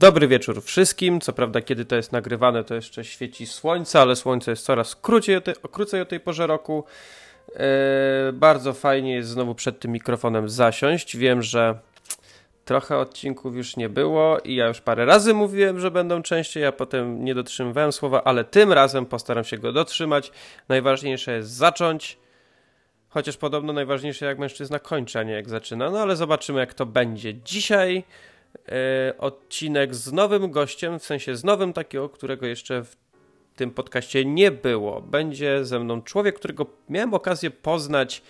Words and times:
Dobry 0.00 0.28
wieczór 0.28 0.62
wszystkim. 0.62 1.20
Co 1.20 1.32
prawda, 1.32 1.60
kiedy 1.60 1.84
to 1.84 1.96
jest 1.96 2.12
nagrywane, 2.12 2.64
to 2.64 2.74
jeszcze 2.74 3.04
świeci 3.04 3.46
słońce, 3.46 4.00
ale 4.00 4.16
słońce 4.16 4.50
jest 4.50 4.64
coraz 4.64 4.96
krócej 4.96 5.36
o 5.36 5.40
tej, 5.40 5.54
krócej 5.72 6.00
o 6.00 6.04
tej 6.04 6.20
porze 6.20 6.46
roku. 6.46 6.84
Yy, 7.48 7.62
bardzo 8.32 8.72
fajnie 8.72 9.14
jest 9.14 9.28
znowu 9.28 9.54
przed 9.54 9.80
tym 9.80 9.92
mikrofonem 9.92 10.48
zasiąść. 10.48 11.16
Wiem, 11.16 11.42
że 11.42 11.78
trochę 12.64 12.98
odcinków 12.98 13.56
już 13.56 13.76
nie 13.76 13.88
było 13.88 14.38
i 14.38 14.54
ja 14.54 14.68
już 14.68 14.80
parę 14.80 15.04
razy 15.04 15.34
mówiłem, 15.34 15.80
że 15.80 15.90
będą 15.90 16.22
częściej, 16.22 16.66
a 16.66 16.72
potem 16.72 17.24
nie 17.24 17.34
dotrzymywałem 17.34 17.92
słowa, 17.92 18.24
ale 18.24 18.44
tym 18.44 18.72
razem 18.72 19.06
postaram 19.06 19.44
się 19.44 19.58
go 19.58 19.72
dotrzymać. 19.72 20.32
Najważniejsze 20.68 21.32
jest 21.32 21.50
zacząć. 21.50 22.18
Chociaż 23.08 23.36
podobno 23.36 23.72
najważniejsze 23.72 24.26
jak 24.26 24.38
mężczyzna 24.38 24.78
kończy, 24.78 25.18
a 25.18 25.22
nie 25.22 25.32
jak 25.32 25.48
zaczyna. 25.48 25.90
No 25.90 25.98
ale 25.98 26.16
zobaczymy 26.16 26.60
jak 26.60 26.74
to 26.74 26.86
będzie. 26.86 27.34
Dzisiaj 27.34 28.04
odcinek 29.18 29.94
z 29.94 30.12
nowym 30.12 30.50
gościem, 30.50 30.98
w 30.98 31.04
sensie 31.04 31.36
z 31.36 31.44
nowym 31.44 31.72
takiego, 31.72 32.08
którego 32.08 32.46
jeszcze 32.46 32.84
w 32.84 32.96
tym 33.56 33.70
podcaście 33.70 34.24
nie 34.24 34.50
było. 34.50 35.00
Będzie 35.00 35.64
ze 35.64 35.80
mną 35.80 36.02
człowiek, 36.02 36.36
którego 36.36 36.66
miałem 36.88 37.14
okazję 37.14 37.50
poznać 37.50 38.22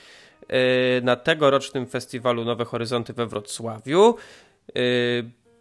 e, 0.49 1.01
na 1.01 1.17
tegorocznym 1.17 1.87
festiwalu 1.87 2.45
Nowe 2.45 2.65
Horyzonty 2.65 3.13
we 3.13 3.27
Wrocławiu. 3.27 4.15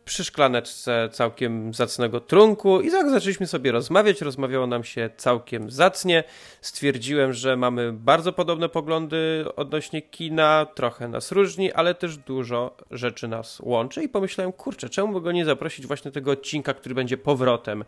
Przy 0.10 0.24
szklaneczce 0.24 1.10
całkiem 1.12 1.74
zacnego 1.74 2.20
trunku 2.20 2.82
i 2.82 2.92
tak 2.92 3.10
zaczęliśmy 3.10 3.48
sobie 3.48 3.72
rozmawiać, 3.72 4.22
rozmawiało 4.22 4.68
nam 4.68 4.84
się 4.84 5.10
całkiem 5.18 5.72
zacnie. 5.72 6.24
Stwierdziłem, 6.62 7.34
że 7.34 7.58
mamy 7.58 7.94
bardzo 7.94 8.34
podobne 8.34 8.70
poglądy 8.70 9.46
odnośnie 9.56 10.02
kina, 10.02 10.68
trochę 10.76 11.08
nas 11.08 11.32
różni, 11.32 11.72
ale 11.72 11.96
też 11.96 12.18
dużo 12.18 12.78
rzeczy 12.92 13.28
nas 13.28 13.60
łączy 13.60 14.04
i 14.04 14.10
pomyślałem, 14.10 14.54
kurczę, 14.54 14.90
czemu 14.90 15.14
by 15.14 15.22
go 15.22 15.32
nie 15.32 15.46
zaprosić 15.46 15.88
właśnie 15.88 16.12
tego 16.12 16.32
odcinka, 16.32 16.74
który 16.74 16.96
będzie 16.96 17.18
powrotem. 17.18 17.84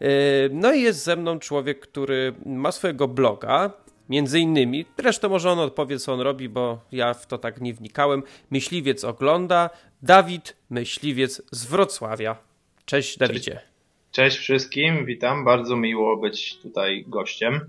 Yy, 0.00 0.08
no 0.52 0.72
i 0.72 0.82
jest 0.82 1.04
ze 1.04 1.16
mną 1.16 1.38
człowiek, 1.38 1.80
który 1.80 2.34
ma 2.46 2.72
swojego 2.72 3.08
bloga, 3.08 3.70
Między 4.08 4.40
innymi, 4.40 4.86
zresztą 4.98 5.28
może 5.28 5.50
on 5.50 5.58
odpowie, 5.58 5.98
co 5.98 6.12
on 6.12 6.20
robi, 6.20 6.48
bo 6.48 6.78
ja 6.92 7.14
w 7.14 7.26
to 7.26 7.38
tak 7.38 7.60
nie 7.60 7.74
wnikałem. 7.74 8.22
Myśliwiec 8.50 9.04
ogląda, 9.04 9.70
Dawid 10.04 10.56
Myśliwiec 10.70 11.42
z 11.50 11.66
Wrocławia. 11.66 12.36
Cześć 12.84 13.18
Dawidzie. 13.18 13.52
Cześć, 13.52 13.66
Cześć 14.12 14.38
wszystkim, 14.38 15.06
witam. 15.06 15.44
Bardzo 15.44 15.76
miło 15.76 16.16
być 16.16 16.56
tutaj 16.56 17.04
gościem. 17.08 17.60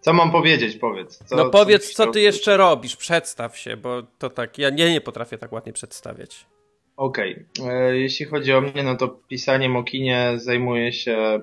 Co 0.00 0.12
mam 0.12 0.32
powiedzieć, 0.32 0.76
powiedz. 0.76 1.18
Co, 1.26 1.36
no 1.36 1.50
powiedz, 1.50 1.92
co, 1.92 2.06
co 2.06 2.12
ty 2.12 2.20
jeszcze 2.20 2.56
robisz, 2.56 2.96
przedstaw 2.96 3.58
się, 3.58 3.76
bo 3.76 4.02
to 4.18 4.30
tak, 4.30 4.58
ja 4.58 4.70
nie, 4.70 4.90
nie 4.90 5.00
potrafię 5.00 5.38
tak 5.38 5.52
ładnie 5.52 5.72
przedstawiać. 5.72 6.46
Okej, 6.96 7.44
okay. 7.58 7.72
E, 7.72 7.96
jeśli 7.98 8.26
chodzi 8.26 8.52
o 8.52 8.60
mnie, 8.60 8.82
no 8.82 8.96
to 8.96 9.08
pisaniem 9.08 9.76
o 9.76 9.82
kinie 9.82 10.32
zajmuję 10.36 10.92
się 10.92 11.40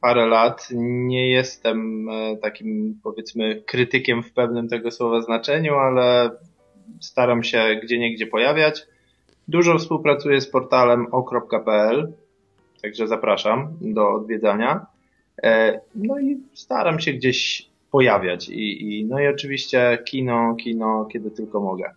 parę 0.00 0.26
lat. 0.26 0.68
Nie 0.74 1.30
jestem 1.30 2.08
e, 2.08 2.36
takim, 2.36 3.00
powiedzmy, 3.02 3.62
krytykiem 3.66 4.22
w 4.22 4.32
pewnym 4.32 4.68
tego 4.68 4.90
słowa 4.90 5.20
znaczeniu, 5.20 5.74
ale 5.74 6.30
staram 7.00 7.42
się 7.42 7.80
gdzie 7.82 7.98
niegdzie 7.98 8.26
pojawiać. 8.26 8.91
Dużo 9.48 9.78
współpracuję 9.78 10.40
z 10.40 10.50
portalem 10.50 11.06
o.pl, 11.10 12.12
także 12.82 13.08
zapraszam 13.08 13.68
do 13.80 14.14
odwiedzania. 14.14 14.86
E, 15.42 15.80
no 15.94 16.20
i 16.20 16.40
staram 16.54 17.00
się 17.00 17.12
gdzieś 17.12 17.68
pojawiać 17.90 18.48
i, 18.48 18.98
i 18.98 19.04
no 19.04 19.20
i 19.20 19.26
oczywiście 19.26 19.98
kino, 20.04 20.54
kino, 20.54 21.08
kiedy 21.12 21.30
tylko 21.30 21.60
mogę. 21.60 21.94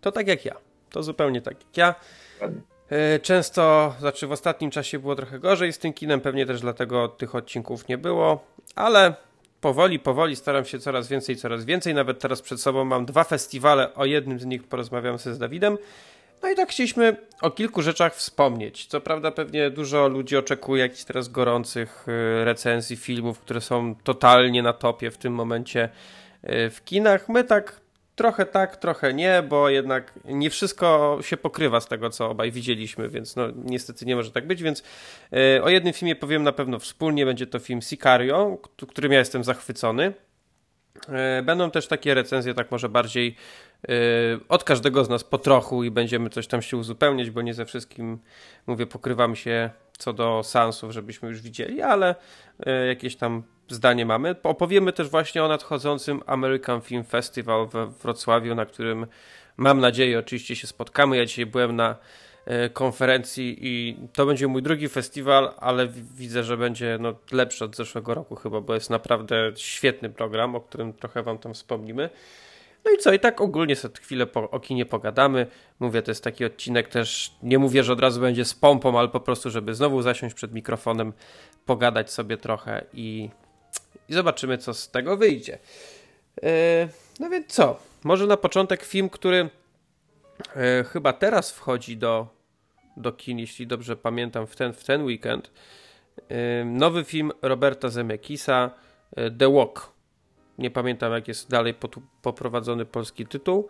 To 0.00 0.12
tak 0.12 0.28
jak 0.28 0.44
ja. 0.44 0.54
To 0.90 1.02
zupełnie 1.02 1.40
tak 1.40 1.54
jak 1.54 1.76
ja. 1.76 1.94
E, 2.90 3.18
często, 3.18 3.94
znaczy 3.98 4.26
w 4.26 4.32
ostatnim 4.32 4.70
czasie 4.70 4.98
było 4.98 5.16
trochę 5.16 5.38
gorzej 5.38 5.72
z 5.72 5.78
tym 5.78 5.92
kinem, 5.92 6.20
pewnie 6.20 6.46
też 6.46 6.60
dlatego 6.60 7.08
tych 7.08 7.34
odcinków 7.34 7.88
nie 7.88 7.98
było, 7.98 8.44
ale 8.76 9.14
powoli, 9.60 9.98
powoli 9.98 10.36
staram 10.36 10.64
się 10.64 10.78
coraz 10.78 11.08
więcej, 11.08 11.36
coraz 11.36 11.64
więcej. 11.64 11.94
Nawet 11.94 12.18
teraz 12.18 12.42
przed 12.42 12.60
sobą 12.60 12.84
mam 12.84 13.06
dwa 13.06 13.24
festiwale, 13.24 13.94
o 13.94 14.04
jednym 14.04 14.40
z 14.40 14.44
nich 14.44 14.64
porozmawiam 14.64 15.18
sobie 15.18 15.34
z 15.34 15.38
Dawidem. 15.38 15.78
No 16.42 16.50
i 16.50 16.54
tak 16.54 16.70
chcieliśmy 16.70 17.16
o 17.40 17.50
kilku 17.50 17.82
rzeczach 17.82 18.14
wspomnieć. 18.14 18.86
Co 18.86 19.00
prawda 19.00 19.30
pewnie 19.30 19.70
dużo 19.70 20.08
ludzi 20.08 20.36
oczekuje 20.36 20.82
jakichś 20.82 21.04
teraz 21.04 21.28
gorących 21.28 22.06
e, 22.08 22.44
recenzji 22.44 22.96
filmów, 22.96 23.38
które 23.38 23.60
są 23.60 23.94
totalnie 24.04 24.62
na 24.62 24.72
topie 24.72 25.10
w 25.10 25.18
tym 25.18 25.32
momencie 25.32 25.88
e, 26.42 26.70
w 26.70 26.84
kinach. 26.84 27.28
My 27.28 27.44
tak 27.44 27.80
Trochę 28.20 28.46
tak, 28.46 28.76
trochę 28.76 29.14
nie, 29.14 29.42
bo 29.48 29.68
jednak 29.68 30.12
nie 30.24 30.50
wszystko 30.50 31.18
się 31.20 31.36
pokrywa 31.36 31.80
z 31.80 31.88
tego, 31.88 32.10
co 32.10 32.30
obaj 32.30 32.52
widzieliśmy, 32.52 33.08
więc 33.08 33.36
no 33.36 33.48
niestety 33.64 34.06
nie 34.06 34.16
może 34.16 34.30
tak 34.30 34.46
być, 34.46 34.62
więc 34.62 34.82
yy, 35.32 35.62
o 35.62 35.68
jednym 35.68 35.92
filmie 35.92 36.16
powiem 36.16 36.42
na 36.42 36.52
pewno 36.52 36.78
wspólnie, 36.78 37.26
będzie 37.26 37.46
to 37.46 37.58
film 37.58 37.82
Sicario, 37.82 38.58
którym 38.88 39.12
ja 39.12 39.18
jestem 39.18 39.44
zachwycony. 39.44 40.12
Yy, 41.08 41.42
będą 41.42 41.70
też 41.70 41.86
takie 41.86 42.14
recenzje, 42.14 42.54
tak 42.54 42.70
może 42.70 42.88
bardziej 42.88 43.36
yy, 43.88 43.94
od 44.48 44.64
każdego 44.64 45.04
z 45.04 45.08
nas 45.08 45.24
po 45.24 45.38
trochu 45.38 45.84
i 45.84 45.90
będziemy 45.90 46.30
coś 46.30 46.46
tam 46.46 46.62
się 46.62 46.76
uzupełniać, 46.76 47.30
bo 47.30 47.42
nie 47.42 47.54
ze 47.54 47.66
wszystkim, 47.66 48.18
mówię, 48.66 48.86
pokrywam 48.86 49.36
się 49.36 49.70
co 49.98 50.12
do 50.12 50.42
sansów, 50.42 50.92
żebyśmy 50.92 51.28
już 51.28 51.40
widzieli, 51.40 51.82
ale 51.82 52.14
jakieś 52.88 53.16
tam 53.16 53.42
zdanie 53.70 54.06
mamy. 54.06 54.34
Opowiemy 54.42 54.92
też 54.92 55.08
właśnie 55.08 55.44
o 55.44 55.48
nadchodzącym 55.48 56.22
American 56.26 56.80
Film 56.80 57.04
Festival 57.04 57.68
we 57.68 57.86
Wrocławiu, 57.86 58.54
na 58.54 58.66
którym 58.66 59.06
mam 59.56 59.80
nadzieję 59.80 60.18
oczywiście 60.18 60.56
się 60.56 60.66
spotkamy. 60.66 61.16
Ja 61.16 61.24
dzisiaj 61.24 61.46
byłem 61.46 61.76
na 61.76 61.96
e, 62.46 62.70
konferencji 62.70 63.58
i 63.60 63.96
to 64.12 64.26
będzie 64.26 64.48
mój 64.48 64.62
drugi 64.62 64.88
festiwal, 64.88 65.54
ale 65.58 65.88
widzę, 66.16 66.44
że 66.44 66.56
będzie 66.56 66.98
no, 67.00 67.14
lepszy 67.32 67.64
od 67.64 67.76
zeszłego 67.76 68.14
roku 68.14 68.36
chyba, 68.36 68.60
bo 68.60 68.74
jest 68.74 68.90
naprawdę 68.90 69.52
świetny 69.56 70.10
program, 70.10 70.54
o 70.54 70.60
którym 70.60 70.92
trochę 70.92 71.22
wam 71.22 71.38
tam 71.38 71.54
wspomnimy. 71.54 72.10
No 72.84 72.90
i 72.90 72.98
co, 72.98 73.12
i 73.12 73.18
tak 73.18 73.40
ogólnie 73.40 73.76
sobie 73.76 73.94
chwilę 74.00 74.26
po, 74.26 74.50
o 74.50 74.60
kinie 74.60 74.86
pogadamy. 74.86 75.46
Mówię, 75.80 76.02
to 76.02 76.10
jest 76.10 76.24
taki 76.24 76.44
odcinek 76.44 76.88
też, 76.88 77.34
nie 77.42 77.58
mówię, 77.58 77.84
że 77.84 77.92
od 77.92 78.00
razu 78.00 78.20
będzie 78.20 78.44
z 78.44 78.54
pompą, 78.54 78.98
ale 78.98 79.08
po 79.08 79.20
prostu, 79.20 79.50
żeby 79.50 79.74
znowu 79.74 80.02
zasiąść 80.02 80.34
przed 80.34 80.52
mikrofonem, 80.52 81.12
pogadać 81.66 82.12
sobie 82.12 82.36
trochę 82.36 82.84
i 82.92 83.30
i 84.10 84.14
zobaczymy, 84.14 84.58
co 84.58 84.74
z 84.74 84.90
tego 84.90 85.16
wyjdzie. 85.16 85.58
E, 86.42 86.88
no 87.20 87.30
więc 87.30 87.46
co? 87.46 87.78
Może 88.04 88.26
na 88.26 88.36
początek 88.36 88.84
film, 88.84 89.10
który 89.10 89.50
e, 90.56 90.84
chyba 90.84 91.12
teraz 91.12 91.50
wchodzi 91.50 91.96
do, 91.96 92.28
do 92.96 93.12
kin, 93.12 93.38
jeśli 93.38 93.66
dobrze 93.66 93.96
pamiętam, 93.96 94.46
w 94.46 94.56
ten, 94.56 94.72
w 94.72 94.84
ten 94.84 95.04
weekend. 95.04 95.50
E, 96.28 96.64
nowy 96.64 97.04
film 97.04 97.32
Roberta 97.42 97.88
Zemeckisa, 97.88 98.70
The 99.38 99.52
Walk. 99.52 99.92
Nie 100.58 100.70
pamiętam, 100.70 101.12
jak 101.12 101.28
jest 101.28 101.50
dalej 101.50 101.74
poprowadzony 102.22 102.84
polski 102.84 103.26
tytuł. 103.26 103.68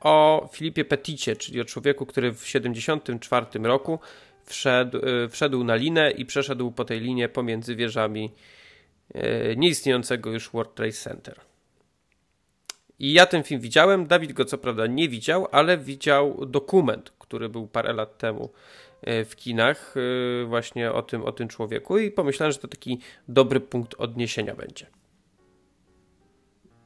O 0.00 0.48
Filipie 0.52 0.84
Peticie, 0.84 1.36
czyli 1.36 1.60
o 1.60 1.64
człowieku, 1.64 2.06
który 2.06 2.32
w 2.32 2.44
1974 2.44 3.68
roku 3.68 3.98
wszedł, 4.48 4.98
y, 4.98 5.28
wszedł 5.28 5.64
na 5.64 5.74
linę 5.74 6.10
i 6.10 6.26
przeszedł 6.26 6.70
po 6.70 6.84
tej 6.84 7.00
linie 7.00 7.28
pomiędzy 7.28 7.76
wieżami 7.76 8.32
y, 9.16 9.54
nieistniejącego 9.56 10.30
już 10.30 10.50
World 10.50 10.74
Trade 10.74 10.92
Center. 10.92 11.40
I 12.98 13.12
ja 13.12 13.26
ten 13.26 13.42
film 13.42 13.60
widziałem. 13.60 14.06
Dawid 14.06 14.32
go 14.32 14.44
co 14.44 14.58
prawda 14.58 14.86
nie 14.86 15.08
widział, 15.08 15.48
ale 15.52 15.78
widział 15.78 16.46
dokument, 16.46 17.12
który 17.18 17.48
był 17.48 17.66
parę 17.66 17.92
lat 17.92 18.18
temu 18.18 18.50
y, 19.08 19.24
w 19.24 19.36
kinach, 19.36 19.94
właśnie 20.46 20.92
o 20.92 21.02
tym, 21.02 21.22
o 21.22 21.32
tym 21.32 21.48
człowieku, 21.48 21.98
i 21.98 22.10
pomyślałem, 22.10 22.52
że 22.52 22.58
to 22.58 22.68
taki 22.68 22.98
dobry 23.28 23.60
punkt 23.60 23.94
odniesienia 23.98 24.54
będzie. 24.54 24.86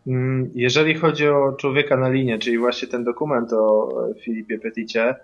Mm, 0.06 0.50
jeżeli 0.54 0.94
chodzi 0.94 1.28
o 1.28 1.52
człowieka 1.52 1.96
na 1.96 2.08
linie, 2.08 2.38
czyli 2.38 2.58
właśnie 2.58 2.88
ten 2.88 3.04
dokument 3.04 3.52
o 3.52 3.88
Filipie 4.20 4.58
Peticie, 4.58 5.14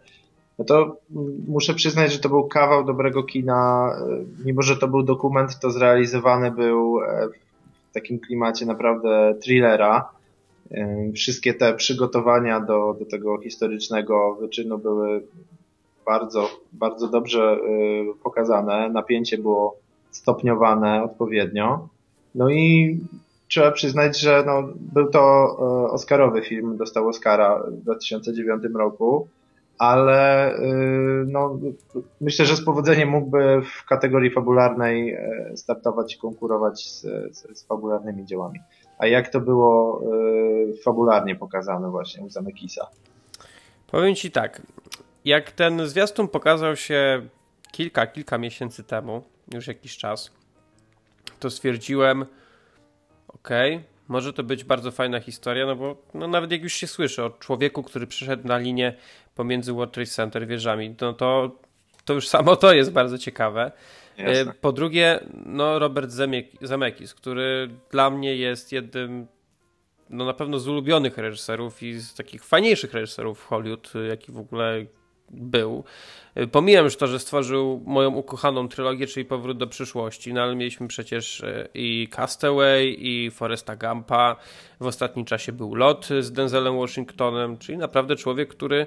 no 0.59 0.65
to 0.65 0.97
muszę 1.49 1.75
przyznać, 1.75 2.13
że 2.13 2.19
to 2.19 2.29
był 2.29 2.49
kawał 2.49 2.85
dobrego 2.85 3.23
kina. 3.23 3.91
Mimo, 4.45 4.63
że 4.63 4.77
to 4.77 4.89
był 4.89 5.03
dokument, 5.03 5.59
to 5.59 5.71
zrealizowany 5.71 6.51
był 6.51 7.01
e, 7.03 7.29
w 7.91 7.95
takim 7.95 8.19
klimacie 8.19 8.67
naprawdę 8.67 9.35
thrillera. 9.43 10.09
E, 10.71 11.13
wszystkie 11.13 11.55
te 11.55 11.75
przygotowania 11.75 12.61
do, 12.61 12.97
do 12.99 13.07
tego 13.07 13.39
historycznego 13.39 14.35
wyczynu 14.41 14.79
były 14.79 15.23
bardzo, 16.07 16.49
bardzo 16.73 17.09
dobrze 17.09 17.43
e, 17.43 17.59
pokazane. 18.23 18.91
Napięcie 18.91 19.39
było 19.39 19.77
stopniowane 20.11 21.03
odpowiednio. 21.03 21.89
No 22.35 22.51
i 22.51 22.99
trzeba 23.49 23.71
przyznać, 23.71 24.21
że 24.21 24.45
no, 24.47 24.69
był 24.93 25.11
to 25.11 25.57
Oscarowy 25.91 26.43
film, 26.43 26.77
dostał 26.77 27.09
Oscara 27.09 27.63
w 27.69 27.83
2009 27.83 28.63
roku 28.75 29.29
ale 29.79 30.53
y, 30.55 31.25
no, 31.27 31.59
myślę, 32.21 32.47
że 32.47 32.57
z 32.57 32.65
powodzeniem 32.65 33.09
mógłby 33.09 33.63
w 33.63 33.85
kategorii 33.85 34.31
fabularnej 34.31 35.15
e, 35.15 35.53
startować 35.57 36.15
i 36.15 36.19
konkurować 36.19 36.89
z, 36.89 37.01
z, 37.37 37.59
z 37.59 37.67
fabularnymi 37.67 38.27
dziełami. 38.27 38.61
A 38.99 39.07
jak 39.07 39.29
to 39.29 39.41
było 39.41 40.03
y, 40.73 40.83
fabularnie 40.83 41.37
pokazane 41.37 41.91
właśnie 41.91 42.25
u 42.25 42.29
Zamekisa? 42.29 42.87
Powiem 43.87 44.15
ci 44.15 44.31
tak, 44.31 44.63
jak 45.25 45.53
ten 45.53 45.87
zwiastun 45.87 46.29
pokazał 46.29 46.77
się 46.77 47.23
kilka, 47.73 48.07
kilka 48.07 48.39
miesięcy 48.39 48.85
temu, 48.85 49.23
już 49.55 49.67
jakiś 49.67 49.97
czas, 49.97 50.31
to 51.41 51.51
stwierdziłem, 51.51 52.27
okej, 53.29 53.77
okay, 53.77 53.89
może 54.09 54.33
to 54.33 54.43
być 54.43 54.65
bardzo 54.65 54.91
fajna 54.91 55.21
historia, 55.21 55.67
no 55.67 55.77
bo 55.77 55.97
no 56.15 56.29
nawet 56.29 56.53
jak 56.53 56.63
już 56.63 56.73
się 56.73 56.87
słyszy 56.87 57.25
o 57.25 57.31
człowieku, 57.31 57.83
który 57.83 58.07
przyszedł 58.07 58.49
na 58.49 58.59
linię 58.59 58.95
pomiędzy 59.39 59.73
World 59.73 59.95
Trade 59.95 60.11
Center 60.11 60.47
wieżami, 60.47 60.95
no 61.01 61.13
to, 61.13 61.57
to 62.05 62.15
już 62.15 62.29
samo 62.29 62.57
to 62.57 62.75
jest 62.75 62.93
bardzo 62.93 63.19
ciekawe. 63.19 63.73
Jasne. 64.17 64.53
Po 64.61 64.73
drugie, 64.73 65.21
no 65.47 65.79
Robert 65.79 66.11
Zemeckis, 66.61 67.15
który 67.15 67.71
dla 67.91 68.11
mnie 68.11 68.37
jest 68.37 68.73
jednym 68.73 69.27
no 70.11 70.25
na 70.25 70.35
pewno 70.35 70.59
z 70.59 70.69
ulubionych 70.69 71.19
reżyserów 71.19 71.83
i 71.83 71.95
z 71.95 72.15
takich 72.15 72.45
fajniejszych 72.45 72.95
reżyserów 72.95 73.41
w 73.41 73.47
Hollywood, 73.47 73.93
jaki 74.09 74.33
w 74.33 74.39
ogóle 74.39 74.87
był. 75.31 75.85
Pomijam 76.53 76.85
już 76.85 76.97
to, 76.97 77.07
że 77.07 77.19
stworzył 77.19 77.83
moją 77.87 78.15
ukochaną 78.15 78.69
trylogię, 78.69 79.07
czyli 79.07 79.27
Powrót 79.27 79.59
do 79.59 79.67
przyszłości, 79.67 80.33
no 80.33 80.43
ale 80.43 80.57
mieliśmy 80.57 80.89
przecież 80.89 81.41
e, 81.41 81.69
i 81.75 82.09
Castaway, 82.17 82.97
i 82.99 83.31
Foresta 83.31 83.77
Gampa. 83.77 84.37
W 84.81 84.87
ostatnim 84.87 85.25
czasie 85.25 85.53
był 85.53 85.75
Lot 85.75 86.09
z 86.21 86.33
Denzelem 86.33 86.79
Washingtonem, 86.79 87.59
czyli 87.59 87.79
naprawdę 87.79 88.17
człowiek, 88.17 88.49
który 88.49 88.81
e, 88.81 88.87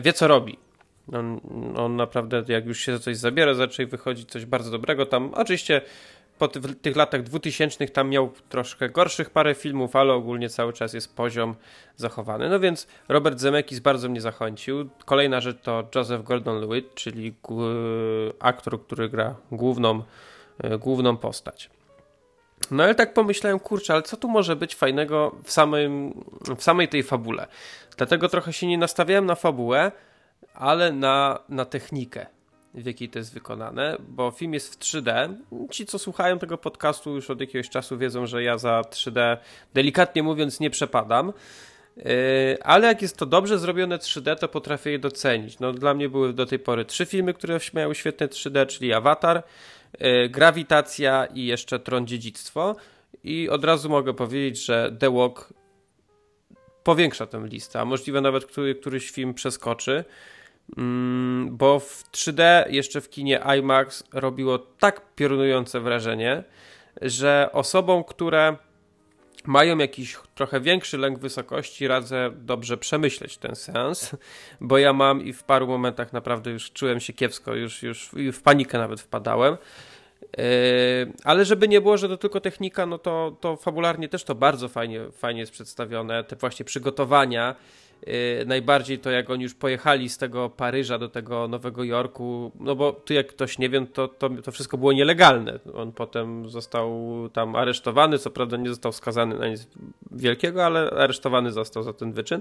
wie 0.00 0.12
co 0.12 0.28
robi. 0.28 0.58
On, 1.12 1.40
on 1.76 1.96
naprawdę, 1.96 2.44
jak 2.48 2.66
już 2.66 2.80
się 2.80 2.92
za 2.92 2.98
coś 2.98 3.16
zabiera, 3.16 3.54
zacznie 3.54 3.86
wychodzić 3.86 4.30
coś 4.30 4.44
bardzo 4.46 4.70
dobrego. 4.70 5.06
Tam 5.06 5.34
oczywiście 5.34 5.80
po 6.40 6.48
tych 6.82 6.96
latach 6.96 7.22
2000 7.22 7.86
tam 7.86 8.08
miał 8.08 8.32
troszkę 8.48 8.88
gorszych 8.88 9.30
parę 9.30 9.54
filmów, 9.54 9.96
ale 9.96 10.12
ogólnie 10.12 10.48
cały 10.48 10.72
czas 10.72 10.92
jest 10.92 11.16
poziom 11.16 11.54
zachowany. 11.96 12.48
No 12.48 12.60
więc 12.60 12.86
Robert 13.08 13.38
Zemeckis 13.38 13.80
bardzo 13.80 14.08
mnie 14.08 14.20
zachęcił. 14.20 14.88
Kolejna 15.04 15.40
rzecz 15.40 15.60
to 15.62 15.88
Joseph 15.94 16.24
Gordon-Levitt, 16.24 16.94
czyli 16.94 17.34
aktor, 18.40 18.82
który 18.82 19.08
gra 19.08 19.34
główną, 19.52 20.02
e, 20.58 20.78
główną 20.78 21.16
postać. 21.16 21.70
No 22.70 22.82
ale 22.82 22.94
tak 22.94 23.14
pomyślałem, 23.14 23.58
kurczę, 23.58 23.92
ale 23.92 24.02
co 24.02 24.16
tu 24.16 24.28
może 24.28 24.56
być 24.56 24.74
fajnego 24.74 25.36
w, 25.44 25.52
samym, 25.52 26.24
w 26.56 26.62
samej 26.62 26.88
tej 26.88 27.02
fabule? 27.02 27.46
Dlatego 27.96 28.28
trochę 28.28 28.52
się 28.52 28.66
nie 28.66 28.78
nastawiałem 28.78 29.26
na 29.26 29.34
fabułę, 29.34 29.92
ale 30.54 30.92
na, 30.92 31.38
na 31.48 31.64
technikę 31.64 32.26
w 32.74 32.86
jakiej 32.86 33.08
to 33.08 33.18
jest 33.18 33.34
wykonane, 33.34 33.96
bo 34.08 34.30
film 34.30 34.54
jest 34.54 34.74
w 34.74 34.78
3D. 34.78 35.34
Ci, 35.70 35.86
co 35.86 35.98
słuchają 35.98 36.38
tego 36.38 36.58
podcastu 36.58 37.14
już 37.14 37.30
od 37.30 37.40
jakiegoś 37.40 37.68
czasu 37.68 37.98
wiedzą, 37.98 38.26
że 38.26 38.42
ja 38.42 38.58
za 38.58 38.80
3D 38.80 39.36
delikatnie 39.74 40.22
mówiąc 40.22 40.60
nie 40.60 40.70
przepadam. 40.70 41.32
Yy, 41.96 42.04
ale 42.62 42.86
jak 42.86 43.02
jest 43.02 43.16
to 43.16 43.26
dobrze 43.26 43.58
zrobione 43.58 43.98
3D, 43.98 44.36
to 44.36 44.48
potrafię 44.48 44.90
je 44.90 44.98
docenić. 44.98 45.58
No, 45.58 45.72
dla 45.72 45.94
mnie 45.94 46.08
były 46.08 46.32
do 46.32 46.46
tej 46.46 46.58
pory 46.58 46.84
trzy 46.84 47.06
filmy, 47.06 47.34
które 47.34 47.58
miały 47.74 47.94
świetne 47.94 48.28
3D, 48.28 48.66
czyli 48.66 48.92
Avatar, 48.92 49.42
Grawitacja 50.30 51.26
i 51.26 51.46
jeszcze 51.46 51.78
Tron 51.78 52.06
Dziedzictwo. 52.06 52.76
I 53.24 53.48
od 53.48 53.64
razu 53.64 53.88
mogę 53.88 54.14
powiedzieć, 54.14 54.64
że 54.64 54.96
The 54.98 55.10
Walk 55.10 55.52
powiększa 56.84 57.26
tę 57.26 57.46
listę, 57.46 57.80
a 57.80 57.84
możliwe 57.84 58.20
nawet 58.20 58.46
który, 58.46 58.74
któryś 58.74 59.10
film 59.10 59.34
przeskoczy. 59.34 60.04
Mm, 60.76 61.56
bo 61.56 61.80
w 61.80 62.04
3D 62.12 62.64
jeszcze 62.70 63.00
w 63.00 63.10
kinie 63.10 63.40
IMAX 63.58 64.04
robiło 64.12 64.58
tak 64.58 65.14
piorunujące 65.14 65.80
wrażenie, 65.80 66.44
że 67.02 67.50
osobom, 67.52 68.04
które 68.04 68.56
mają 69.46 69.78
jakiś 69.78 70.18
trochę 70.34 70.60
większy 70.60 70.98
lęk 70.98 71.18
wysokości, 71.18 71.88
radzę 71.88 72.30
dobrze 72.34 72.76
przemyśleć 72.76 73.36
ten 73.36 73.56
seans, 73.56 74.16
bo 74.60 74.78
ja 74.78 74.92
mam 74.92 75.22
i 75.22 75.32
w 75.32 75.42
paru 75.42 75.66
momentach 75.66 76.12
naprawdę 76.12 76.50
już 76.50 76.72
czułem 76.72 77.00
się 77.00 77.12
kiepsko, 77.12 77.54
już, 77.54 77.82
już 77.82 78.10
w 78.32 78.42
panikę 78.42 78.78
nawet 78.78 79.00
wpadałem. 79.00 79.56
Yy, 80.22 81.12
ale 81.24 81.44
żeby 81.44 81.68
nie 81.68 81.80
było, 81.80 81.96
że 81.96 82.08
to 82.08 82.16
tylko 82.16 82.40
technika, 82.40 82.86
no 82.86 82.98
to, 82.98 83.36
to 83.40 83.56
fabularnie 83.56 84.08
też 84.08 84.24
to 84.24 84.34
bardzo 84.34 84.68
fajnie, 84.68 85.10
fajnie 85.12 85.40
jest 85.40 85.52
przedstawione. 85.52 86.24
Te 86.24 86.36
właśnie 86.36 86.64
przygotowania, 86.64 87.54
najbardziej 88.46 88.98
to 88.98 89.10
jak 89.10 89.30
oni 89.30 89.42
już 89.42 89.54
pojechali 89.54 90.08
z 90.08 90.18
tego 90.18 90.50
Paryża 90.50 90.98
do 90.98 91.08
tego 91.08 91.48
Nowego 91.48 91.84
Jorku, 91.84 92.52
no 92.60 92.76
bo 92.76 92.92
tu 92.92 93.14
jak 93.14 93.26
ktoś 93.26 93.58
nie 93.58 93.68
wie, 93.68 93.86
to, 93.86 94.08
to, 94.08 94.30
to 94.30 94.52
wszystko 94.52 94.78
było 94.78 94.92
nielegalne. 94.92 95.58
On 95.74 95.92
potem 95.92 96.48
został 96.48 96.90
tam 97.32 97.56
aresztowany, 97.56 98.18
co 98.18 98.30
prawda 98.30 98.56
nie 98.56 98.68
został 98.68 98.92
skazany 98.92 99.38
na 99.38 99.48
nic 99.48 99.68
wielkiego, 100.10 100.66
ale 100.66 100.90
aresztowany 100.90 101.52
został 101.52 101.82
za 101.82 101.92
ten 101.92 102.12
wyczyn. 102.12 102.40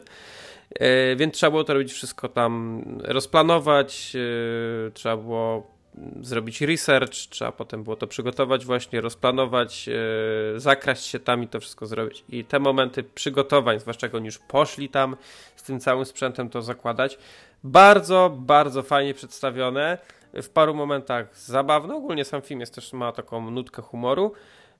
Y, 0.82 1.16
więc 1.16 1.34
trzeba 1.34 1.52
było 1.52 1.64
to 1.64 1.74
robić 1.74 1.94
wszystko 1.94 2.30
tam, 2.30 2.84
rozplanować, 3.04 4.12
y, 4.16 4.92
trzeba 4.94 5.18
było 5.18 5.79
zrobić 6.22 6.62
research, 6.62 7.14
trzeba 7.14 7.52
potem 7.52 7.84
było 7.84 7.96
to 7.96 8.08
przygotować 8.08 8.66
właśnie, 8.66 9.02
rozplanować, 9.02 9.88
yy, 9.88 10.60
zakraść 10.60 11.06
się 11.06 11.20
tam 11.20 11.44
i 11.44 11.48
to 11.48 11.60
wszystko 11.60 11.86
zrobić. 11.86 12.24
I 12.30 12.46
te 12.46 12.60
momenty 12.60 13.04
przygotowań, 13.04 13.80
zwłaszcza 13.80 14.08
jak 14.08 14.16
oni 14.16 14.26
już 14.26 14.38
poszli 14.38 14.90
tam 14.90 15.16
z 15.56 15.64
tym 15.64 15.80
całym 15.80 16.06
sprzętem 16.06 16.50
to 16.50 16.62
zakładać, 16.62 17.18
bardzo, 17.64 18.38
bardzo 18.40 18.84
fajnie 18.84 19.14
przedstawione. 19.14 19.98
W 20.34 20.50
paru 20.50 20.74
momentach 20.74 21.38
zabawne. 21.38 21.96
Ogólnie 21.96 22.26
sam 22.26 22.42
film 22.42 22.60
jest 22.60 22.76
też 22.76 22.94
ma 22.94 23.12
taką 23.12 23.52
nutkę 23.52 23.82
humoru. 23.82 24.34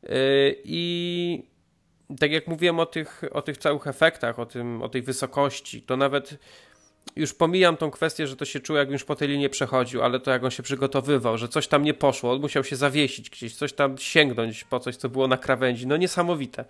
Yy, 0.04 0.10
I 0.64 1.44
tak 2.20 2.32
jak 2.32 2.48
mówiłem 2.48 2.80
o 2.80 2.86
tych, 2.86 3.22
o 3.32 3.42
tych 3.42 3.58
całych 3.58 3.88
efektach, 3.88 4.40
o, 4.40 4.46
tym, 4.46 4.82
o 4.82 4.90
tej 4.90 5.02
wysokości, 5.02 5.82
to 5.82 5.98
nawet 5.98 6.38
już 7.16 7.34
pomijam 7.34 7.78
tą 7.78 7.92
kwestię, 7.92 8.28
że 8.28 8.36
to 8.36 8.46
się 8.46 8.60
czuło, 8.60 8.80
jak 8.80 8.92
już 8.92 9.04
po 9.04 9.16
tej 9.16 9.28
linii 9.28 9.50
przechodził, 9.50 10.02
ale 10.04 10.20
to 10.20 10.32
jak 10.32 10.44
on 10.44 10.52
się 10.52 10.64
przygotowywał, 10.64 11.38
że 11.38 11.48
coś 11.48 11.68
tam 11.68 11.84
nie 11.84 11.94
poszło, 11.94 12.32
on 12.32 12.42
musiał 12.42 12.64
się 12.64 12.76
zawiesić 12.76 13.30
gdzieś, 13.30 13.56
coś 13.56 13.74
tam 13.74 13.98
sięgnąć 13.98 14.64
po 14.64 14.80
coś, 14.80 14.96
co 14.96 15.10
było 15.10 15.28
na 15.28 15.38
krawędzi. 15.38 15.88
No 15.88 15.98
niesamowite. 15.98 16.66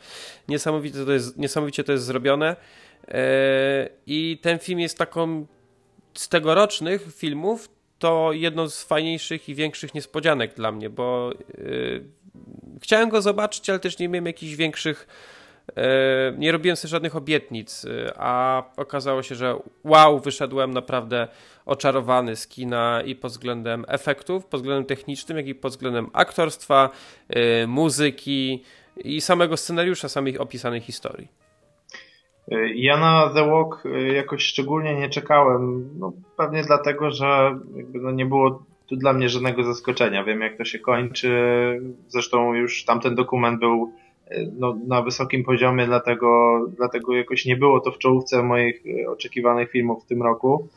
Niesamowite 0.47 1.06
to 1.06 1.12
jest, 1.12 1.38
niesamowicie 1.38 1.83
to 1.83 1.91
jest 1.91 2.03
zrobione. 2.03 2.56
Yy, 3.07 3.13
I 4.07 4.39
ten 4.41 4.59
film 4.59 4.80
jest 4.80 4.97
taką 4.97 5.45
z 6.14 6.30
tegorocznych 6.30 7.16
filmów 7.16 7.69
to 7.99 8.33
jedną 8.33 8.69
z 8.69 8.83
fajniejszych 8.83 9.49
i 9.49 9.56
większych 9.56 9.94
niespodzianek 9.94 10.54
dla 10.54 10.71
mnie, 10.71 10.90
bo 10.90 11.31
yy, 11.57 12.04
chciałem 12.81 13.09
go 13.09 13.21
zobaczyć, 13.21 13.69
ale 13.69 13.80
też 13.80 13.99
nie 13.99 14.09
miałem 14.09 14.25
jakichś 14.25 14.56
większych 14.56 15.07
E, 15.07 15.39
nie 16.38 16.52
robiłem 16.52 16.76
sobie 16.76 16.90
żadnych 16.90 17.16
obietnic, 17.16 17.85
e, 17.85 18.14
a 18.18 18.64
okazało 18.78 19.23
się, 19.23 19.35
że 19.35 19.56
wow, 19.83 20.19
wyszedłem 20.19 20.73
naprawdę 20.73 21.28
oczarowany 21.66 22.35
z 22.35 22.47
kina 22.47 23.02
i 23.06 23.16
pod 23.16 23.31
względem 23.31 23.85
efektów, 23.88 24.45
pod 24.45 24.59
względem 24.59 24.85
technicznym, 24.85 25.38
jak 25.38 25.47
i 25.47 25.56
pod 25.56 25.71
względem 25.71 26.09
aktorstwa, 26.14 26.90
e, 27.30 27.68
muzyki 27.68 28.64
i 28.97 29.21
samego 29.21 29.57
scenariusza, 29.57 30.09
samych 30.09 30.42
opisanych 30.42 30.83
historii. 30.83 31.28
Ja 32.76 32.97
na 32.97 33.30
The 33.33 33.47
Walk 33.47 33.83
jakoś 34.14 34.44
szczególnie 34.44 34.95
nie 34.95 35.09
czekałem, 35.09 35.90
no 35.99 36.14
pewnie 36.38 36.64
dlatego, 36.64 37.11
że 37.11 37.59
jakby 37.76 37.99
no 37.99 38.11
nie 38.11 38.26
było 38.26 38.64
tu 38.88 38.95
dla 38.95 39.14
mnie 39.14 39.30
żadnego 39.30 39.64
zaskoczenia. 39.64 40.23
Wiem 40.23 40.42
jak 40.42 40.57
to 40.57 40.66
się 40.66 40.80
kończy, 40.80 41.31
zresztą 42.07 42.54
już 42.54 42.85
tamten 42.85 43.16
dokument 43.16 43.59
był 43.59 43.94
no, 44.59 44.78
na 44.88 45.02
wysokim 45.02 45.44
poziomie, 45.44 45.86
dlatego, 45.86 46.59
dlatego 46.78 47.16
jakoś 47.16 47.45
nie 47.45 47.57
było 47.57 47.80
to 47.80 47.92
w 47.92 47.98
czołówce 47.98 48.44
moich 48.44 48.83
e, 48.86 49.09
oczekiwanych 49.09 49.71
filmów 49.71 50.04
w 50.04 50.07
tym 50.07 50.24
roku, 50.24 50.68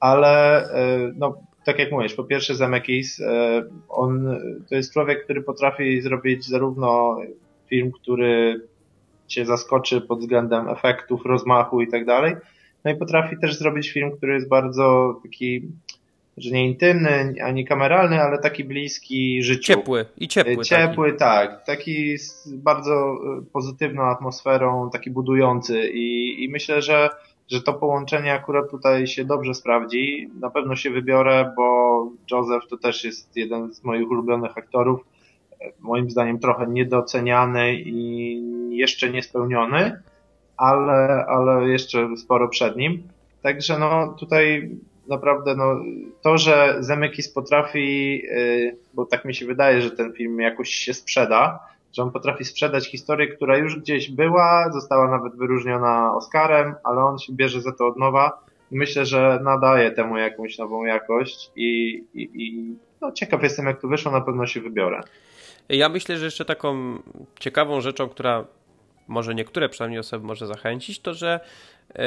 ale 0.00 0.64
e, 0.70 1.12
no, 1.16 1.36
tak 1.64 1.78
jak 1.78 1.92
mówisz, 1.92 2.14
po 2.14 2.24
pierwsze 2.24 2.54
Zemeckis, 2.54 3.20
e, 3.20 3.62
on 3.88 4.38
to 4.68 4.74
jest 4.74 4.92
człowiek, 4.92 5.24
który 5.24 5.42
potrafi 5.42 6.02
zrobić 6.02 6.48
zarówno 6.48 7.16
film, 7.68 7.92
który 7.92 8.60
cię 9.26 9.46
zaskoczy 9.46 10.00
pod 10.00 10.20
względem 10.20 10.68
efektów, 10.68 11.26
rozmachu 11.26 11.80
i 11.80 11.88
tak 11.88 12.04
dalej, 12.04 12.34
no 12.84 12.90
i 12.90 12.96
potrafi 12.96 13.36
też 13.38 13.58
zrobić 13.58 13.92
film, 13.92 14.10
który 14.16 14.34
jest 14.34 14.48
bardzo 14.48 15.16
taki 15.22 15.62
że 16.36 16.50
nie 16.50 16.66
intymny, 16.66 17.34
ani 17.44 17.64
kameralny, 17.64 18.22
ale 18.22 18.38
taki 18.38 18.64
bliski 18.64 19.42
życiu. 19.42 19.62
Ciepły 19.62 20.06
i 20.18 20.28
ciepły. 20.28 20.64
Ciepły, 20.64 21.12
taki. 21.12 21.18
tak. 21.18 21.64
Taki 21.64 22.18
z 22.18 22.54
bardzo 22.54 23.18
e, 23.38 23.42
pozytywną 23.52 24.02
atmosferą, 24.02 24.90
taki 24.92 25.10
budujący 25.10 25.90
i, 25.90 26.44
i 26.44 26.48
myślę, 26.48 26.82
że, 26.82 27.10
że 27.50 27.62
to 27.62 27.72
połączenie 27.72 28.32
akurat 28.32 28.70
tutaj 28.70 29.06
się 29.06 29.24
dobrze 29.24 29.54
sprawdzi. 29.54 30.30
Na 30.40 30.50
pewno 30.50 30.76
się 30.76 30.90
wybiorę, 30.90 31.52
bo 31.56 32.08
Joseph 32.30 32.68
to 32.70 32.76
też 32.76 33.04
jest 33.04 33.36
jeden 33.36 33.74
z 33.74 33.84
moich 33.84 34.10
ulubionych 34.10 34.58
aktorów. 34.58 35.00
E, 35.60 35.72
moim 35.80 36.10
zdaniem 36.10 36.38
trochę 36.38 36.66
niedoceniany 36.66 37.74
i 37.74 38.42
jeszcze 38.76 39.10
niespełniony, 39.10 40.02
ale, 40.56 41.26
ale 41.26 41.68
jeszcze 41.68 42.16
sporo 42.16 42.48
przed 42.48 42.76
nim. 42.76 43.02
Także 43.42 43.78
no 43.78 44.14
tutaj 44.18 44.70
naprawdę 45.12 45.54
no, 45.56 45.80
to, 46.22 46.38
że 46.38 46.76
Zemekis 46.80 47.32
potrafi, 47.32 48.22
y, 48.24 48.76
bo 48.94 49.06
tak 49.06 49.24
mi 49.24 49.34
się 49.34 49.46
wydaje, 49.46 49.80
że 49.80 49.90
ten 49.90 50.12
film 50.12 50.40
jakoś 50.40 50.68
się 50.68 50.94
sprzeda, 50.94 51.58
że 51.92 52.02
on 52.02 52.10
potrafi 52.10 52.44
sprzedać 52.44 52.90
historię, 52.90 53.28
która 53.28 53.56
już 53.56 53.80
gdzieś 53.80 54.10
była, 54.10 54.70
została 54.72 55.10
nawet 55.10 55.36
wyróżniona 55.36 56.14
Oscarem, 56.14 56.74
ale 56.84 57.04
on 57.04 57.18
się 57.18 57.32
bierze 57.32 57.60
za 57.60 57.72
to 57.72 57.86
od 57.86 57.96
nowa, 57.96 58.42
Myślę, 58.72 59.06
że 59.06 59.40
nadaje 59.42 59.90
temu 59.90 60.16
jakąś 60.16 60.58
nową 60.58 60.84
jakość 60.84 61.50
i, 61.56 62.04
i, 62.14 62.22
i 62.22 62.76
no, 63.00 63.12
ciekaw 63.12 63.42
jestem, 63.42 63.66
jak 63.66 63.80
to 63.80 63.88
wyszło, 63.88 64.12
na 64.12 64.20
pewno 64.20 64.46
się 64.46 64.60
wybiorę. 64.60 65.00
Ja 65.68 65.88
myślę, 65.88 66.16
że 66.16 66.24
jeszcze 66.24 66.44
taką 66.44 66.98
ciekawą 67.40 67.80
rzeczą, 67.80 68.08
która 68.08 68.44
może 69.08 69.34
niektóre 69.34 69.68
przynajmniej 69.68 70.00
osoby 70.00 70.26
może 70.26 70.46
zachęcić, 70.46 71.00
to 71.00 71.14
że 71.14 71.40
yy, 71.94 72.02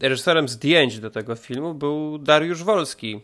reżyserem 0.00 0.48
zdjęć 0.48 1.00
do 1.00 1.10
tego 1.10 1.34
filmu 1.34 1.74
był 1.74 2.18
Dariusz 2.18 2.62
Wolski, 2.62 3.20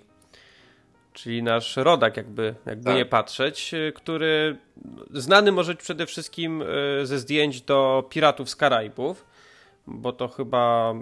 czyli 1.12 1.43
nasz 1.43 1.76
rodak, 1.76 2.16
jakby, 2.16 2.54
jakby 2.66 2.85
tak. 2.85 2.97
nie 2.97 3.04
patrzeć, 3.04 3.75
który 3.95 4.57
znany 5.11 5.52
może 5.52 5.73
być 5.73 5.83
przede 5.83 6.07
wszystkim 6.07 6.62
e, 6.62 7.07
ze 7.07 7.19
zdjęć 7.19 7.61
do 7.61 8.04
Piratów 8.11 8.50
z 8.50 8.57
Karaibów, 8.57 9.26
bo 9.87 10.12
to 10.12 10.28
chyba 10.28 10.95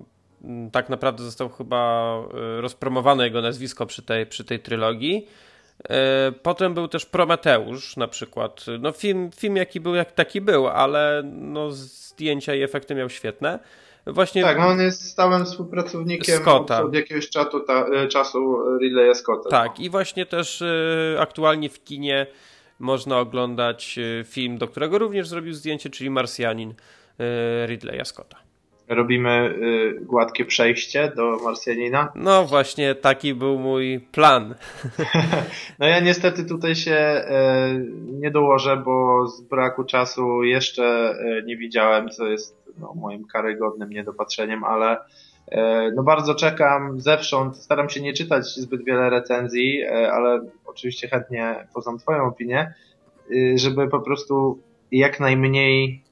tak 0.72 0.88
naprawdę 0.88 1.22
został 1.22 1.48
chyba 1.48 2.14
e, 2.18 2.60
rozpromowane 2.60 3.24
jego 3.24 3.42
nazwisko 3.42 3.86
przy 3.86 4.02
tej, 4.02 4.26
przy 4.26 4.44
tej 4.44 4.60
trylogii. 4.60 5.26
Potem 6.42 6.74
był 6.74 6.88
też 6.88 7.06
Prometeusz 7.06 7.96
na 7.96 8.08
przykład. 8.08 8.64
No 8.80 8.92
film, 8.92 9.30
film 9.36 9.56
jaki 9.56 9.80
był, 9.80 9.94
jak 9.94 10.12
taki 10.12 10.40
był, 10.40 10.68
ale 10.68 11.22
no 11.24 11.70
zdjęcia 11.70 12.54
i 12.54 12.62
efekty 12.62 12.94
miał 12.94 13.10
świetne. 13.10 13.58
Właśnie 14.06 14.42
tak, 14.42 14.58
no 14.58 14.66
on 14.66 14.80
jest 14.80 15.10
stałym 15.10 15.44
współpracownikiem 15.44 16.36
Scotta. 16.36 16.82
Od, 16.82 16.94
jakiegoś 16.94 17.28
czatu, 17.28 17.60
ta, 17.60 17.86
e, 17.86 18.08
czasu 18.08 18.58
Ridleya 18.80 19.14
Scotta. 19.14 19.50
Tak, 19.50 19.80
i 19.80 19.90
właśnie 19.90 20.26
też 20.26 20.62
y, 20.62 21.16
aktualnie 21.18 21.68
w 21.68 21.84
kinie 21.84 22.26
można 22.78 23.18
oglądać 23.18 23.98
film, 24.24 24.58
do 24.58 24.68
którego 24.68 24.98
również 24.98 25.28
zrobił 25.28 25.54
zdjęcie, 25.54 25.90
czyli 25.90 26.10
Marsjanin 26.10 26.70
y, 26.70 26.74
Ridleya 27.66 28.04
Scotta 28.04 28.36
robimy 28.88 29.54
y, 30.00 30.04
gładkie 30.04 30.44
przejście 30.44 31.12
do 31.16 31.36
Marsjanina. 31.44 32.12
No 32.14 32.44
właśnie, 32.44 32.94
taki 32.94 33.34
był 33.34 33.58
mój 33.58 34.00
plan. 34.12 34.54
no 35.78 35.86
ja 35.86 36.00
niestety 36.00 36.44
tutaj 36.44 36.74
się 36.74 37.24
nie 38.12 38.30
dołożę, 38.30 38.76
bo 38.76 39.26
z 39.26 39.40
braku 39.40 39.84
czasu 39.84 40.42
jeszcze 40.42 41.14
nie 41.44 41.56
widziałem, 41.56 42.08
co 42.08 42.26
jest 42.26 42.61
no, 42.78 42.94
moim 42.94 43.24
karygodnym 43.24 43.90
niedopatrzeniem, 43.90 44.64
ale 44.64 44.98
no 45.94 46.02
bardzo 46.02 46.34
czekam 46.34 47.00
zewsząd, 47.00 47.56
staram 47.56 47.88
się 47.88 48.00
nie 48.00 48.12
czytać 48.12 48.46
zbyt 48.46 48.84
wiele 48.84 49.10
recenzji, 49.10 49.84
ale 49.86 50.40
oczywiście 50.66 51.08
chętnie 51.08 51.66
poznam 51.74 51.98
twoją 51.98 52.24
opinię, 52.24 52.74
żeby 53.54 53.88
po 53.88 54.00
prostu 54.00 54.58
jak 54.90 55.20
najmniej 55.20 56.02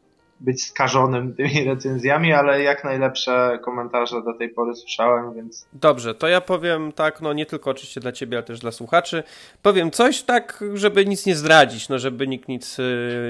być 0.41 0.65
skażonym 0.65 1.33
tymi 1.37 1.65
recenzjami, 1.65 2.33
ale 2.33 2.63
jak 2.63 2.85
najlepsze 2.85 3.59
komentarze 3.65 4.23
do 4.23 4.35
tej 4.35 4.49
pory 4.49 4.75
słyszałem, 4.75 5.35
więc... 5.35 5.67
Dobrze, 5.73 6.15
to 6.15 6.29
ja 6.29 6.41
powiem 6.41 6.93
tak, 6.93 7.21
no 7.21 7.33
nie 7.33 7.47
tylko 7.47 7.71
oczywiście 7.71 8.01
dla 8.01 8.13
ciebie, 8.13 8.37
ale 8.37 8.47
też 8.47 8.61
dla 8.61 8.73
słuchaczy. 8.73 9.23
Powiem 9.63 9.91
coś 9.91 10.23
tak, 10.23 10.65
żeby 10.75 11.07
nic 11.07 11.27
nie 11.27 11.35
zdradzić, 11.35 11.89
no 11.89 11.99
żeby 11.99 12.27
nikt 12.27 12.49
nic 12.49 12.77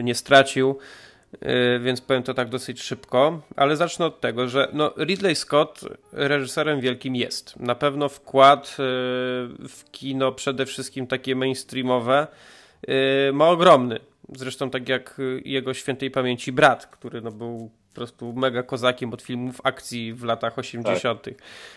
nie 0.02 0.14
stracił, 0.14 0.78
więc 1.80 2.00
powiem 2.00 2.22
to 2.22 2.34
tak 2.34 2.48
dosyć 2.48 2.82
szybko, 2.82 3.40
ale 3.56 3.76
zacznę 3.76 4.06
od 4.06 4.20
tego, 4.20 4.48
że 4.48 4.68
no 4.72 4.92
Ridley 4.96 5.36
Scott 5.36 5.80
reżyserem 6.12 6.80
wielkim 6.80 7.16
jest. 7.16 7.56
Na 7.60 7.74
pewno 7.74 8.08
wkład 8.08 8.70
y, 8.70 8.74
w 9.68 9.84
kino 9.92 10.32
przede 10.32 10.66
wszystkim 10.66 11.06
takie 11.06 11.36
mainstreamowe 11.36 12.26
ma 13.32 13.48
ogromny 13.48 14.00
Zresztą 14.36 14.70
tak 14.70 14.88
jak 14.88 15.20
jego 15.44 15.74
świętej 15.74 16.10
pamięci 16.10 16.52
brat, 16.52 16.86
który 16.86 17.20
no 17.20 17.30
był 17.32 17.70
po 17.88 17.94
prostu 17.94 18.32
mega 18.32 18.62
kozakiem 18.62 19.12
od 19.12 19.22
filmów 19.22 19.60
akcji 19.64 20.14
w 20.14 20.24
latach 20.24 20.58
80. 20.58 21.22
Tak. 21.22 21.34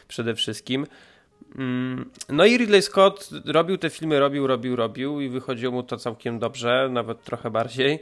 przede 0.08 0.36
wszystkim. 0.36 0.88
Mm, 1.56 2.10
no 2.30 2.46
i 2.46 2.58
Ridley 2.58 2.82
Scott 2.82 3.30
robił 3.46 3.78
te 3.78 3.90
filmy, 3.90 4.20
robił, 4.20 4.48
robił, 4.48 4.76
robił 4.76 5.22
i 5.22 5.30
wychodziło 5.30 5.74
mu 5.74 5.84
to 5.84 5.98
całkiem 5.98 6.40
dobrze, 6.40 6.90
nawet 6.92 7.24
trochę 7.24 7.52
bardziej. 7.52 8.00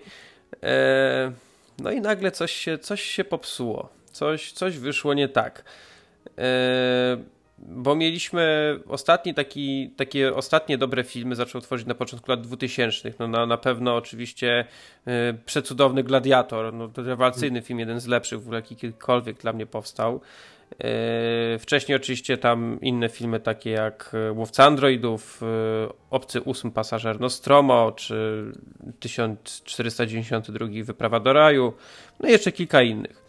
E, 0.63 1.31
no 1.79 1.91
i 1.91 2.01
nagle 2.01 2.31
coś 2.31 2.51
się, 2.51 2.77
coś 2.77 3.01
się 3.01 3.23
popsuło. 3.23 3.89
Coś, 4.11 4.51
coś 4.51 4.77
wyszło 4.77 5.13
nie 5.13 5.27
tak. 5.29 5.63
E, 6.37 7.17
bo 7.67 7.95
mieliśmy 7.95 8.79
ostatni 8.87 9.33
taki, 9.33 9.89
takie 9.97 10.35
ostatnie 10.35 10.77
dobre 10.77 11.03
filmy 11.03 11.35
zaczął 11.35 11.61
tworzyć 11.61 11.87
na 11.87 11.95
początku 11.95 12.31
lat 12.31 12.41
2000. 12.41 13.13
No 13.19 13.27
na, 13.27 13.45
na 13.45 13.57
pewno 13.57 13.95
oczywiście 13.95 14.65
y, 15.07 15.11
przecudowny 15.45 16.03
Gladiator, 16.03 16.73
no 16.73 16.89
rewelacyjny 16.97 17.61
film, 17.61 17.79
jeden 17.79 17.99
z 17.99 18.07
lepszych 18.07 18.39
w 18.39 18.41
ogóle 18.41 18.55
jaki 18.55 18.75
kiedykolwiek 18.75 19.37
dla 19.37 19.53
mnie 19.53 19.65
powstał. 19.65 20.21
Y, 21.55 21.59
wcześniej 21.59 21.95
oczywiście 21.95 22.37
tam 22.37 22.79
inne 22.81 23.09
filmy 23.09 23.39
takie 23.39 23.69
jak 23.71 24.11
Łowca 24.35 24.65
Androidów, 24.65 25.41
y, 25.43 25.45
Obcy 26.09 26.41
Ósmy 26.41 26.71
Pasażer 26.71 27.19
Nostromo, 27.19 27.91
czy 27.91 28.45
1492 28.99 30.67
Wyprawa 30.83 31.19
do 31.19 31.33
Raju, 31.33 31.73
no 32.19 32.29
i 32.29 32.31
jeszcze 32.31 32.51
kilka 32.51 32.81
innych. 32.81 33.21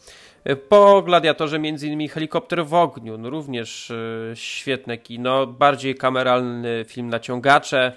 Po 0.69 1.03
Gladiatorze 1.03 1.57
m.in. 1.57 2.09
Helikopter 2.09 2.67
w 2.67 2.75
ogniu, 2.75 3.19
no 3.19 3.31
również 3.31 3.93
świetne 4.35 4.99
kino, 4.99 5.47
bardziej 5.47 5.95
kameralny 5.95 6.85
film 6.89 7.09
Naciągacze, 7.11 7.93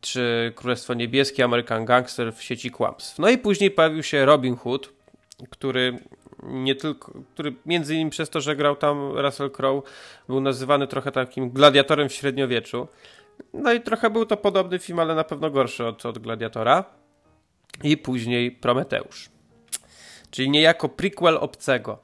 czy 0.00 0.52
Królestwo 0.56 0.94
Niebieskie, 0.94 1.44
American 1.44 1.84
Gangster 1.84 2.32
w 2.34 2.42
sieci 2.42 2.70
kłamstw. 2.70 3.18
No 3.18 3.28
i 3.28 3.38
później 3.38 3.70
pojawił 3.70 4.02
się 4.02 4.24
Robin 4.24 4.56
Hood, 4.56 4.92
który 5.50 5.98
nie 6.42 6.74
tylko, 6.74 7.12
który 7.34 7.54
między 7.66 7.94
innymi 7.94 8.10
przez 8.10 8.30
to, 8.30 8.40
że 8.40 8.56
grał 8.56 8.76
tam 8.76 9.12
Russell 9.18 9.50
Crowe, 9.50 9.88
był 10.28 10.40
nazywany 10.40 10.86
trochę 10.86 11.12
takim 11.12 11.50
gladiatorem 11.50 12.08
w 12.08 12.12
średniowieczu. 12.12 12.88
No 13.52 13.72
i 13.72 13.80
trochę 13.80 14.10
był 14.10 14.26
to 14.26 14.36
podobny 14.36 14.78
film, 14.78 14.98
ale 14.98 15.14
na 15.14 15.24
pewno 15.24 15.50
gorszy 15.50 15.86
od, 15.86 16.06
od 16.06 16.18
Gladiatora. 16.18 16.84
I 17.84 17.96
później 17.96 18.50
Prometeusz 18.50 19.30
czyli 20.30 20.50
niejako 20.50 20.88
prequel 20.88 21.36
obcego. 21.36 21.98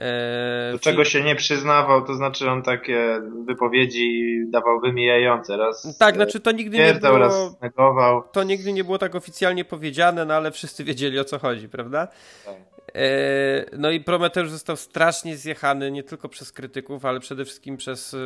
E, 0.00 0.72
Do 0.72 0.78
czego 0.78 1.04
się 1.04 1.22
nie 1.22 1.36
przyznawał, 1.36 2.06
to 2.06 2.14
znaczy 2.14 2.50
on 2.50 2.62
takie 2.62 3.20
wypowiedzi 3.46 4.38
dawał 4.50 4.80
wymijające. 4.80 5.56
Raz 5.56 5.98
tak, 5.98 6.14
znaczy 6.14 6.40
to 6.40 6.52
nigdy 6.52 6.78
nie 6.78 6.94
było, 6.94 7.18
raz 7.18 7.60
negował. 7.62 8.22
To 8.32 8.42
nigdy 8.42 8.72
nie 8.72 8.84
było 8.84 8.98
tak 8.98 9.14
oficjalnie 9.14 9.64
powiedziane, 9.64 10.24
no 10.24 10.34
ale 10.34 10.50
wszyscy 10.50 10.84
wiedzieli 10.84 11.18
o 11.18 11.24
co 11.24 11.38
chodzi, 11.38 11.68
prawda? 11.68 12.08
Tak. 12.44 12.71
E, 12.94 13.64
no 13.78 13.90
i 13.90 14.00
Prometeusz 14.00 14.50
został 14.50 14.76
strasznie 14.76 15.36
zjechany 15.36 15.90
nie 15.90 16.02
tylko 16.02 16.28
przez 16.28 16.52
krytyków, 16.52 17.04
ale 17.04 17.20
przede 17.20 17.44
wszystkim 17.44 17.76
przez, 17.76 18.14
e, 18.14 18.18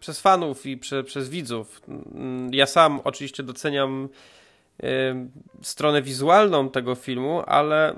przez 0.00 0.20
fanów 0.20 0.66
i 0.66 0.76
prze, 0.76 1.04
przez 1.04 1.28
widzów. 1.28 1.82
Ja 2.50 2.66
sam 2.66 3.00
oczywiście 3.04 3.42
doceniam 3.42 4.08
stronę 5.62 6.02
wizualną 6.02 6.70
tego 6.70 6.94
filmu, 6.94 7.42
ale 7.46 7.96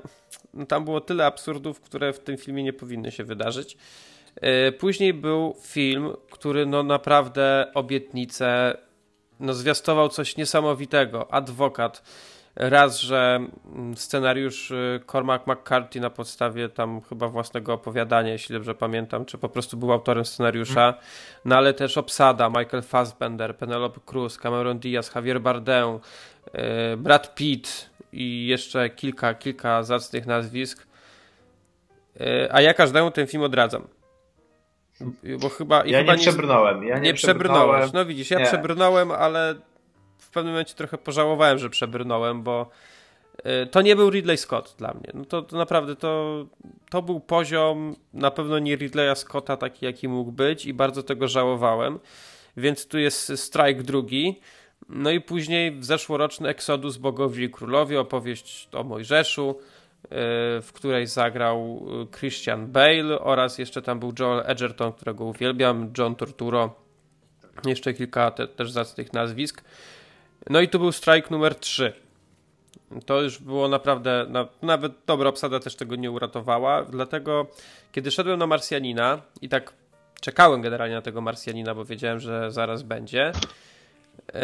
tam 0.67 0.85
było 0.85 1.01
tyle 1.01 1.25
absurdów, 1.25 1.81
które 1.81 2.13
w 2.13 2.19
tym 2.19 2.37
filmie 2.37 2.63
nie 2.63 2.73
powinny 2.73 3.11
się 3.11 3.23
wydarzyć. 3.23 3.77
E, 4.35 4.71
później 4.71 5.13
był 5.13 5.55
film, 5.61 6.13
który 6.31 6.65
no 6.65 6.83
naprawdę 6.83 7.71
obietnicę 7.73 8.77
no 9.39 9.53
zwiastował 9.53 10.09
coś 10.09 10.37
niesamowitego. 10.37 11.33
Adwokat. 11.33 12.03
Raz, 12.59 12.99
że 12.99 13.39
mm, 13.75 13.97
scenariusz 13.97 14.71
y, 14.71 14.99
Cormac 15.11 15.41
McCarthy 15.47 15.99
na 15.99 16.09
podstawie 16.09 16.69
tam 16.69 17.01
chyba 17.01 17.27
własnego 17.27 17.73
opowiadania, 17.73 18.31
jeśli 18.31 18.53
dobrze 18.53 18.75
pamiętam, 18.75 19.25
czy 19.25 19.37
po 19.37 19.49
prostu 19.49 19.77
był 19.77 19.91
autorem 19.91 20.25
scenariusza, 20.25 20.93
no 21.45 21.57
ale 21.57 21.73
też 21.73 21.97
obsada 21.97 22.49
Michael 22.49 22.83
Fassbender, 22.83 23.57
Penelope 23.57 23.99
Cruz, 24.05 24.37
Cameron 24.37 24.79
Diaz, 24.79 25.15
Javier 25.15 25.41
Bardem, 25.41 25.89
y, 25.93 26.97
Brad 26.97 27.35
Pitt 27.35 27.89
i 28.13 28.47
jeszcze 28.47 28.89
kilka, 28.89 29.33
kilka 29.33 29.83
zacnych 29.83 30.25
nazwisk. 30.25 30.87
Y, 32.21 32.47
a 32.51 32.61
ja 32.61 32.73
każdemu 32.73 33.11
ten 33.11 33.27
film 33.27 33.43
odradzam. 33.43 33.87
Bo 35.39 35.49
chyba. 35.49 35.85
Ja 35.85 35.99
chyba 35.99 36.15
nie 36.15 36.21
przebrnąłem. 36.21 36.83
Ja 36.83 36.95
nie, 36.95 37.01
nie 37.01 37.13
przebrnąłeś. 37.13 37.93
No 37.93 38.05
widzisz, 38.05 38.31
ja 38.31 38.39
nie. 38.39 38.45
przebrnąłem, 38.45 39.11
ale 39.11 39.55
w 40.29 40.31
pewnym 40.31 40.53
momencie 40.53 40.75
trochę 40.75 40.97
pożałowałem, 40.97 41.59
że 41.59 41.69
przebrnąłem, 41.69 42.43
bo 42.43 42.69
y, 43.63 43.67
to 43.67 43.81
nie 43.81 43.95
był 43.95 44.09
Ridley 44.09 44.37
Scott 44.37 44.75
dla 44.77 44.93
mnie. 44.93 45.11
No 45.13 45.25
to, 45.25 45.41
to 45.41 45.57
naprawdę 45.57 45.95
to, 45.95 46.45
to 46.89 47.01
był 47.01 47.19
poziom 47.19 47.95
na 48.13 48.31
pewno 48.31 48.59
nie 48.59 48.75
Ridleya 48.75 49.15
Scotta 49.15 49.57
taki, 49.57 49.85
jaki 49.85 50.07
mógł 50.07 50.31
być 50.31 50.65
i 50.65 50.73
bardzo 50.73 51.03
tego 51.03 51.27
żałowałem. 51.27 51.99
Więc 52.57 52.87
tu 52.87 52.97
jest 52.99 53.39
strajk 53.39 53.83
drugi. 53.83 54.39
No 54.89 55.11
i 55.11 55.21
później 55.21 55.77
zeszłoroczny 55.79 56.49
Exodus 56.49 56.97
Bogowie 56.97 57.45
i 57.45 57.49
Królowie, 57.49 57.99
opowieść 57.99 58.69
o 58.71 58.83
Mojżeszu, 58.83 59.49
y, 59.49 60.07
w 60.61 60.69
której 60.73 61.07
zagrał 61.07 61.85
y, 62.03 62.17
Christian 62.17 62.67
Bale 62.67 63.19
oraz 63.19 63.57
jeszcze 63.57 63.81
tam 63.81 63.99
był 63.99 64.13
Joel 64.19 64.43
Edgerton, 64.45 64.93
którego 64.93 65.25
uwielbiam, 65.25 65.93
John 65.97 66.15
Torturo, 66.15 66.75
jeszcze 67.65 67.93
kilka 67.93 68.31
te, 68.31 68.47
też 68.47 68.71
zacnych 68.71 69.13
nazwisk. 69.13 69.63
No 70.49 70.61
i 70.61 70.67
tu 70.67 70.79
był 70.79 70.91
strajk 70.91 71.31
numer 71.31 71.55
3. 71.55 71.93
to 73.05 73.21
już 73.21 73.39
było 73.39 73.67
naprawdę, 73.67 74.25
na, 74.29 74.47
nawet 74.61 74.93
dobra 75.05 75.29
obsada 75.29 75.59
też 75.59 75.75
tego 75.75 75.95
nie 75.95 76.11
uratowała, 76.11 76.83
dlatego 76.83 77.47
kiedy 77.91 78.11
szedłem 78.11 78.39
na 78.39 78.47
Marsjanina 78.47 79.21
i 79.41 79.49
tak 79.49 79.73
czekałem 80.21 80.61
generalnie 80.61 80.95
na 80.95 81.01
tego 81.01 81.21
Marsjanina, 81.21 81.75
bo 81.75 81.85
wiedziałem, 81.85 82.19
że 82.19 82.51
zaraz 82.51 82.83
będzie, 82.83 83.31
e, 84.33 84.41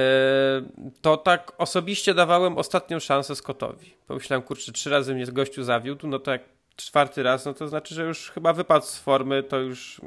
to 1.02 1.18
tak 1.18 1.52
osobiście 1.58 2.14
dawałem 2.14 2.58
ostatnią 2.58 3.00
szansę 3.00 3.36
Scottowi. 3.36 3.94
Pomyślałem, 4.08 4.44
kurczę, 4.44 4.72
trzy 4.72 4.90
razy 4.90 5.16
mnie 5.16 5.26
z 5.26 5.32
gościu 5.32 5.64
zawiódł, 5.64 6.08
no 6.08 6.20
to 6.20 6.32
jak 6.32 6.42
czwarty 6.76 7.24
raz, 7.24 7.46
no 7.46 7.54
to 7.54 7.68
znaczy, 7.68 7.96
że 7.96 8.04
już 8.04 8.32
chyba 8.32 8.54
wypadł 8.54 8.86
z 8.86 8.98
formy, 8.98 9.44
to 9.44 9.58
już, 9.58 10.02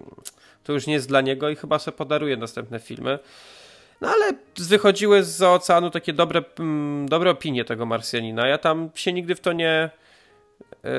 to 0.65 0.73
już 0.73 0.87
nie 0.87 0.95
jest 0.95 1.09
dla 1.09 1.21
niego 1.21 1.49
i 1.49 1.57
chyba 1.57 1.79
sobie 1.79 1.97
podaruje 1.97 2.37
następne 2.37 2.79
filmy. 2.79 3.19
No 4.01 4.09
ale 4.09 4.33
wychodziły 4.59 5.25
z 5.25 5.43
oceanu 5.43 5.91
takie 5.91 6.13
dobre, 6.13 6.43
mm, 6.59 7.09
dobre 7.09 7.31
opinie 7.31 7.65
tego 7.65 7.87
Marsjanina. 7.87 8.47
Ja 8.47 8.59
tam 8.59 8.91
się 8.95 9.13
nigdy 9.13 9.35
w 9.35 9.41
to 9.41 9.53
nie, 9.53 9.91
yy, 10.85 10.91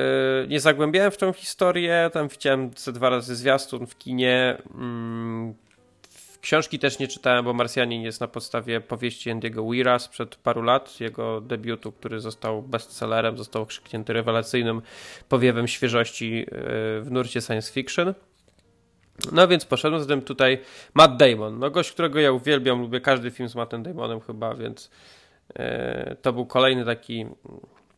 nie 0.48 0.60
zagłębiałem 0.60 1.10
w 1.10 1.16
tą 1.16 1.32
historię. 1.32 2.10
Tam 2.12 2.28
widziałem 2.28 2.70
ze 2.76 2.92
dwa 2.92 3.10
razy 3.10 3.36
zwiastun 3.36 3.86
w 3.86 3.98
kinie. 3.98 4.62
Mm, 4.74 5.54
książki 6.40 6.78
też 6.78 6.98
nie 6.98 7.08
czytałem, 7.08 7.44
bo 7.44 7.52
Marsjanin 7.52 8.02
jest 8.02 8.20
na 8.20 8.28
podstawie 8.28 8.80
powieści 8.80 9.30
Andy'ego 9.30 9.70
Weira 9.70 9.98
sprzed 9.98 10.36
paru 10.36 10.62
lat, 10.62 11.00
jego 11.00 11.40
debiutu, 11.40 11.92
który 11.92 12.20
został 12.20 12.62
bestsellerem, 12.62 13.38
został 13.38 13.66
krzyknięty 13.66 14.12
rewelacyjnym 14.12 14.82
powiewem 15.28 15.68
świeżości 15.68 16.32
yy, 16.32 16.46
w 17.02 17.06
nurcie 17.10 17.40
science 17.40 17.72
fiction. 17.72 18.14
No 19.32 19.48
więc 19.48 19.64
poszedłem, 19.64 20.02
zatem 20.02 20.22
tutaj 20.22 20.58
Matt 20.94 21.16
Damon, 21.16 21.58
no 21.58 21.70
gość, 21.70 21.92
którego 21.92 22.20
ja 22.20 22.32
uwielbiam, 22.32 22.80
lubię 22.80 23.00
każdy 23.00 23.30
film 23.30 23.48
z 23.48 23.54
Mattem 23.54 23.82
Damonem 23.82 24.20
chyba, 24.20 24.54
więc 24.54 24.90
e, 25.54 26.16
to 26.22 26.32
był 26.32 26.46
kolejny 26.46 26.84
taki 26.84 27.26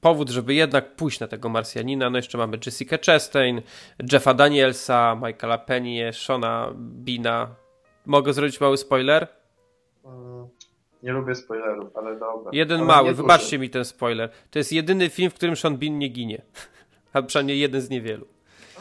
powód, 0.03 0.31
żeby 0.31 0.55
jednak 0.55 0.97
pójść 0.97 1.21
na 1.21 1.29
tego 1.29 1.49
Marsjanina. 1.49 2.11
No 2.11 2.19
jeszcze 2.19 2.39
mamy 2.39 2.59
Jessica 2.67 2.97
Chastain, 3.07 3.63
Jeffa 4.13 4.35
Danielsa, 4.35 5.15
Michaela 5.27 5.59
Pennie, 5.59 6.13
Shona 6.13 6.73
Bina. 6.77 7.49
Mogę 8.07 8.33
zrobić 8.33 8.61
mały 8.61 8.77
spoiler? 8.77 9.29
Mm, 10.05 10.49
nie 11.03 11.13
lubię 11.13 11.35
spoilerów, 11.35 11.97
ale 11.97 12.19
dobra. 12.19 12.51
Jeden 12.53 12.79
ale 12.79 12.87
mały, 12.87 13.15
wybaczcie 13.15 13.59
mi 13.59 13.71
ten 13.71 13.85
spoiler. 13.85 14.31
To 14.51 14.59
jest 14.59 14.73
jedyny 14.73 15.11
film, 15.11 15.31
w 15.31 15.35
którym 15.35 15.57
Sean 15.57 15.77
Bean 15.79 15.99
nie 15.99 16.09
ginie. 16.09 16.43
A 17.13 17.23
przynajmniej 17.23 17.61
jeden 17.61 17.81
z 17.81 17.91
niewielu. 17.91 18.27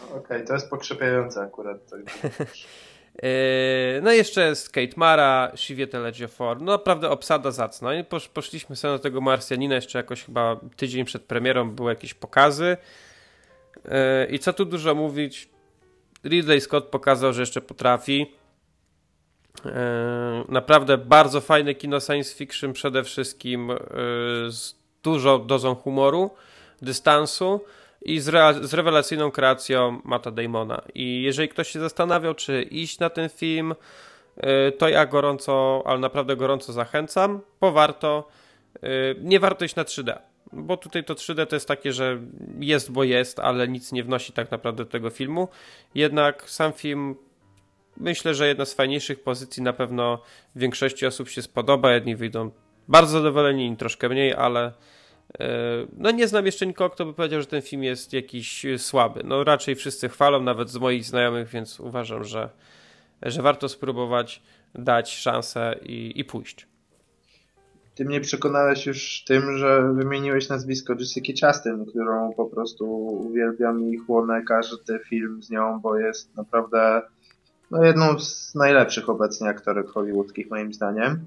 Okej, 0.05 0.19
okay, 0.19 0.43
to 0.43 0.53
jest 0.53 0.69
pokrzepiające 0.69 1.41
akurat. 1.41 1.77
Yy, 3.23 4.01
no 4.03 4.11
jeszcze 4.11 4.47
jest 4.47 4.69
Kate 4.69 4.93
Mara, 4.95 5.51
Shiviete 5.55 5.99
Ledgefor. 5.99 6.61
No 6.61 6.71
naprawdę 6.71 7.09
obsada 7.09 7.51
zacna. 7.51 7.95
I 7.95 8.03
posz, 8.03 8.27
poszliśmy 8.27 8.75
sobie 8.75 8.93
na 8.93 8.99
tego 8.99 9.21
Marsjanina 9.21 9.75
jeszcze 9.75 9.99
jakoś 9.99 10.23
chyba 10.23 10.59
tydzień 10.75 11.05
przed 11.05 11.23
premierą 11.23 11.71
były 11.71 11.91
jakieś 11.91 12.13
pokazy. 12.13 12.77
Yy, 13.85 13.91
I 14.29 14.39
co 14.39 14.53
tu 14.53 14.65
dużo 14.65 14.95
mówić, 14.95 15.49
Ridley 16.23 16.61
Scott 16.61 16.85
pokazał, 16.85 17.33
że 17.33 17.41
jeszcze 17.41 17.61
potrafi. 17.61 18.35
Yy, 19.65 19.71
naprawdę 20.49 20.97
bardzo 20.97 21.41
fajne 21.41 21.75
kino 21.75 21.99
science 21.99 22.35
fiction 22.35 22.73
przede 22.73 23.03
wszystkim 23.03 23.71
z 24.49 24.75
dużą 25.03 25.47
dozą 25.47 25.75
humoru, 25.75 26.31
dystansu 26.81 27.61
i 28.01 28.19
z, 28.19 28.27
re, 28.27 28.53
z 28.61 28.73
rewelacyjną 28.73 29.31
kreacją 29.31 30.01
Mata 30.03 30.31
Damona. 30.31 30.81
I 30.95 31.21
jeżeli 31.21 31.49
ktoś 31.49 31.67
się 31.67 31.79
zastanawiał, 31.79 32.35
czy 32.35 32.61
iść 32.61 32.99
na 32.99 33.09
ten 33.09 33.29
film, 33.29 33.75
y, 34.37 34.71
to 34.71 34.89
ja 34.89 35.05
gorąco, 35.05 35.83
ale 35.85 35.99
naprawdę 35.99 36.35
gorąco 36.35 36.73
zachęcam, 36.73 37.41
bo 37.61 37.71
warto. 37.71 38.27
Y, 38.83 39.15
nie 39.21 39.39
warto 39.39 39.65
iść 39.65 39.75
na 39.75 39.83
3D, 39.83 40.17
bo 40.53 40.77
tutaj 40.77 41.03
to 41.03 41.13
3D 41.13 41.47
to 41.47 41.55
jest 41.55 41.67
takie, 41.67 41.93
że 41.93 42.19
jest, 42.59 42.91
bo 42.91 43.03
jest, 43.03 43.39
ale 43.39 43.67
nic 43.67 43.91
nie 43.91 44.03
wnosi 44.03 44.33
tak 44.33 44.51
naprawdę 44.51 44.83
do 44.83 44.91
tego 44.91 45.09
filmu. 45.09 45.47
Jednak 45.95 46.49
sam 46.49 46.73
film 46.73 47.15
myślę, 47.97 48.35
że 48.35 48.47
jedna 48.47 48.65
z 48.65 48.73
fajniejszych 48.73 49.23
pozycji 49.23 49.63
na 49.63 49.73
pewno 49.73 50.21
większości 50.55 51.05
osób 51.05 51.29
się 51.29 51.41
spodoba. 51.41 51.93
Jedni 51.93 52.15
wyjdą 52.15 52.51
bardzo 52.87 53.11
zadowoleni, 53.11 53.77
troszkę 53.77 54.09
mniej, 54.09 54.33
ale 54.33 54.73
no 55.97 56.11
nie 56.11 56.27
znam 56.27 56.45
jeszcze 56.45 56.67
nikogo, 56.67 56.89
kto 56.89 57.05
by 57.05 57.13
powiedział, 57.13 57.41
że 57.41 57.47
ten 57.47 57.61
film 57.61 57.83
jest 57.83 58.13
jakiś 58.13 58.65
słaby. 58.77 59.21
No 59.23 59.43
raczej 59.43 59.75
wszyscy 59.75 60.09
chwalą, 60.09 60.41
nawet 60.41 60.69
z 60.69 60.77
moich 60.77 61.05
znajomych, 61.05 61.47
więc 61.47 61.79
uważam, 61.79 62.23
że, 62.23 62.49
że 63.21 63.41
warto 63.41 63.69
spróbować 63.69 64.41
dać 64.75 65.15
szansę 65.15 65.75
i, 65.83 66.13
i 66.15 66.25
pójść. 66.25 66.67
Ty 67.95 68.05
mnie 68.05 68.21
przekonałeś 68.21 68.85
już 68.85 69.23
tym, 69.27 69.57
że 69.57 69.93
wymieniłeś 69.93 70.49
nazwisko 70.49 70.93
Jessica 70.99 71.47
Chastain, 71.47 71.85
którą 71.85 72.33
po 72.33 72.45
prostu 72.45 72.85
uwielbiam 73.05 73.89
i 73.89 73.97
chłonę 73.97 74.41
każdy 74.47 74.99
film 74.99 75.43
z 75.43 75.49
nią, 75.49 75.79
bo 75.79 75.97
jest 75.97 76.35
naprawdę 76.35 77.01
no, 77.71 77.83
jedną 77.83 78.19
z 78.19 78.55
najlepszych 78.55 79.09
obecnie 79.09 79.49
aktorek 79.49 79.87
hollywoodzkich 79.87 80.49
moim 80.49 80.73
zdaniem. 80.73 81.25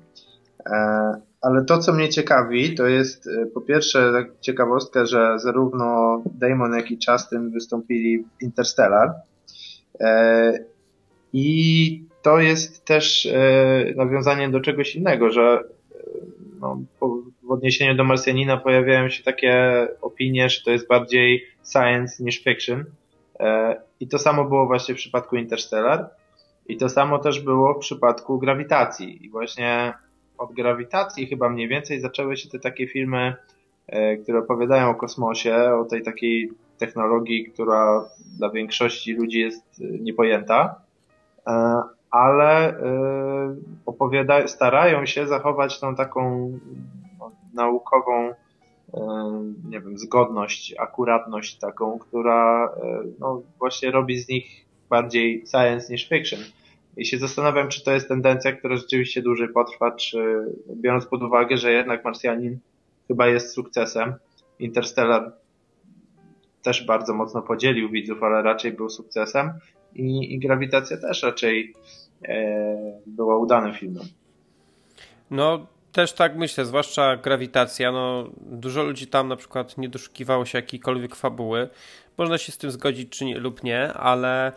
E, 1.44 1.46
ale 1.46 1.64
to, 1.64 1.78
co 1.78 1.92
mnie 1.92 2.08
ciekawi, 2.08 2.74
to 2.74 2.86
jest 2.86 3.26
e, 3.26 3.46
po 3.46 3.60
pierwsze 3.60 4.12
tak 4.12 4.40
ciekawostka, 4.40 5.06
że 5.06 5.38
zarówno 5.38 6.22
Damon, 6.34 6.72
jak 6.72 6.90
i 6.90 6.98
Chastain 7.06 7.50
wystąpili 7.50 8.18
w 8.18 8.42
Interstellar. 8.42 9.12
E, 10.00 10.58
I 11.32 12.04
to 12.22 12.38
jest 12.40 12.84
też 12.84 13.28
nawiązanie 13.96 14.48
do 14.48 14.60
czegoś 14.60 14.96
innego, 14.96 15.30
że 15.30 15.60
no, 16.60 16.80
w 17.42 17.50
odniesieniu 17.50 17.96
do 17.96 18.04
Marsjanina 18.04 18.56
pojawiają 18.56 19.08
się 19.08 19.22
takie 19.22 19.86
opinie, 20.02 20.48
że 20.48 20.64
to 20.64 20.70
jest 20.70 20.88
bardziej 20.88 21.44
science 21.72 22.24
niż 22.24 22.44
fiction. 22.44 22.84
I 24.00 24.08
to 24.08 24.18
samo 24.18 24.44
było 24.44 24.66
właśnie 24.66 24.94
w 24.94 24.98
przypadku 24.98 25.36
Interstellar. 25.36 26.10
I 26.68 26.76
to 26.76 26.88
samo 26.88 27.18
też 27.18 27.40
było 27.40 27.74
w 27.74 27.78
przypadku 27.78 28.38
grawitacji. 28.38 29.26
I 29.26 29.30
właśnie 29.30 29.92
od 30.38 30.52
grawitacji 30.52 31.26
chyba 31.26 31.48
mniej 31.48 31.68
więcej 31.68 32.00
zaczęły 32.00 32.36
się 32.36 32.48
te 32.48 32.58
takie 32.58 32.86
filmy, 32.86 33.34
e, 33.86 34.16
które 34.16 34.38
opowiadają 34.38 34.90
o 34.90 34.94
kosmosie, 34.94 35.74
o 35.80 35.84
tej 35.84 36.02
takiej 36.02 36.50
technologii, 36.78 37.44
która 37.44 38.04
dla 38.38 38.50
większości 38.50 39.12
ludzi 39.12 39.40
jest 39.40 39.80
e, 39.80 39.84
niepojęta, 39.84 40.80
e, 41.46 41.82
ale 42.10 42.74
starają 44.46 45.06
się 45.06 45.26
zachować 45.26 45.80
tą 45.80 45.94
taką 45.94 46.52
no, 47.18 47.30
naukową 47.54 48.34
nie 49.68 49.80
wiem, 49.80 49.98
zgodność, 49.98 50.74
akuratność 50.78 51.58
taką, 51.58 51.98
która 51.98 52.72
no, 53.18 53.42
właśnie 53.58 53.90
robi 53.90 54.18
z 54.18 54.28
nich 54.28 54.64
bardziej 54.90 55.44
science 55.50 55.92
niż 55.92 56.08
fiction. 56.08 56.40
I 56.96 57.06
się 57.06 57.18
zastanawiam, 57.18 57.68
czy 57.68 57.84
to 57.84 57.92
jest 57.92 58.08
tendencja, 58.08 58.52
która 58.52 58.76
rzeczywiście 58.76 59.22
dłużej 59.22 59.48
potrwa, 59.48 59.90
czy 59.90 60.44
biorąc 60.76 61.06
pod 61.06 61.22
uwagę, 61.22 61.56
że 61.56 61.72
jednak 61.72 62.04
Marsjanin 62.04 62.58
chyba 63.08 63.26
jest 63.26 63.54
sukcesem. 63.54 64.14
Interstellar 64.58 65.32
też 66.62 66.86
bardzo 66.86 67.14
mocno 67.14 67.42
podzielił 67.42 67.90
widzów, 67.90 68.22
ale 68.22 68.42
raczej 68.42 68.72
był 68.72 68.88
sukcesem. 68.88 69.52
I, 69.94 70.34
i 70.34 70.38
Grawitacja 70.38 70.96
też 70.96 71.22
raczej 71.22 71.74
e, 72.28 73.00
była 73.06 73.36
udanym 73.36 73.74
filmem. 73.74 74.04
No, 75.30 75.66
też 75.92 76.12
tak 76.12 76.36
myślę, 76.36 76.64
zwłaszcza 76.64 77.16
Grawitacja. 77.16 77.92
No, 77.92 78.30
dużo 78.40 78.82
ludzi 78.84 79.06
tam 79.06 79.28
na 79.28 79.36
przykład 79.36 79.78
nie 79.78 79.88
doszukiwało 79.88 80.44
się 80.44 80.58
jakiejkolwiek 80.58 81.14
fabuły. 81.14 81.68
Można 82.18 82.38
się 82.38 82.52
z 82.52 82.58
tym 82.58 82.70
zgodzić 82.70 83.18
czy 83.18 83.24
nie, 83.24 83.38
lub 83.38 83.62
nie, 83.62 83.92
ale 83.92 84.52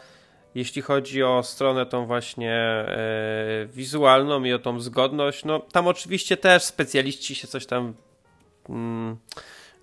jeśli 0.56 0.82
chodzi 0.82 1.24
o 1.24 1.44
stronę 1.44 1.86
tą 1.86 2.06
właśnie 2.06 2.54
e, 2.54 3.68
wizualną 3.74 4.44
i 4.44 4.54
o 4.54 4.60
tą 4.60 4.80
zgodność, 4.80 5.46
no 5.46 5.60
tam 5.60 5.88
oczywiście 5.88 6.38
też 6.38 6.64
specjaliści 6.64 7.36
się 7.36 7.48
coś 7.48 7.66
tam 7.66 7.94
mm, 8.70 9.18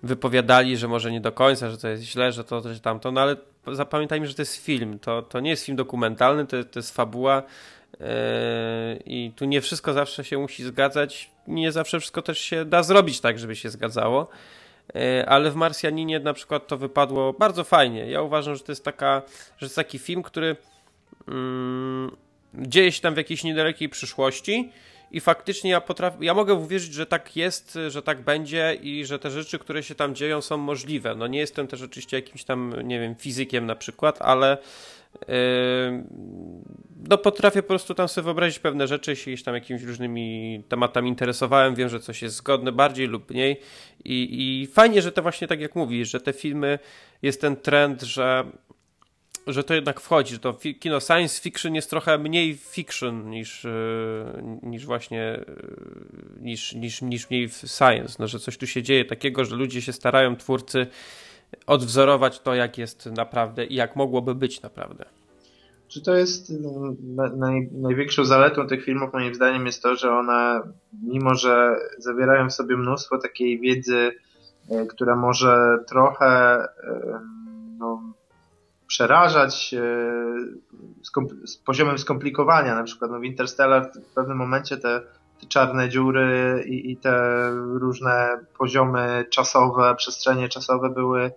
wypowiadali, 0.03 0.77
że 0.77 0.87
może 0.87 1.11
nie 1.11 1.21
do 1.21 1.31
końca, 1.31 1.69
że 1.69 1.77
to 1.77 1.87
jest 1.87 2.03
źle, 2.03 2.31
że 2.31 2.43
to, 2.43 2.73
że 2.73 2.79
tamto, 2.79 3.11
no 3.11 3.21
ale 3.21 3.35
zapamiętajmy, 3.71 4.27
że 4.27 4.33
to 4.33 4.41
jest 4.41 4.55
film, 4.55 4.99
to, 4.99 5.21
to 5.21 5.39
nie 5.39 5.49
jest 5.49 5.65
film 5.65 5.75
dokumentalny, 5.75 6.47
to, 6.47 6.63
to 6.63 6.79
jest 6.79 6.95
fabuła 6.95 7.43
e, 8.01 8.97
i 9.05 9.31
tu 9.35 9.45
nie 9.45 9.61
wszystko 9.61 9.93
zawsze 9.93 10.23
się 10.23 10.37
musi 10.37 10.63
zgadzać, 10.63 11.31
nie 11.47 11.71
zawsze 11.71 11.99
wszystko 11.99 12.21
też 12.21 12.39
się 12.39 12.65
da 12.65 12.83
zrobić 12.83 13.21
tak, 13.21 13.39
żeby 13.39 13.55
się 13.55 13.69
zgadzało. 13.69 14.27
E, 14.95 15.25
ale 15.29 15.51
w 15.51 15.55
Marsjaninie 15.55 16.19
na 16.19 16.33
przykład 16.33 16.67
to 16.67 16.77
wypadło 16.77 17.33
bardzo 17.33 17.63
fajnie. 17.63 18.09
Ja 18.09 18.21
uważam, 18.21 18.55
że 18.55 18.63
to 18.63 18.71
jest 18.71 18.85
taka, 18.85 19.21
że 19.27 19.59
to 19.59 19.65
jest 19.65 19.75
taki 19.75 19.99
film, 19.99 20.23
który 20.23 20.55
mm, 21.27 22.15
dzieje 22.53 22.91
się 22.91 23.01
tam 23.01 23.13
w 23.13 23.17
jakiejś 23.17 23.43
niedalekiej 23.43 23.89
przyszłości 23.89 24.71
i 25.11 25.19
faktycznie 25.19 25.71
ja 25.71 25.81
potrafię, 25.81 26.17
ja 26.21 26.33
mogę 26.33 26.53
uwierzyć, 26.53 26.93
że 26.93 27.05
tak 27.05 27.35
jest, 27.35 27.77
że 27.87 28.01
tak 28.01 28.21
będzie 28.21 28.77
i 28.81 29.05
że 29.05 29.19
te 29.19 29.31
rzeczy, 29.31 29.59
które 29.59 29.83
się 29.83 29.95
tam 29.95 30.15
dzieją 30.15 30.41
są 30.41 30.57
możliwe. 30.57 31.15
No 31.15 31.27
nie 31.27 31.39
jestem 31.39 31.67
też 31.67 31.81
oczywiście 31.81 32.17
jakimś 32.17 32.43
tam, 32.43 32.73
nie 32.83 32.99
wiem, 32.99 33.15
fizykiem 33.15 33.65
na 33.65 33.75
przykład, 33.75 34.21
ale 34.21 34.57
no 37.09 37.17
potrafię 37.17 37.61
po 37.61 37.67
prostu 37.67 37.95
tam 37.95 38.07
sobie 38.07 38.25
wyobrazić 38.25 38.59
pewne 38.59 38.87
rzeczy, 38.87 39.15
się 39.15 39.37
tam 39.37 39.55
jakimiś 39.55 39.83
różnymi 39.83 40.63
tematami 40.69 41.09
interesowałem, 41.09 41.75
wiem, 41.75 41.89
że 41.89 41.99
coś 41.99 42.21
jest 42.21 42.35
zgodne 42.35 42.71
bardziej 42.71 43.07
lub 43.07 43.29
mniej. 43.29 43.59
I, 44.05 44.27
i 44.31 44.67
fajnie, 44.67 45.01
że 45.01 45.11
to 45.11 45.21
właśnie 45.21 45.47
tak 45.47 45.61
jak 45.61 45.75
mówisz, 45.75 46.11
że 46.11 46.19
te 46.19 46.33
filmy, 46.33 46.79
jest 47.21 47.41
ten 47.41 47.55
trend, 47.55 48.01
że 48.01 48.45
że 49.47 49.63
to 49.63 49.73
jednak 49.73 50.01
wchodzi, 50.01 50.33
że 50.33 50.39
to 50.39 50.57
kino 50.79 50.99
science 50.99 51.41
fiction 51.41 51.75
jest 51.75 51.89
trochę 51.89 52.17
mniej 52.17 52.55
fiction 52.55 53.29
niż, 53.29 53.65
e, 53.65 54.59
niż 54.63 54.85
właśnie 54.85 55.21
e, 55.23 55.45
niż, 56.41 56.73
niż, 56.73 57.01
niż 57.01 57.29
mniej 57.29 57.49
science, 57.49 58.15
no, 58.19 58.27
że 58.27 58.39
coś 58.39 58.57
tu 58.57 58.67
się 58.67 58.83
dzieje 58.83 59.05
takiego, 59.05 59.45
że 59.45 59.55
ludzie 59.55 59.81
się 59.81 59.93
starają, 59.93 60.35
twórcy 60.35 60.87
odwzorować 61.67 62.39
to, 62.39 62.55
jak 62.55 62.77
jest 62.77 63.05
naprawdę 63.05 63.65
i 63.65 63.75
jak 63.75 63.95
mogłoby 63.95 64.35
być 64.35 64.61
naprawdę. 64.61 65.05
Czy 65.87 66.01
to 66.01 66.15
jest 66.15 66.53
no, 66.61 66.95
naj, 67.35 67.69
największą 67.71 68.25
zaletą 68.25 68.67
tych 68.67 68.83
filmów 68.83 69.13
moim 69.13 69.35
zdaniem 69.35 69.65
jest 69.65 69.83
to, 69.83 69.95
że 69.95 70.11
one 70.11 70.61
mimo, 71.03 71.35
że 71.35 71.75
zawierają 71.97 72.49
w 72.49 72.53
sobie 72.53 72.77
mnóstwo 72.77 73.17
takiej 73.17 73.59
wiedzy, 73.59 74.11
e, 74.69 74.85
która 74.85 75.15
może 75.15 75.77
trochę 75.87 76.57
no, 77.77 78.13
przerażać 78.87 79.75
z 81.45 81.57
poziomem 81.57 81.97
skomplikowania. 81.97 82.75
Na 82.75 82.83
przykład 82.83 83.11
no, 83.11 83.19
w 83.19 83.23
Interstellar 83.23 83.91
w 84.09 84.13
pewnym 84.13 84.37
momencie 84.37 84.77
te 84.77 85.01
czarne 85.49 85.89
dziury 85.89 86.63
i, 86.67 86.91
i, 86.91 86.97
te 86.97 87.49
różne 87.53 88.39
poziomy 88.57 89.25
czasowe, 89.29 89.95
przestrzenie 89.95 90.49
czasowe 90.49 90.89
były 90.89 91.31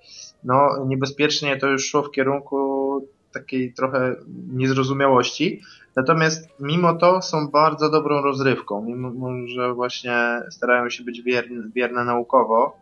no, 0.44 0.84
niebezpiecznie 0.86 1.56
to 1.56 1.66
już 1.66 1.86
szło 1.86 2.02
w 2.02 2.10
kierunku 2.10 3.08
takiej 3.32 3.72
trochę 3.72 4.16
niezrozumiałości. 4.52 5.62
Natomiast 5.96 6.48
mimo 6.60 6.94
to 6.94 7.22
są 7.22 7.48
bardzo 7.48 7.90
dobrą 7.90 8.22
rozrywką, 8.22 8.84
mimo 8.84 9.46
że 9.46 9.74
właśnie 9.74 10.42
starają 10.50 10.90
się 10.90 11.04
być 11.04 11.22
wierne, 11.22 11.62
wierne 11.74 12.04
naukowo. 12.04 12.76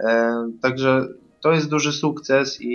E, 0.00 0.32
także 0.62 1.08
to 1.40 1.52
jest 1.52 1.68
duży 1.68 1.92
sukces 1.92 2.60
i, 2.60 2.66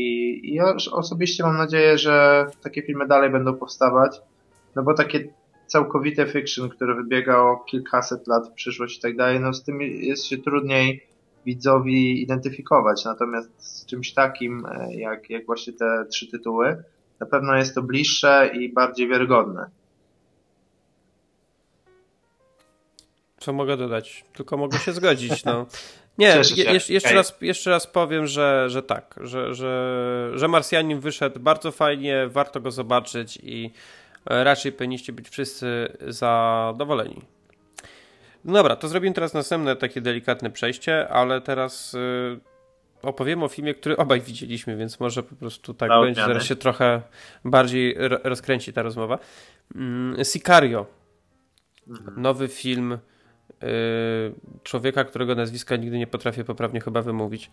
i 0.43 0.53
ja 0.53 0.75
osobiście 0.91 1.43
mam 1.43 1.57
nadzieję, 1.57 1.97
że 1.97 2.45
takie 2.63 2.81
filmy 2.81 3.07
dalej 3.07 3.29
będą 3.29 3.53
powstawać, 3.53 4.21
no 4.75 4.83
bo 4.83 4.93
takie 4.93 5.27
całkowite 5.67 6.27
fiction, 6.27 6.69
które 6.69 6.95
wybiega 6.95 7.37
o 7.37 7.57
kilkaset 7.57 8.27
lat 8.27 8.49
w 8.49 8.53
przyszłość 8.53 8.97
i 8.97 9.01
tak 9.01 9.17
dalej, 9.17 9.39
no 9.39 9.53
z 9.53 9.63
tym 9.63 9.81
jest 9.81 10.25
się 10.25 10.37
trudniej 10.37 11.07
widzowi 11.45 12.21
identyfikować. 12.21 13.05
Natomiast 13.05 13.49
z 13.57 13.85
czymś 13.85 14.13
takim, 14.13 14.65
e, 14.65 14.95
jak, 14.95 15.29
jak 15.29 15.45
właśnie 15.45 15.73
te 15.73 16.05
trzy 16.11 16.27
tytuły, 16.27 16.83
na 17.19 17.25
pewno 17.25 17.55
jest 17.55 17.75
to 17.75 17.83
bliższe 17.83 18.51
i 18.53 18.73
bardziej 18.73 19.07
wiarygodne. 19.09 19.69
Co 23.39 23.53
mogę 23.53 23.77
dodać? 23.77 24.25
Tylko 24.33 24.57
mogę 24.57 24.77
się 24.77 24.93
zgodzić. 24.93 25.45
No. 25.45 25.65
Nie, 26.17 26.41
je, 26.55 26.79
jeszcze, 26.89 27.13
raz, 27.13 27.37
jeszcze 27.41 27.69
raz 27.69 27.87
powiem, 27.87 28.27
że, 28.27 28.69
że 28.69 28.83
tak, 28.83 29.15
że, 29.21 29.55
że, 29.55 30.31
że 30.35 30.47
Marsjanin 30.47 30.99
wyszedł 30.99 31.39
bardzo 31.39 31.71
fajnie, 31.71 32.27
warto 32.27 32.61
go 32.61 32.71
zobaczyć 32.71 33.39
i 33.43 33.71
raczej 34.29 34.71
powinniście 34.71 35.13
być 35.13 35.29
wszyscy 35.29 35.97
zadowoleni. 36.07 37.21
No 38.45 38.53
dobra, 38.53 38.75
to 38.75 38.87
zrobimy 38.87 39.13
teraz 39.13 39.33
następne 39.33 39.75
takie 39.75 40.01
delikatne 40.01 40.49
przejście, 40.49 41.09
ale 41.09 41.41
teraz 41.41 41.93
y, 41.93 42.39
opowiem 43.01 43.43
o 43.43 43.47
filmie, 43.47 43.73
który 43.73 43.97
obaj 43.97 44.21
widzieliśmy, 44.21 44.77
więc 44.77 44.99
może 44.99 45.23
po 45.23 45.35
prostu 45.35 45.73
tak 45.73 45.89
Na 45.89 46.01
będzie, 46.01 46.21
zaraz 46.21 46.43
się 46.43 46.55
trochę 46.55 47.01
bardziej 47.45 47.95
rozkręci 48.23 48.73
ta 48.73 48.81
rozmowa. 48.81 49.19
Mm, 49.75 50.25
Sicario. 50.25 50.85
Mhm. 51.87 52.21
Nowy 52.21 52.47
film 52.47 52.91
y, 52.93 52.97
człowieka, 54.63 55.03
którego 55.03 55.35
nazwiska 55.35 55.75
nigdy 55.75 55.97
nie 55.97 56.07
potrafię 56.07 56.43
poprawnie 56.43 56.81
chyba 56.81 57.01
wymówić. 57.01 57.51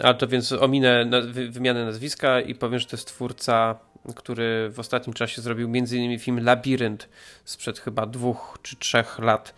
A 0.00 0.14
to 0.14 0.28
więc 0.28 0.52
ominę 0.52 1.10
wymianę 1.50 1.84
nazwiska 1.84 2.40
i 2.40 2.54
powiem, 2.54 2.78
że 2.78 2.86
to 2.86 2.96
jest 2.96 3.08
twórca, 3.08 3.78
który 4.16 4.70
w 4.70 4.80
ostatnim 4.80 5.14
czasie 5.14 5.42
zrobił 5.42 5.68
m.in. 5.68 6.18
film 6.18 6.44
Labirynt 6.44 7.08
sprzed 7.44 7.78
chyba 7.78 8.06
dwóch 8.06 8.58
czy 8.62 8.76
trzech 8.76 9.18
lat 9.18 9.54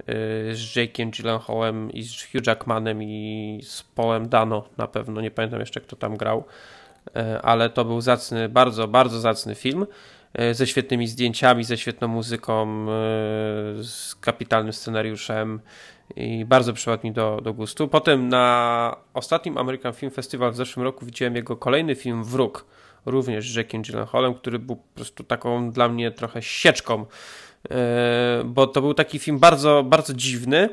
Y, 0.00 0.56
z 0.56 0.76
Jake'iem 0.76 1.10
Gyllenhaalem 1.10 1.90
i 1.90 2.02
z 2.02 2.22
Hugh 2.22 2.46
Jackmanem 2.46 3.02
i 3.02 3.60
z 3.64 3.82
Paulem 3.82 4.28
Dano 4.28 4.64
na 4.76 4.86
pewno, 4.86 5.20
nie 5.20 5.30
pamiętam 5.30 5.60
jeszcze 5.60 5.80
kto 5.80 5.96
tam 5.96 6.16
grał, 6.16 6.44
y, 7.06 7.42
ale 7.42 7.70
to 7.70 7.84
był 7.84 8.00
zacny, 8.00 8.48
bardzo, 8.48 8.88
bardzo 8.88 9.20
zacny 9.20 9.54
film 9.54 9.86
ze 10.52 10.66
świetnymi 10.66 11.06
zdjęciami, 11.06 11.64
ze 11.64 11.78
świetną 11.78 12.08
muzyką, 12.08 12.86
z 13.82 14.16
kapitalnym 14.20 14.72
scenariuszem 14.72 15.60
i 16.16 16.44
bardzo 16.44 16.72
przypadł 16.72 17.06
mi 17.06 17.12
do, 17.12 17.40
do 17.42 17.54
gustu. 17.54 17.88
Potem 17.88 18.28
na 18.28 18.96
ostatnim 19.14 19.58
American 19.58 19.92
Film 19.92 20.12
Festival 20.12 20.52
w 20.52 20.56
zeszłym 20.56 20.84
roku 20.84 21.06
widziałem 21.06 21.36
jego 21.36 21.56
kolejny 21.56 21.94
film 21.94 22.24
Wróg, 22.24 22.66
również 23.06 23.52
z 23.52 23.54
Jackiem 23.54 23.82
Gyllenhaalem, 23.82 24.34
który 24.34 24.58
był 24.58 24.76
po 24.76 24.94
prostu 24.94 25.24
taką 25.24 25.70
dla 25.70 25.88
mnie 25.88 26.10
trochę 26.10 26.42
sieczką 26.42 27.06
E, 27.70 28.42
bo 28.44 28.66
to 28.66 28.80
był 28.80 28.94
taki 28.94 29.18
film 29.18 29.38
bardzo, 29.38 29.82
bardzo 29.82 30.14
dziwny, 30.14 30.68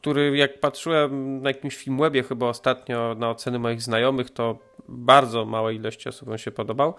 który 0.00 0.36
jak 0.36 0.60
patrzyłem 0.60 1.42
na 1.42 1.50
jakimś 1.50 1.76
filmwebie 1.76 2.22
chyba 2.22 2.48
ostatnio 2.48 3.14
na 3.14 3.30
oceny 3.30 3.58
moich 3.58 3.82
znajomych, 3.82 4.30
to 4.30 4.58
bardzo 4.88 5.44
małej 5.44 5.76
ilości 5.76 6.08
osób 6.08 6.28
się 6.36 6.50
podobał, 6.50 6.94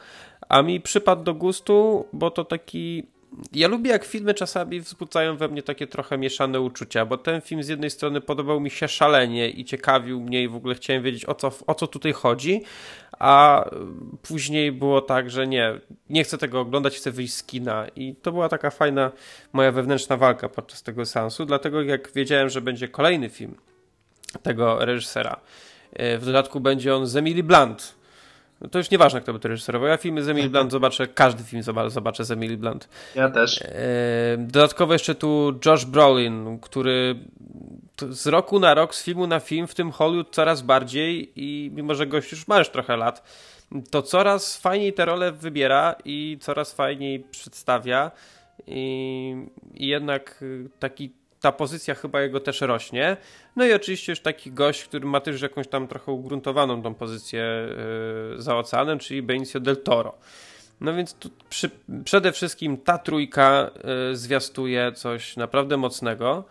a 0.49 0.61
mi 0.61 0.81
przypadł 0.81 1.23
do 1.23 1.33
gustu, 1.33 2.05
bo 2.13 2.31
to 2.31 2.45
taki 2.45 3.07
ja 3.53 3.67
lubię, 3.67 3.91
jak 3.91 4.05
filmy 4.05 4.33
czasami 4.33 4.81
wzbudzają 4.81 5.37
we 5.37 5.47
mnie 5.47 5.63
takie 5.63 5.87
trochę 5.87 6.17
mieszane 6.17 6.61
uczucia, 6.61 7.05
bo 7.05 7.17
ten 7.17 7.41
film 7.41 7.63
z 7.63 7.67
jednej 7.67 7.89
strony 7.89 8.21
podobał 8.21 8.59
mi 8.59 8.69
się 8.69 8.87
szalenie 8.87 9.49
i 9.49 9.65
ciekawił 9.65 10.21
mnie 10.21 10.43
i 10.43 10.47
w 10.47 10.55
ogóle 10.55 10.75
chciałem 10.75 11.03
wiedzieć, 11.03 11.25
o 11.25 11.35
co, 11.35 11.51
o 11.67 11.75
co 11.75 11.87
tutaj 11.87 12.13
chodzi, 12.13 12.61
a 13.19 13.65
później 14.21 14.71
było 14.71 15.01
tak, 15.01 15.29
że 15.29 15.47
nie, 15.47 15.79
nie 16.09 16.23
chcę 16.23 16.37
tego 16.37 16.59
oglądać, 16.59 16.97
chcę 16.97 17.11
wyjść 17.11 17.33
z 17.33 17.43
kina. 17.43 17.87
I 17.95 18.15
to 18.15 18.31
była 18.31 18.49
taka 18.49 18.69
fajna 18.69 19.11
moja 19.53 19.71
wewnętrzna 19.71 20.17
walka 20.17 20.49
podczas 20.49 20.83
tego 20.83 21.05
seansu, 21.05 21.45
dlatego 21.45 21.81
jak 21.81 22.11
wiedziałem, 22.11 22.49
że 22.49 22.61
będzie 22.61 22.87
kolejny 22.87 23.29
film 23.29 23.55
tego 24.43 24.85
reżysera, 24.85 25.39
e, 25.93 26.17
w 26.17 26.25
dodatku 26.25 26.59
będzie 26.59 26.95
on 26.95 27.07
z 27.07 27.15
Emily 27.15 27.43
Blunt, 27.43 27.98
to 28.71 28.77
już 28.77 28.91
nieważne, 28.91 29.21
kto 29.21 29.33
by 29.33 29.39
to 29.39 29.47
reżyserował. 29.47 29.89
Ja 29.89 29.97
filmy 29.97 30.23
z 30.23 30.29
Emily 30.29 30.45
mhm. 30.45 30.51
Blunt 30.51 30.71
zobaczę, 30.71 31.07
każdy 31.07 31.43
film 31.43 31.63
zobaczę 31.87 32.25
z 32.25 32.31
Emily 32.31 32.57
Blunt. 32.57 32.89
Ja 33.15 33.29
też. 33.29 33.61
E, 33.61 33.67
dodatkowo 34.37 34.93
jeszcze 34.93 35.15
tu 35.15 35.59
Josh 35.65 35.85
Brolin, 35.85 36.59
który 36.59 37.15
z 38.09 38.27
roku 38.27 38.59
na 38.59 38.73
rok, 38.73 38.95
z 38.95 39.03
filmu 39.03 39.27
na 39.27 39.39
film 39.39 39.67
w 39.67 39.75
tym 39.75 39.91
Hollywood 39.91 40.35
coraz 40.35 40.61
bardziej 40.61 41.31
i 41.35 41.71
mimo, 41.73 41.95
że 41.95 42.07
gość 42.07 42.31
już 42.31 42.47
ma 42.47 42.59
już 42.59 42.69
trochę 42.69 42.97
lat, 42.97 43.23
to 43.91 44.01
coraz 44.01 44.57
fajniej 44.57 44.93
te 44.93 45.05
role 45.05 45.31
wybiera 45.31 45.95
i 46.05 46.37
coraz 46.41 46.73
fajniej 46.73 47.19
przedstawia 47.19 48.11
i, 48.67 49.35
i 49.73 49.87
jednak 49.87 50.43
taki 50.79 51.11
ta 51.41 51.51
pozycja 51.51 51.95
chyba 51.95 52.21
jego 52.21 52.39
też 52.39 52.61
rośnie. 52.61 53.17
No 53.55 53.65
i 53.65 53.73
oczywiście 53.73 54.11
już 54.11 54.19
taki 54.19 54.51
gość, 54.51 54.83
który 54.83 55.05
ma 55.05 55.19
też 55.19 55.41
jakąś 55.41 55.67
tam 55.67 55.87
trochę 55.87 56.11
ugruntowaną 56.11 56.81
tą 56.81 56.95
pozycję 56.95 57.67
yy, 58.31 58.41
za 58.41 58.57
oceanem, 58.57 58.99
czyli 58.99 59.21
Benicio 59.21 59.59
del 59.59 59.77
Toro. 59.83 60.17
No 60.81 60.93
więc 60.93 61.13
tu 61.13 61.29
przy, 61.49 61.69
przede 62.03 62.31
wszystkim 62.31 62.77
ta 62.77 62.97
trójka 62.97 63.71
yy, 64.09 64.15
zwiastuje 64.15 64.91
coś 64.91 65.37
naprawdę 65.37 65.77
mocnego. 65.77 66.43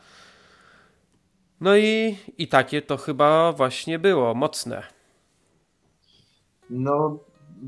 No 1.61 1.77
i, 1.77 2.17
i 2.39 2.49
takie 2.49 2.83
to 2.83 2.97
chyba 2.97 3.53
właśnie 3.53 3.99
było, 3.99 4.35
mocne. 4.35 4.83
No, 6.71 7.19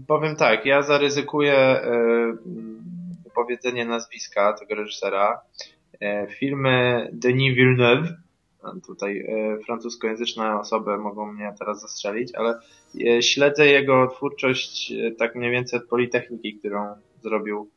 powiem 0.06 0.37
tak, 0.37 0.66
ja 0.66 0.83
zaryzykuję 0.83 1.80
yy, 1.85 3.30
powiedzenie 3.35 3.85
nazwiska 3.85 4.52
tego 4.52 4.74
reżysera. 4.74 5.40
E, 6.00 6.26
filmy 6.26 7.08
Denis 7.12 7.56
Villeneuve, 7.56 8.08
tutaj 8.86 9.18
e, 9.18 9.58
francuskojęzyczne 9.64 10.60
osoby 10.60 10.98
mogą 10.98 11.32
mnie 11.32 11.54
teraz 11.58 11.80
zastrzelić, 11.80 12.34
ale 12.34 12.58
e, 13.06 13.22
śledzę 13.22 13.66
jego 13.66 14.06
twórczość 14.06 14.92
tak 15.18 15.34
mniej 15.34 15.50
więcej 15.50 15.78
od 15.78 15.88
Politechniki, 15.88 16.58
którą 16.58 16.94
zrobił 17.22 17.70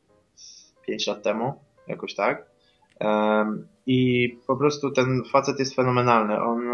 5 0.86 1.06
lat 1.06 1.22
temu, 1.22 1.54
jakoś 1.88 2.14
tak. 2.14 2.46
I 3.86 4.28
po 4.46 4.56
prostu 4.56 4.90
ten 4.90 5.22
facet 5.32 5.58
jest 5.58 5.74
fenomenalny. 5.74 6.42
On 6.42 6.68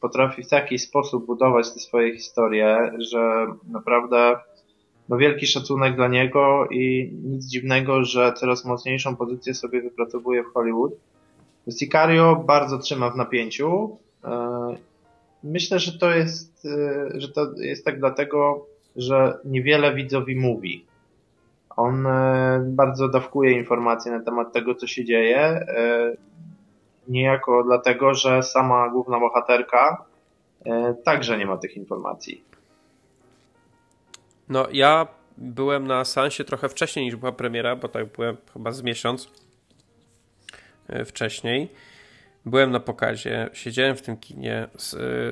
potrafi 0.00 0.42
w 0.42 0.48
taki 0.48 0.78
sposób 0.78 1.26
budować 1.26 1.72
te 1.72 1.80
swoje 1.80 2.12
historie, 2.14 2.92
że 2.98 3.46
naprawdę 3.64 4.36
no 5.08 5.16
wielki 5.16 5.46
szacunek 5.46 5.96
dla 5.96 6.08
niego 6.08 6.66
i 6.70 7.12
nic 7.24 7.46
dziwnego, 7.46 8.04
że 8.04 8.32
coraz 8.32 8.64
mocniejszą 8.64 9.16
pozycję 9.16 9.54
sobie 9.54 9.82
wypracowuje 9.82 10.42
w 10.42 10.52
Hollywood. 10.52 10.92
Sicario 11.78 12.36
bardzo 12.46 12.78
trzyma 12.78 13.10
w 13.10 13.16
napięciu. 13.16 13.98
E, 14.24 14.76
myślę, 15.44 15.78
że 15.78 15.98
to 15.98 16.10
jest, 16.10 16.66
e, 16.66 17.20
że 17.20 17.28
to 17.28 17.52
jest 17.56 17.84
tak 17.84 17.98
dlatego, 17.98 18.66
że 18.96 19.38
niewiele 19.44 19.94
widzowi 19.94 20.36
mówi. 20.36 20.86
On 21.76 22.06
bardzo 22.64 23.08
dawkuje 23.08 23.52
informacje 23.52 24.12
na 24.12 24.20
temat 24.20 24.52
tego, 24.52 24.74
co 24.74 24.86
się 24.86 25.04
dzieje. 25.04 25.66
Niejako 27.08 27.64
dlatego, 27.64 28.14
że 28.14 28.42
sama 28.42 28.88
główna 28.88 29.20
bohaterka 29.20 30.04
także 31.04 31.38
nie 31.38 31.46
ma 31.46 31.56
tych 31.56 31.76
informacji. 31.76 32.44
No, 34.48 34.66
ja 34.72 35.06
byłem 35.38 35.86
na 35.86 36.04
Sansie 36.04 36.44
trochę 36.44 36.68
wcześniej 36.68 37.04
niż 37.04 37.16
była 37.16 37.32
premiera, 37.32 37.76
bo 37.76 37.88
tak 37.88 38.12
byłem 38.12 38.36
chyba 38.52 38.72
z 38.72 38.82
miesiąc 38.82 39.28
e, 40.88 41.04
wcześniej. 41.04 41.68
Byłem 42.46 42.70
na 42.70 42.80
pokazie, 42.80 43.50
siedziałem 43.52 43.96
w 43.96 44.02
tym 44.02 44.16
kinie. 44.16 44.68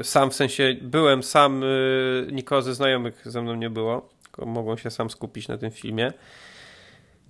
E, 0.01 0.05
sam 0.05 0.31
w 0.31 0.35
sensie 0.35 0.77
byłem 0.83 1.23
sam, 1.23 1.63
e, 1.63 1.67
nikogo 2.33 2.63
ze 2.63 2.75
znajomych 2.75 3.23
ze 3.25 3.43
mną 3.43 3.55
nie 3.55 3.71
było, 3.71 4.09
tylko 4.23 4.47
mogłem 4.47 4.79
się 4.79 4.91
sam 4.91 5.11
skupić 5.11 5.49
na 5.49 5.59
tym 5.59 5.71
filmie. 5.71 6.13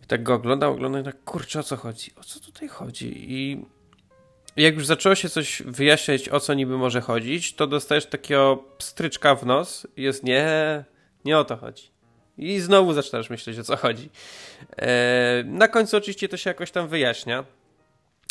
I 0.04 0.06
tak 0.06 0.22
go 0.22 0.34
oglądam, 0.34 0.72
oglądam 0.72 1.02
i 1.02 1.04
tak, 1.04 1.24
kurczę, 1.24 1.60
o 1.60 1.62
co 1.62 1.76
chodzi? 1.76 2.12
O 2.16 2.24
co 2.24 2.40
tutaj 2.40 2.68
chodzi? 2.68 3.32
I 3.32 3.64
jak 4.56 4.74
już 4.74 4.86
zaczęło 4.86 5.14
się 5.14 5.28
coś 5.28 5.62
wyjaśniać, 5.66 6.28
o 6.28 6.40
co 6.40 6.54
niby 6.54 6.78
może 6.78 7.00
chodzić, 7.00 7.54
to 7.54 7.66
dostajesz 7.66 8.06
takiego 8.06 8.64
stryczka 8.78 9.34
w 9.34 9.46
nos. 9.46 9.86
Jest 9.96 10.24
nie, 10.24 10.84
nie 11.24 11.38
o 11.38 11.44
to 11.44 11.56
chodzi. 11.56 11.90
I 12.38 12.60
znowu 12.60 12.92
zaczynasz 12.92 13.30
myśleć, 13.30 13.58
o 13.58 13.64
co 13.64 13.76
chodzi. 13.76 14.10
E, 14.76 15.42
na 15.46 15.68
końcu 15.68 15.96
oczywiście 15.96 16.28
to 16.28 16.36
się 16.36 16.50
jakoś 16.50 16.70
tam 16.70 16.88
wyjaśnia. 16.88 17.44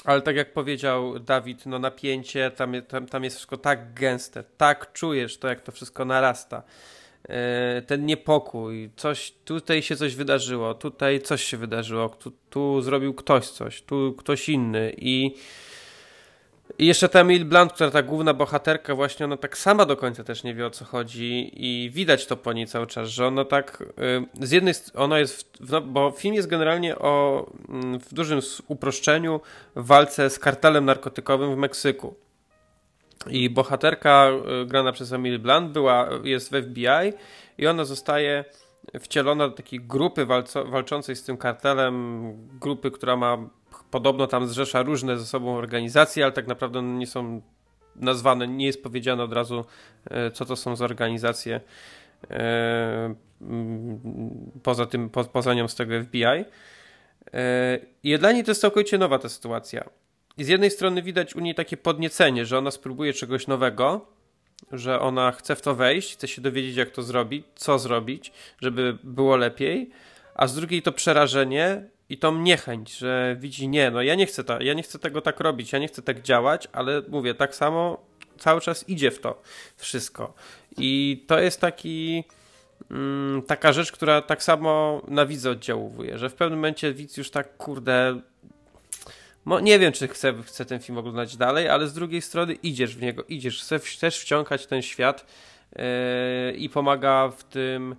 Ale 0.06 0.22
tak 0.22 0.36
jak 0.36 0.54
powiedział 0.54 1.20
Dawid, 1.20 1.66
no 1.66 1.80
napięcie, 1.80 2.52
tam, 2.52 2.74
tam, 2.88 3.08
tam 3.08 3.24
jest 3.24 3.36
wszystko 3.36 3.58
tak 3.58 3.94
gęste, 3.94 4.44
tak 4.58 4.94
czujesz 4.94 5.38
to, 5.38 5.48
jak 5.48 5.62
to 5.62 5.72
wszystko 5.72 6.06
narasta. 6.06 6.64
E, 7.30 7.82
ten 7.82 8.06
niepokój, 8.06 8.90
coś, 8.96 9.34
tutaj 9.46 9.82
się 9.82 9.96
coś 9.96 10.16
wydarzyło, 10.16 10.74
tutaj 10.74 11.22
coś 11.22 11.44
się 11.44 11.58
wydarzyło, 11.58 12.10
tu, 12.10 12.32
tu 12.50 12.82
zrobił 12.82 13.14
ktoś 13.14 13.50
coś, 13.50 13.82
tu 13.82 14.16
ktoś 14.18 14.50
inny 14.50 14.94
i 14.98 15.36
i 16.80 16.86
jeszcze 16.86 17.10
ta 17.10 17.20
Emil 17.20 17.46
Blunt, 17.46 17.74
która 17.74 17.92
ta 17.92 18.04
główna 18.04 18.34
bohaterka, 18.34 18.96
właśnie 18.96 19.26
ona 19.26 19.38
tak 19.38 19.58
sama 19.58 19.86
do 19.86 19.98
końca 19.98 20.24
też 20.24 20.44
nie 20.44 20.54
wie 20.54 20.66
o 20.66 20.70
co 20.70 20.86
chodzi 20.86 21.52
i 21.54 21.90
widać 21.90 22.26
to 22.26 22.38
po 22.38 22.54
niej 22.54 22.68
cały 22.68 22.88
czas, 22.88 23.10
że 23.10 23.28
ona 23.28 23.46
tak 23.46 23.84
y, 24.42 24.46
z 24.46 24.52
jednej 24.52 24.74
strony, 24.74 25.04
ona 25.06 25.20
jest, 25.20 25.58
w, 25.60 25.72
no, 25.72 25.82
bo 25.82 26.12
film 26.12 26.36
jest 26.36 26.48
generalnie 26.48 27.00
o 27.00 27.46
mm, 27.70 28.00
w 28.00 28.14
dużym 28.14 28.40
uproszczeniu 28.68 29.42
walce 29.76 30.30
z 30.30 30.40
kartelem 30.40 30.86
narkotykowym 30.86 31.56
w 31.56 31.58
Meksyku. 31.58 32.16
I 33.30 33.50
bohaterka 33.50 34.30
y, 34.64 34.66
grana 34.66 34.92
przez 34.92 35.14
Emily 35.14 35.40
Blunt 35.40 35.72
była, 35.72 36.10
jest 36.24 36.52
w 36.52 36.64
FBI 36.64 37.14
i 37.58 37.68
ona 37.68 37.86
zostaje 37.86 38.46
wcielona 39.00 39.50
do 39.50 39.56
takiej 39.56 39.80
grupy 39.80 40.26
walco, 40.26 40.66
walczącej 40.66 41.16
z 41.16 41.24
tym 41.24 41.38
kartelem, 41.38 42.24
grupy, 42.60 42.92
która 42.92 43.16
ma 43.16 43.38
podobno 43.92 44.28
tam 44.28 44.48
zrzesza 44.48 44.82
różne 44.82 45.18
ze 45.18 45.26
sobą 45.26 45.56
organizacje, 45.56 46.24
ale 46.24 46.34
tak 46.34 46.48
naprawdę 46.48 46.82
nie 46.82 47.08
są 47.08 47.42
nazwane, 47.96 48.48
nie 48.48 48.66
jest 48.66 48.84
powiedziane 48.84 49.24
od 49.24 49.34
razu, 49.34 49.66
e, 50.12 50.32
co 50.32 50.46
to 50.46 50.56
są 50.56 50.76
za 50.76 50.86
organizacje 50.86 51.62
e, 52.32 53.16
poza 54.64 54.86
tym, 54.86 55.10
po, 55.10 55.24
poza 55.24 55.54
nią 55.54 55.68
z 55.68 55.76
tego 55.76 56.04
FBI. 56.04 56.24
E, 56.24 56.46
I 58.04 58.18
dla 58.18 58.32
niej 58.32 58.44
to 58.44 58.52
jest 58.52 58.62
całkowicie 58.62 58.98
nowa 58.98 59.20
ta 59.20 59.30
sytuacja. 59.30 59.90
I 60.38 60.44
z 60.44 60.48
jednej 60.48 60.72
strony 60.72 61.02
widać 61.02 61.36
u 61.36 61.40
niej 61.40 61.56
takie 61.56 61.78
podniecenie, 61.78 62.46
że 62.46 62.58
ona 62.58 62.72
spróbuje 62.72 63.14
czegoś 63.14 63.48
nowego, 63.48 64.06
że 64.72 65.00
ona 65.00 65.32
chce 65.32 65.56
w 65.56 65.62
to 65.62 65.76
wejść, 65.76 66.14
chce 66.14 66.28
się 66.28 66.42
dowiedzieć, 66.42 66.76
jak 66.76 66.90
to 66.90 67.04
zrobić, 67.04 67.46
co 67.56 67.80
zrobić, 67.80 68.32
żeby 68.62 68.98
było 69.04 69.36
lepiej, 69.36 69.90
a 70.36 70.48
z 70.48 70.56
drugiej 70.56 70.82
to 70.82 70.92
przerażenie, 70.92 71.84
i 72.10 72.18
tą 72.18 72.36
niechęć, 72.36 72.98
że 72.98 73.36
widzi, 73.40 73.68
nie, 73.68 73.92
no 73.92 74.02
ja 74.02 74.16
nie 74.16 74.26
chcę, 74.26 74.44
ja 74.60 74.74
nie 74.74 74.84
chcę 74.84 75.00
tego 75.00 75.22
tak 75.22 75.40
robić, 75.40 75.72
ja 75.72 75.80
nie 75.80 75.88
chcę 75.88 76.02
tak 76.02 76.22
działać, 76.22 76.68
ale 76.72 77.02
mówię, 77.08 77.34
tak 77.34 77.56
samo 77.56 78.06
cały 78.38 78.62
czas 78.62 78.90
idzie 78.90 79.12
w 79.12 79.20
to 79.20 79.42
wszystko. 79.78 80.34
I 80.78 81.24
to 81.28 81.40
jest 81.40 81.62
taki 81.62 82.24
mm, 82.92 83.42
taka 83.42 83.74
rzecz, 83.74 83.92
która 83.92 84.22
tak 84.22 84.44
samo 84.44 85.02
na 85.08 85.26
widza 85.26 85.50
oddziałuje, 85.50 86.18
że 86.18 86.30
w 86.30 86.34
pewnym 86.34 86.60
momencie 86.60 86.94
widz 86.94 87.18
już 87.18 87.32
tak, 87.32 87.58
kurde, 87.58 88.22
nie 89.62 89.80
wiem, 89.80 89.94
czy 89.94 90.08
chcę, 90.08 90.34
ten 90.68 90.80
film 90.80 90.98
oglądać 90.98 91.38
dalej, 91.38 91.70
ale 91.70 91.88
z 91.88 91.94
drugiej 91.94 92.22
strony 92.22 92.54
idziesz 92.54 92.96
w 92.96 93.02
niego, 93.02 93.24
idziesz, 93.24 93.64
chcesz 93.84 94.20
wciągać 94.20 94.68
ten 94.68 94.82
świat 94.82 95.26
yy, 95.76 95.82
i 96.52 96.70
pomaga 96.70 97.30
w 97.30 97.44
tym 97.44 97.96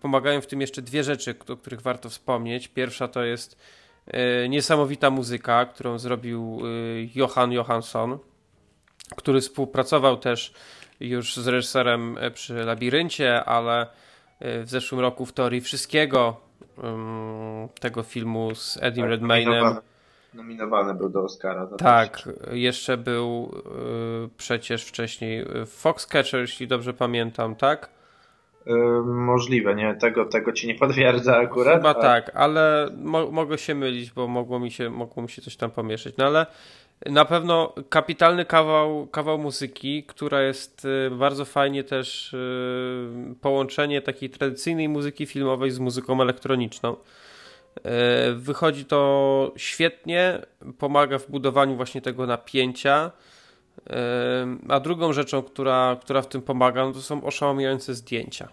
pomagają 0.00 0.40
w 0.40 0.46
tym 0.46 0.60
jeszcze 0.60 0.82
dwie 0.82 1.04
rzeczy, 1.04 1.34
o 1.48 1.56
których 1.56 1.80
warto 1.80 2.08
wspomnieć. 2.08 2.68
Pierwsza 2.68 3.08
to 3.08 3.24
jest 3.24 3.58
e, 4.06 4.48
niesamowita 4.48 5.10
muzyka, 5.10 5.66
którą 5.66 5.98
zrobił 5.98 6.60
e, 6.60 6.68
Johan 7.14 7.52
Johansson, 7.52 8.18
który 9.16 9.40
współpracował 9.40 10.16
też 10.16 10.54
już 11.00 11.36
z 11.36 11.46
reżyserem 11.46 12.18
e, 12.20 12.30
przy 12.30 12.54
Labiryncie, 12.54 13.44
ale 13.44 13.86
w 14.40 14.64
zeszłym 14.66 15.00
roku 15.00 15.26
w 15.26 15.32
teorii 15.32 15.60
wszystkiego 15.60 16.40
tego 17.80 18.02
filmu 18.02 18.54
z 18.54 18.78
Edim 18.82 19.02
tak, 19.02 19.10
Redmaynem. 19.10 19.76
Nominowany 20.34 20.94
był 20.94 21.08
do 21.08 21.22
Oscara. 21.22 21.68
tak, 21.78 22.28
jeszcze 22.52 22.96
był 22.96 23.54
przecież 24.36 24.84
wcześniej 24.84 25.46
Foxcatcher, 25.66 26.40
jeśli 26.40 26.68
dobrze 26.68 26.94
pamiętam, 26.94 27.56
tak? 27.56 27.90
Możliwe, 29.04 29.74
nie? 29.74 29.94
Tego, 29.94 30.24
tego 30.24 30.52
ci 30.52 30.66
nie 30.66 30.74
potwierdza 30.74 31.36
akurat. 31.36 31.76
Chyba 31.76 31.94
tak, 31.94 32.30
ale 32.34 32.90
mo 32.96 33.30
mogę 33.30 33.58
się 33.58 33.74
mylić, 33.74 34.10
bo 34.10 34.28
mogło 34.28 34.60
mi 34.60 34.70
się, 34.70 34.90
mogło 34.90 35.22
mi 35.22 35.28
się 35.28 35.42
coś 35.42 35.56
tam 35.56 35.70
pomieszać. 35.70 36.16
No 36.16 36.26
ale 36.26 36.46
na 37.06 37.24
pewno 37.24 37.74
kapitalny 37.88 38.44
kawał, 38.44 39.06
kawał 39.06 39.38
muzyki, 39.38 40.04
która 40.04 40.42
jest 40.42 40.84
y, 40.84 41.10
bardzo 41.10 41.44
fajnie 41.44 41.84
też 41.84 42.34
y, 42.34 43.34
połączenie 43.40 44.02
takiej 44.02 44.30
tradycyjnej 44.30 44.88
muzyki 44.88 45.26
filmowej 45.26 45.70
z 45.70 45.78
muzyką 45.78 46.22
elektroniczną. 46.22 46.92
Y, 46.92 47.80
wychodzi 48.34 48.84
to 48.84 49.52
świetnie, 49.56 50.42
pomaga 50.78 51.18
w 51.18 51.30
budowaniu 51.30 51.76
właśnie 51.76 52.00
tego 52.00 52.26
napięcia. 52.26 53.10
A 54.68 54.80
drugą 54.80 55.12
rzeczą, 55.12 55.42
która, 55.42 55.96
która 56.00 56.22
w 56.22 56.26
tym 56.26 56.42
pomaga, 56.42 56.86
no 56.86 56.92
to 56.92 57.02
są 57.02 57.24
oszałamiające 57.24 57.94
zdjęcia. 57.94 58.48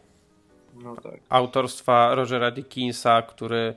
No 0.84 0.96
tak. 0.96 1.20
Autorstwa 1.30 2.16
Rogera 2.16 2.52
Dickinsa, 2.52 3.22
który 3.22 3.74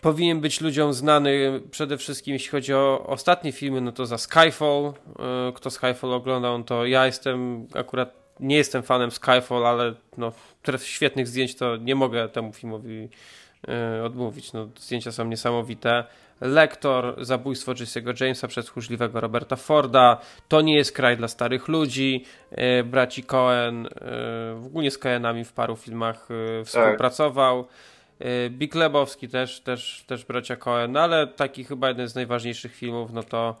powinien 0.00 0.40
być 0.40 0.60
ludziom 0.60 0.92
znany 0.92 1.60
przede 1.70 1.98
wszystkim 1.98 2.32
jeśli 2.32 2.50
chodzi 2.50 2.74
o 2.74 3.06
ostatnie 3.06 3.52
filmy, 3.52 3.80
no 3.80 3.92
to 3.92 4.06
za 4.06 4.18
Skyfall. 4.18 4.92
E, 5.18 5.52
kto 5.54 5.70
Skyfall 5.70 6.12
oglądał, 6.12 6.62
to 6.62 6.86
ja 6.86 7.06
jestem 7.06 7.66
akurat 7.74 8.24
nie 8.40 8.56
jestem 8.56 8.82
fanem 8.82 9.10
Skyfall, 9.10 9.66
ale 9.66 9.94
no, 10.18 10.32
świetnych 10.78 11.28
zdjęć 11.28 11.54
to 11.54 11.76
nie 11.76 11.94
mogę 11.94 12.28
temu 12.28 12.52
filmowi 12.52 13.08
e, 13.68 14.04
odmówić. 14.04 14.52
No, 14.52 14.68
zdjęcia 14.78 15.12
są 15.12 15.24
niesamowite. 15.24 16.04
Lektor, 16.40 17.24
zabójstwo 17.24 17.72
Jesse'ego 17.72 18.20
Jamesa 18.20 18.48
przez 18.48 18.66
tchórzliwego 18.66 19.20
Roberta 19.20 19.56
Forda, 19.56 20.20
To 20.48 20.60
nie 20.60 20.76
jest 20.76 20.92
kraj 20.92 21.16
dla 21.16 21.28
starych 21.28 21.68
ludzi, 21.68 22.24
e, 22.50 22.84
braci 22.84 23.22
Cohen, 23.22 23.86
e, 23.86 23.90
w 24.54 24.66
ogóle 24.66 24.90
z 24.90 24.98
Cohenami 24.98 25.44
w 25.44 25.52
paru 25.52 25.76
filmach 25.76 26.28
e, 26.60 26.64
współpracował. 26.64 27.66
Big 28.50 28.74
Lebowski 28.74 29.28
też, 29.28 29.60
też, 29.60 30.04
też 30.06 30.24
bracia 30.24 30.56
Cohen, 30.56 30.92
no 30.92 31.00
ale 31.00 31.26
taki 31.26 31.64
chyba 31.64 31.88
jeden 31.88 32.08
z 32.08 32.14
najważniejszych 32.14 32.74
filmów, 32.74 33.12
no 33.12 33.22
to 33.22 33.56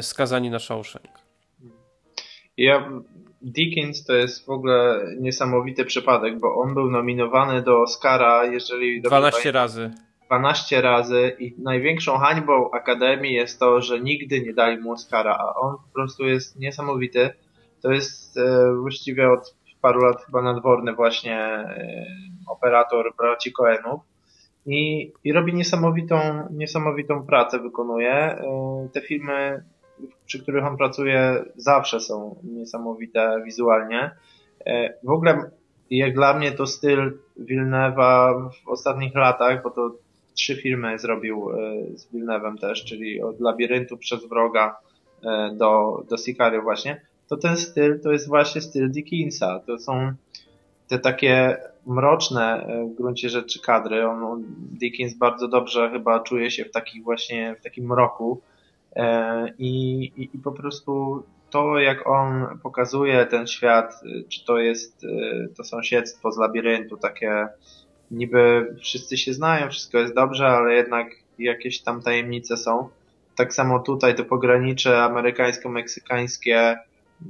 Skazani 0.00 0.50
na 0.50 0.58
Shawshank. 0.58 1.08
Ja, 2.56 2.90
Dickens 3.42 4.04
to 4.04 4.12
jest 4.12 4.46
w 4.46 4.50
ogóle 4.50 5.06
niesamowity 5.20 5.84
przypadek, 5.84 6.38
bo 6.38 6.54
on 6.54 6.74
był 6.74 6.90
nominowany 6.90 7.62
do 7.62 7.82
Oscara, 7.82 8.44
jeżeli... 8.44 9.02
12 9.02 9.52
razy. 9.52 9.90
12 10.26 10.80
razy 10.80 11.36
i 11.38 11.54
największą 11.58 12.18
hańbą 12.18 12.70
Akademii 12.70 13.32
jest 13.32 13.60
to, 13.60 13.80
że 13.80 14.00
nigdy 14.00 14.40
nie 14.40 14.54
dali 14.54 14.78
mu 14.78 14.92
Oscara, 14.92 15.36
a 15.38 15.54
on 15.60 15.76
po 15.76 15.92
prostu 15.94 16.24
jest 16.24 16.58
niesamowity. 16.58 17.30
To 17.82 17.92
jest 17.92 18.36
e, 18.36 18.74
właściwie 18.80 19.30
od 19.32 19.56
paru 19.82 20.00
lat 20.00 20.24
chyba 20.24 20.42
nadworny 20.42 20.92
właśnie 20.92 21.40
e, 21.40 22.06
operator 22.46 23.14
braci 23.18 23.52
Coenów 23.52 24.00
i, 24.66 25.12
i 25.24 25.32
robi 25.32 25.54
niesamowitą, 25.54 26.48
niesamowitą 26.50 27.26
pracę, 27.26 27.58
wykonuje. 27.58 28.12
E, 28.12 28.88
te 28.92 29.00
filmy, 29.00 29.64
przy 30.26 30.42
których 30.42 30.64
on 30.64 30.76
pracuje 30.76 31.44
zawsze 31.56 32.00
są 32.00 32.40
niesamowite 32.44 33.42
wizualnie. 33.44 34.10
E, 34.66 34.94
w 35.02 35.10
ogóle 35.10 35.50
jak 35.90 36.14
dla 36.14 36.34
mnie 36.34 36.52
to 36.52 36.66
styl 36.66 37.18
Wilnewa 37.36 38.34
w 38.64 38.68
ostatnich 38.68 39.14
latach, 39.14 39.62
bo 39.62 39.70
to 39.70 39.90
trzy 40.34 40.56
filmy 40.56 40.98
zrobił 40.98 41.50
e, 41.50 41.56
z 41.98 42.12
Villeneuve'em 42.12 42.58
też, 42.58 42.84
czyli 42.84 43.22
od 43.22 43.40
Labiryntu 43.40 43.96
przez 43.96 44.28
Wroga 44.28 44.76
e, 45.24 45.54
do, 45.56 46.02
do 46.08 46.16
Sicario 46.16 46.62
właśnie, 46.62 47.00
to 47.28 47.36
ten 47.36 47.56
styl 47.56 48.00
to 48.00 48.12
jest 48.12 48.28
właśnie 48.28 48.60
styl 48.60 48.90
Dickinsa. 48.90 49.60
To 49.66 49.78
są 49.78 50.12
te 50.88 50.98
takie 50.98 51.56
mroczne 51.86 52.66
w 52.90 52.94
gruncie 52.94 53.28
rzeczy 53.28 53.60
kadry. 53.60 54.06
On, 54.06 54.44
Dickens 54.80 55.14
bardzo 55.14 55.48
dobrze 55.48 55.90
chyba 55.90 56.20
czuje 56.20 56.50
się 56.50 56.64
w 56.64 56.70
takich 56.70 57.02
właśnie, 57.02 57.56
w 57.60 57.62
takim 57.62 57.86
mroku 57.86 58.40
i, 59.58 60.02
i, 60.16 60.30
i 60.36 60.38
po 60.38 60.52
prostu 60.52 61.22
to, 61.50 61.78
jak 61.78 62.06
on 62.06 62.58
pokazuje 62.62 63.26
ten 63.26 63.46
świat, 63.46 64.00
czy 64.28 64.44
to 64.44 64.58
jest 64.58 65.06
to 65.56 65.64
sąsiedztwo 65.64 66.32
z 66.32 66.38
labiryntu, 66.38 66.96
takie 66.96 67.48
niby 68.14 68.74
wszyscy 68.80 69.16
się 69.16 69.34
znają, 69.34 69.70
wszystko 69.70 69.98
jest 69.98 70.14
dobrze, 70.14 70.46
ale 70.46 70.74
jednak 70.74 71.06
jakieś 71.38 71.80
tam 71.80 72.02
tajemnice 72.02 72.56
są. 72.56 72.88
Tak 73.36 73.54
samo 73.54 73.78
tutaj 73.78 74.14
to 74.14 74.24
pogranicze 74.24 75.02
amerykańsko-meksykańskie, 75.02 76.76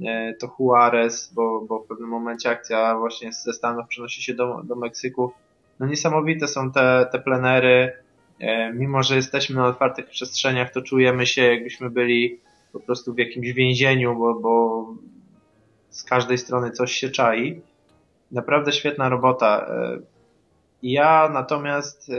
e, 0.05 0.33
to 0.33 0.55
Juarez, 0.59 1.33
bo, 1.33 1.61
bo 1.61 1.79
w 1.79 1.87
pewnym 1.87 2.09
momencie 2.09 2.49
akcja 2.49 2.97
właśnie 2.97 3.33
ze 3.33 3.53
Stanów 3.53 3.87
przenosi 3.87 4.23
się 4.23 4.33
do, 4.33 4.61
do 4.63 4.75
Meksyku. 4.75 5.31
No 5.79 5.87
niesamowite 5.87 6.47
są 6.47 6.71
te, 6.71 7.07
te 7.11 7.19
plenery. 7.19 7.93
E, 8.39 8.73
mimo, 8.73 9.03
że 9.03 9.15
jesteśmy 9.15 9.55
na 9.55 9.67
otwartych 9.67 10.09
przestrzeniach, 10.09 10.71
to 10.71 10.81
czujemy 10.81 11.25
się 11.25 11.41
jakbyśmy 11.41 11.89
byli 11.89 12.39
po 12.73 12.79
prostu 12.79 13.13
w 13.13 13.17
jakimś 13.17 13.53
więzieniu, 13.53 14.15
bo, 14.15 14.39
bo 14.39 14.85
z 15.89 16.03
każdej 16.03 16.37
strony 16.37 16.71
coś 16.71 16.91
się 16.91 17.09
czai. 17.09 17.61
Naprawdę 18.31 18.71
świetna 18.71 19.09
robota. 19.09 19.67
Ja 20.83 21.29
natomiast 21.33 22.11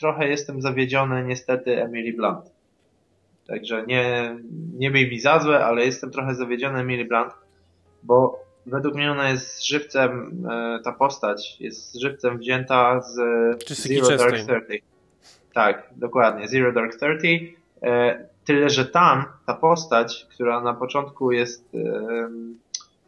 trochę 0.00 0.28
jestem 0.28 0.62
zawiedziony 0.62 1.24
niestety 1.24 1.82
Emily 1.82 2.12
Blunt. 2.12 2.50
Także 3.46 3.86
nie, 3.86 4.36
nie 4.78 4.90
miej 4.90 5.10
mi 5.10 5.20
za 5.20 5.38
złe, 5.38 5.64
ale 5.64 5.84
jestem 5.84 6.10
trochę 6.10 6.34
zawiedziony 6.34 6.78
Emily 6.78 7.04
Blunt, 7.04 7.32
bo 8.02 8.44
według 8.66 8.94
mnie 8.94 9.12
ona 9.12 9.28
jest 9.28 9.66
żywcem, 9.66 10.42
e, 10.50 10.80
ta 10.84 10.92
postać 10.92 11.60
jest 11.60 12.00
żywcem 12.00 12.38
wzięta 12.38 13.00
z 13.00 13.14
Zero 13.68 14.16
Dark 14.16 14.36
Thirty. 14.36 14.78
Tak, 15.54 15.90
dokładnie, 15.96 16.48
Zero 16.48 16.72
Dark 16.72 16.92
Thirty. 17.00 17.54
E, 17.82 18.24
tyle, 18.44 18.70
że 18.70 18.86
tam 18.86 19.24
ta 19.46 19.54
postać, 19.54 20.26
która 20.30 20.60
na 20.60 20.74
początku 20.74 21.32
jest 21.32 21.76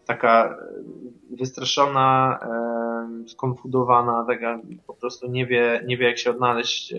taka 0.07 0.59
wystraszona, 1.31 2.39
skonfudowana, 3.27 4.25
taka 4.29 4.61
po 4.87 4.95
prostu 4.95 5.31
nie 5.31 5.47
wie, 5.47 5.83
nie 5.87 5.97
wie 5.97 6.07
jak 6.07 6.19
się 6.19 6.31
odnaleźć 6.31 6.93
e, 6.93 6.97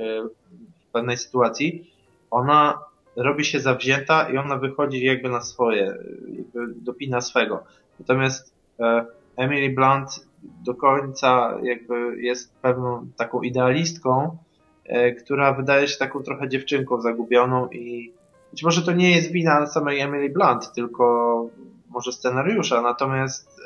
w 0.88 0.92
pewnej 0.92 1.18
sytuacji, 1.18 1.92
ona 2.32 2.80
robi 3.16 3.46
się 3.46 3.60
zawzięta 3.60 4.30
i 4.30 4.38
ona 4.38 4.58
wychodzi 4.58 5.06
jakby 5.06 5.30
na 5.30 5.42
swoje, 5.42 5.98
jakby 6.38 6.74
dopina 6.76 7.22
swego. 7.22 7.64
Natomiast 8.00 8.54
e, 8.80 9.06
Emily 9.38 9.70
Blunt 9.70 10.28
do 10.66 10.74
końca 10.74 11.58
jakby 11.64 12.22
jest 12.22 12.54
pewną 12.62 13.08
taką 13.18 13.42
idealistką, 13.42 14.38
e, 14.86 15.12
która 15.12 15.54
wydaje 15.54 15.88
się 15.88 15.98
taką 15.98 16.24
trochę 16.24 16.50
dziewczynką 16.50 17.02
zagubioną 17.02 17.70
i 17.70 18.14
być 18.52 18.64
może 18.64 18.82
to 18.82 18.92
nie 18.92 19.16
jest 19.16 19.32
wina 19.32 19.68
samej 19.68 20.00
Emily 20.00 20.30
Blunt, 20.30 20.74
tylko 20.74 21.48
może 21.96 22.12
scenariusza, 22.12 22.82
natomiast 22.82 23.62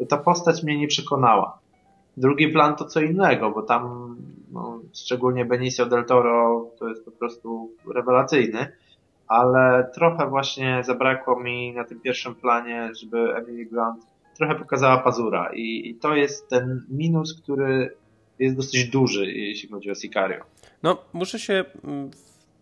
e, 0.00 0.06
ta 0.06 0.16
postać 0.16 0.62
mnie 0.62 0.78
nie 0.78 0.88
przekonała. 0.88 1.58
Drugi 2.16 2.48
plan 2.48 2.76
to 2.76 2.84
co 2.84 3.00
innego, 3.00 3.50
bo 3.50 3.62
tam 3.62 4.16
no, 4.52 4.80
szczególnie 4.94 5.44
Benicio 5.44 5.86
del 5.86 6.04
Toro 6.04 6.66
to 6.78 6.88
jest 6.88 7.04
po 7.04 7.10
prostu 7.10 7.70
rewelacyjny, 7.94 8.72
ale 9.28 9.90
trochę 9.94 10.28
właśnie 10.28 10.82
zabrakło 10.84 11.40
mi 11.40 11.72
na 11.74 11.84
tym 11.84 12.00
pierwszym 12.00 12.34
planie, 12.34 12.90
żeby 13.00 13.34
Emily 13.36 13.66
Blunt 13.66 14.06
trochę 14.36 14.54
pokazała 14.54 14.98
pazura 14.98 15.50
i, 15.54 15.88
i 15.88 15.94
to 15.94 16.14
jest 16.14 16.48
ten 16.48 16.86
minus, 16.90 17.42
który 17.42 17.96
jest 18.38 18.56
dosyć 18.56 18.90
duży, 18.90 19.26
jeśli 19.26 19.68
chodzi 19.68 19.90
o 19.90 19.94
Sicario. 19.94 20.44
No, 20.82 20.98
muszę 21.12 21.38
się 21.38 21.64
mm, 21.84 22.10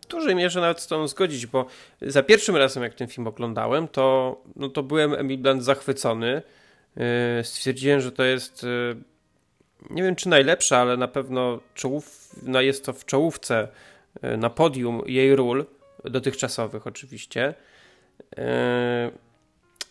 dużej 0.09 0.35
mierze 0.35 0.61
nawet 0.61 0.81
z 0.81 0.87
tą 0.87 1.09
zgodzić, 1.09 1.47
bo 1.47 1.67
za 2.03 2.23
pierwszym 2.23 2.57
razem, 2.57 2.83
jak 2.83 2.95
ten 2.95 3.09
film 3.09 3.27
oglądałem, 3.27 3.89
to, 3.89 4.37
no 4.57 4.69
to 4.69 4.83
byłem 4.83 5.15
Emily 5.15 5.39
Blunt 5.39 5.65
zachwycony. 5.65 6.43
Yy, 6.97 7.05
stwierdziłem, 7.45 8.01
że 8.01 8.13
to 8.13 8.25
jest 8.25 8.63
yy, 8.63 8.97
nie 9.91 10.03
wiem 10.03 10.17
czy 10.17 10.29
najlepsza, 10.29 10.79
ale 10.79 10.97
na 10.97 11.09
pewno 11.09 11.61
czołów, 11.75 12.35
no 12.43 12.61
jest 12.61 12.85
to 12.85 12.93
w 12.93 13.05
czołówce 13.05 13.69
yy, 14.23 14.37
na 14.37 14.51
podium 14.51 15.03
jej 15.07 15.37
ról, 15.37 15.67
dotychczasowych 16.05 16.87
oczywiście. 16.87 17.55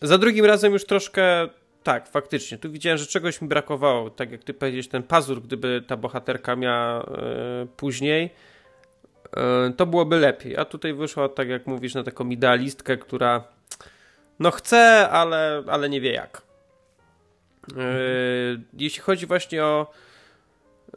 Za 0.02 0.18
drugim 0.18 0.44
razem 0.44 0.72
już 0.72 0.84
troszkę 0.84 1.48
tak, 1.82 2.08
faktycznie. 2.08 2.58
Tu 2.58 2.70
widziałem, 2.70 2.98
że 2.98 3.06
czegoś 3.06 3.42
mi 3.42 3.48
brakowało. 3.48 4.10
Tak 4.10 4.32
jak 4.32 4.44
ty 4.44 4.54
powiedziałeś, 4.54 4.88
ten 4.88 5.02
pazur, 5.02 5.42
gdyby 5.42 5.84
ta 5.86 5.96
bohaterka 5.96 6.56
miała 6.56 7.06
później, 7.76 8.30
E, 8.30 8.55
to 9.76 9.86
byłoby 9.86 10.16
lepiej. 10.16 10.56
A 10.56 10.64
tutaj 10.64 10.94
wyszła, 10.94 11.28
tak 11.28 11.48
jak 11.48 11.66
mówisz, 11.66 11.94
na 11.94 12.02
taką 12.02 12.28
idealistkę, 12.28 12.96
która 12.96 13.44
no 14.38 14.50
chce, 14.50 15.08
ale, 15.08 15.62
ale 15.66 15.88
nie 15.88 16.00
wie 16.00 16.12
jak. 16.12 16.42
Mhm. 17.68 18.64
Jeśli 18.78 19.00
chodzi 19.00 19.26
właśnie 19.26 19.64
o, 19.64 19.90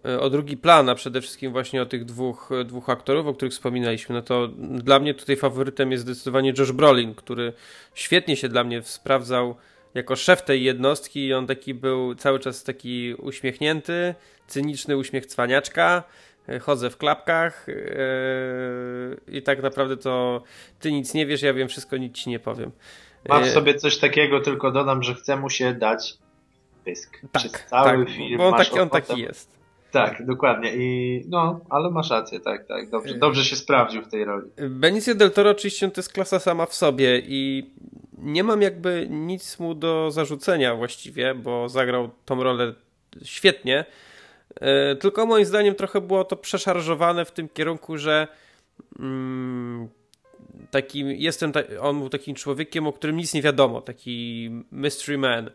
e, 0.06 0.20
o 0.20 0.30
drugi 0.30 0.58
plan, 0.58 0.90
a 0.90 0.96
przede 0.96 1.22
wszystkim 1.22 1.52
właśnie 1.52 1.82
o 1.82 1.86
tych 1.86 2.06
dwóch, 2.06 2.50
dwóch 2.66 2.90
aktorów, 2.90 3.28
o 3.28 3.34
których 3.34 3.54
wspominaliśmy, 3.54 4.16
no 4.16 4.22
to 4.22 4.48
dla 4.58 5.00
mnie 5.00 5.14
tutaj 5.14 5.36
faworytem 5.36 5.92
jest 5.92 6.04
zdecydowanie 6.04 6.54
Josh 6.58 6.72
Brolin, 6.72 7.16
który 7.16 7.54
świetnie 7.94 8.36
się 8.36 8.50
dla 8.50 8.64
mnie 8.64 8.84
sprawdzał 8.84 9.56
jako 9.94 10.16
szef 10.16 10.42
tej 10.42 10.64
jednostki 10.64 11.28
i 11.28 11.34
on 11.34 11.48
taki 11.48 11.74
był 11.74 12.16
cały 12.16 12.40
czas 12.40 12.64
taki 12.64 13.16
uśmiechnięty, 13.16 14.16
cyniczny 14.48 14.98
uśmiech 14.98 15.26
cwaniaczka, 15.26 16.04
chodzę 16.62 16.90
w 16.90 16.98
klapkach 16.98 17.66
yy, 17.68 19.38
i 19.38 19.42
tak 19.42 19.64
naprawdę 19.64 19.98
to 19.98 20.44
ty 20.80 20.92
nic 20.92 21.14
nie 21.14 21.26
wiesz, 21.26 21.42
ja 21.42 21.54
wiem 21.54 21.68
wszystko, 21.68 21.98
nic 21.98 22.16
ci 22.16 22.30
nie 22.30 22.40
powiem. 22.40 22.72
Ma 23.30 23.40
w 23.40 23.46
yy, 23.46 23.52
sobie 23.52 23.76
coś 23.76 23.98
takiego, 23.98 24.40
tylko 24.40 24.72
dodam, 24.72 25.04
że 25.04 25.16
chce 25.16 25.38
mu 25.38 25.50
się 25.50 25.74
dać 25.74 26.18
pysk. 26.86 27.22
Tak, 27.32 27.42
Przez 27.42 27.66
cały 27.66 28.06
tak, 28.06 28.16
film. 28.16 28.38
Bo 28.38 28.48
on 28.48 28.54
taki, 28.54 28.80
on 28.80 28.90
taki 28.90 29.22
jest. 29.22 29.60
Tak, 29.92 30.26
dokładnie. 30.26 30.72
I 30.76 31.24
no, 31.30 31.60
ale 31.70 31.92
masz 31.92 32.10
rację, 32.10 32.40
tak, 32.40 32.68
tak. 32.68 32.90
Dobrze, 32.90 33.14
dobrze 33.14 33.46
się 33.46 33.56
sprawdził 33.56 34.02
w 34.02 34.08
tej 34.08 34.26
roli. 34.26 34.50
Benicio 34.70 35.16
del 35.16 35.32
Toro 35.32 35.50
oczywiście 35.50 35.92
to 35.92 36.02
jest 36.02 36.14
klasa 36.14 36.40
sama 36.40 36.66
w 36.66 36.74
sobie 36.74 37.22
i 37.26 37.72
nie 38.18 38.44
mam 38.44 38.62
jakby 38.62 39.08
nic 39.10 39.60
mu 39.60 39.76
do 39.76 40.12
zarzucenia 40.12 40.76
właściwie, 40.76 41.36
bo 41.36 41.70
zagrał 41.70 42.10
tą 42.26 42.44
rolę 42.44 42.74
świetnie. 43.24 43.86
E, 44.56 44.96
tylko 44.96 45.26
moim 45.26 45.46
zdaniem 45.46 45.76
trochę 45.76 46.02
było 46.02 46.24
to 46.24 46.36
przeszarżowane 46.36 47.26
w 47.26 47.32
tym 47.32 47.50
kierunku, 47.50 47.98
że 47.98 48.28
mm, 49.00 49.90
jestem, 51.04 51.52
on 51.82 52.00
był 52.00 52.10
takim 52.10 52.36
człowiekiem, 52.36 52.88
o 52.88 52.94
którym 52.94 53.18
nic 53.18 53.34
nie 53.34 53.42
wiadomo, 53.42 53.82
taki 53.82 54.50
mystery 54.72 55.18
man. 55.18 55.50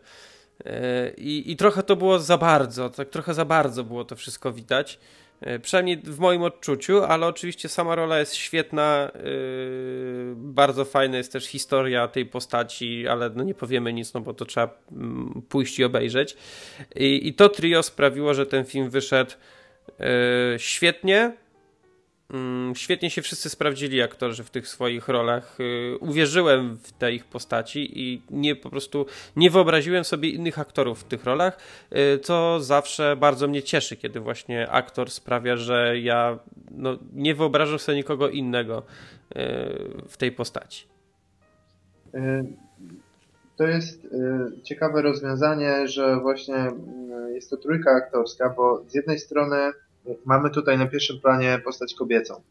E, 0.65 1.09
I, 1.17 1.51
I 1.51 1.55
trochę 1.55 1.83
to 1.83 1.95
było 1.95 2.19
za 2.19 2.37
bardzo, 2.37 2.89
tak 2.89 3.09
trochę 3.09 3.33
za 3.33 3.45
bardzo 3.45 3.83
było 3.83 4.05
to 4.05 4.15
wszystko 4.15 4.51
widać. 4.51 4.99
E, 5.41 5.59
przynajmniej 5.59 5.97
w 5.97 6.19
moim 6.19 6.43
odczuciu, 6.43 7.03
ale 7.03 7.27
oczywiście 7.27 7.69
sama 7.69 7.95
rola 7.95 8.19
jest 8.19 8.35
świetna. 8.35 9.11
Yy, 9.15 10.33
bardzo 10.35 10.85
fajna 10.85 11.17
jest 11.17 11.31
też 11.31 11.45
historia 11.45 12.07
tej 12.07 12.25
postaci, 12.25 13.07
ale 13.07 13.29
no 13.29 13.43
nie 13.43 13.53
powiemy 13.53 13.93
nic, 13.93 14.13
no 14.13 14.21
bo 14.21 14.33
to 14.33 14.45
trzeba 14.45 14.69
mm, 14.91 15.41
pójść 15.49 15.79
i 15.79 15.83
obejrzeć. 15.83 16.37
I, 16.95 17.27
i 17.27 17.33
to 17.33 17.49
trio 17.49 17.83
sprawiło, 17.83 18.33
że 18.33 18.45
ten 18.45 18.65
film 18.65 18.89
wyszedł 18.89 19.31
yy, 19.99 20.05
świetnie. 20.57 21.33
Mm, 22.33 22.75
świetnie 22.75 23.09
się 23.09 23.21
wszyscy 23.21 23.49
sprawdzili 23.49 24.01
aktorzy 24.01 24.43
w 24.43 24.49
tych 24.49 24.67
swoich 24.67 25.07
rolach. 25.07 25.57
Y, 25.59 25.97
uwierzyłem 25.99 26.77
w 26.77 26.91
te 26.91 27.13
ich 27.13 27.25
postaci 27.25 27.99
i 28.01 28.21
nie 28.29 28.55
po 28.55 28.69
prostu 28.69 29.05
nie 29.35 29.49
wyobraziłem 29.49 30.03
sobie 30.03 30.29
innych 30.29 30.59
aktorów 30.59 30.99
w 30.99 31.03
tych 31.03 31.23
rolach, 31.23 31.57
y, 32.15 32.19
co 32.19 32.59
zawsze 32.59 33.15
bardzo 33.15 33.47
mnie 33.47 33.63
cieszy, 33.63 33.95
kiedy 33.95 34.19
właśnie 34.19 34.69
aktor 34.69 35.11
sprawia, 35.11 35.57
że 35.57 35.99
ja 35.99 36.39
no, 36.71 36.97
nie 37.13 37.35
wyobrażam 37.35 37.79
sobie 37.79 37.97
nikogo 37.97 38.29
innego 38.29 38.79
y, 38.79 39.33
w 40.07 40.17
tej 40.17 40.31
postaci. 40.31 40.87
To 43.55 43.67
jest 43.67 44.07
ciekawe 44.63 45.01
rozwiązanie, 45.01 45.87
że 45.87 46.19
właśnie 46.19 46.71
jest 47.33 47.49
to 47.49 47.57
trójka 47.57 47.91
aktorska, 47.91 48.49
bo 48.49 48.83
z 48.87 48.95
jednej 48.95 49.19
strony 49.19 49.71
mamy 50.25 50.49
tutaj 50.49 50.77
na 50.77 50.87
pierwszym 50.87 51.19
planie 51.19 51.61
postać 51.65 51.93
kobiecą. 51.93 52.41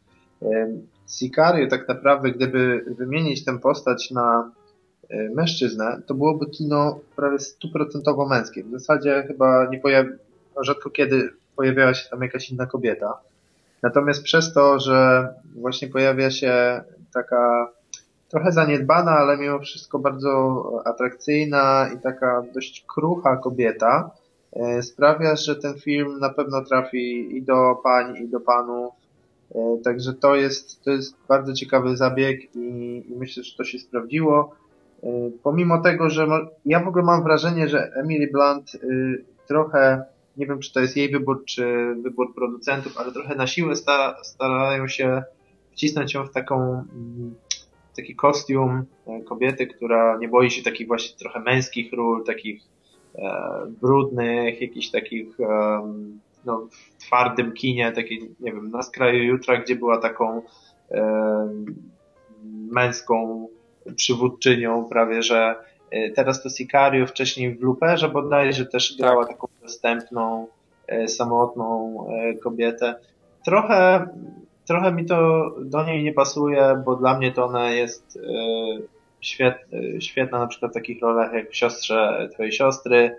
Sicario 1.07 1.67
tak 1.67 1.87
naprawdę, 1.87 2.31
gdyby 2.31 2.85
wymienić 2.87 3.45
tę 3.45 3.59
postać 3.59 4.11
na 4.11 4.51
e, 5.09 5.29
mężczyznę, 5.29 6.01
to 6.05 6.13
byłoby 6.13 6.45
kino 6.45 6.99
prawie 7.15 7.39
stuprocentowo 7.39 8.25
męskie. 8.27 8.63
W 8.63 8.71
zasadzie 8.71 9.23
chyba 9.27 9.67
nie 9.71 9.79
pojawi... 9.79 10.09
rzadko 10.61 10.89
kiedy 10.89 11.29
pojawiała 11.55 11.93
się 11.93 12.09
tam 12.09 12.21
jakaś 12.21 12.49
inna 12.49 12.65
kobieta. 12.65 13.17
Natomiast 13.83 14.23
przez 14.23 14.53
to, 14.53 14.79
że 14.79 15.27
właśnie 15.55 15.87
pojawia 15.87 16.31
się 16.31 16.81
taka 17.13 17.71
trochę 18.29 18.51
zaniedbana, 18.51 19.11
ale 19.11 19.37
mimo 19.37 19.59
wszystko 19.59 19.99
bardzo 19.99 20.63
atrakcyjna 20.85 21.89
i 21.95 21.99
taka 21.99 22.43
dość 22.53 22.85
krucha 22.87 23.37
kobieta, 23.37 24.11
sprawia, 24.81 25.35
że 25.35 25.55
ten 25.55 25.79
film 25.79 26.19
na 26.19 26.29
pewno 26.29 26.65
trafi 26.65 27.37
i 27.37 27.41
do 27.41 27.75
pań, 27.83 28.17
i 28.23 28.27
do 28.27 28.39
panów. 28.39 28.93
Także 29.83 30.13
to 30.13 30.35
jest, 30.35 30.83
to 30.83 30.91
jest 30.91 31.15
bardzo 31.27 31.53
ciekawy 31.53 31.97
zabieg 31.97 32.55
i, 32.55 33.03
i 33.09 33.15
myślę, 33.15 33.43
że 33.43 33.57
to 33.57 33.63
się 33.63 33.79
sprawdziło. 33.79 34.55
Pomimo 35.43 35.81
tego, 35.81 36.09
że 36.09 36.27
ja 36.65 36.79
w 36.79 36.87
ogóle 36.87 37.03
mam 37.03 37.23
wrażenie, 37.23 37.67
że 37.67 37.91
Emily 37.95 38.27
Blunt 38.27 38.71
trochę 39.47 40.05
nie 40.37 40.47
wiem 40.47 40.59
czy 40.59 40.73
to 40.73 40.79
jest 40.79 40.97
jej 40.97 41.11
wybór, 41.11 41.45
czy 41.45 41.95
wybór 42.03 42.35
producentów, 42.35 42.97
ale 42.97 43.11
trochę 43.11 43.35
na 43.35 43.47
siłę 43.47 43.73
starają 44.23 44.87
się 44.87 45.23
wcisnąć 45.71 46.13
ją 46.13 46.25
w 46.25 46.31
taką 46.31 46.55
mm, 46.63 47.35
taki 47.95 48.15
kostium 48.15 48.85
e, 49.07 49.21
kobiety, 49.21 49.67
która 49.67 50.17
nie 50.17 50.29
boi 50.29 50.51
się 50.51 50.63
takich 50.63 50.87
właśnie 50.87 51.17
trochę 51.17 51.39
męskich 51.39 51.93
ról, 51.93 52.23
takich 52.23 52.61
e, 52.63 52.74
brudnych, 53.81 54.61
jakichś 54.61 54.89
takich 54.89 55.39
e, 55.39 55.81
no, 56.45 56.67
w 56.69 57.05
twardym 57.05 57.53
kinie, 57.53 57.91
takiej, 57.91 58.35
nie 58.39 58.51
wiem, 58.51 58.71
na 58.71 58.81
skraju 58.81 59.23
jutra, 59.23 59.57
gdzie 59.57 59.75
była 59.75 59.97
taką 59.97 60.41
e, 60.91 61.49
męską 62.71 63.47
przywódczynią 63.95 64.85
prawie, 64.89 65.23
że 65.23 65.55
e, 65.91 66.09
teraz 66.09 66.43
to 66.43 66.49
Sicario, 66.49 67.07
wcześniej 67.07 67.55
w 67.55 67.61
Luperze 67.61 68.09
bodajże 68.09 68.65
też 68.65 68.97
grała 68.97 69.25
tak. 69.25 69.33
taką 69.33 69.47
dostępną, 69.61 70.47
e, 70.87 71.07
samotną 71.07 71.97
kobietę. 72.43 72.95
Trochę 73.45 74.07
trochę 74.67 74.91
mi 74.91 75.05
to 75.05 75.49
do 75.59 75.83
niej 75.83 76.03
nie 76.03 76.13
pasuje, 76.13 76.81
bo 76.85 76.95
dla 76.95 77.17
mnie 77.17 77.31
to 77.31 77.45
ona 77.45 77.71
jest 77.71 78.19
e, 79.41 79.45
e, 79.45 80.01
świetna 80.01 80.39
na 80.39 80.47
przykład 80.47 80.71
w 80.71 80.73
takich 80.73 81.01
rolach 81.01 81.33
jak 81.33 81.49
w 81.49 81.55
siostrze 81.55 82.29
twojej 82.33 82.51
siostry. 82.51 83.15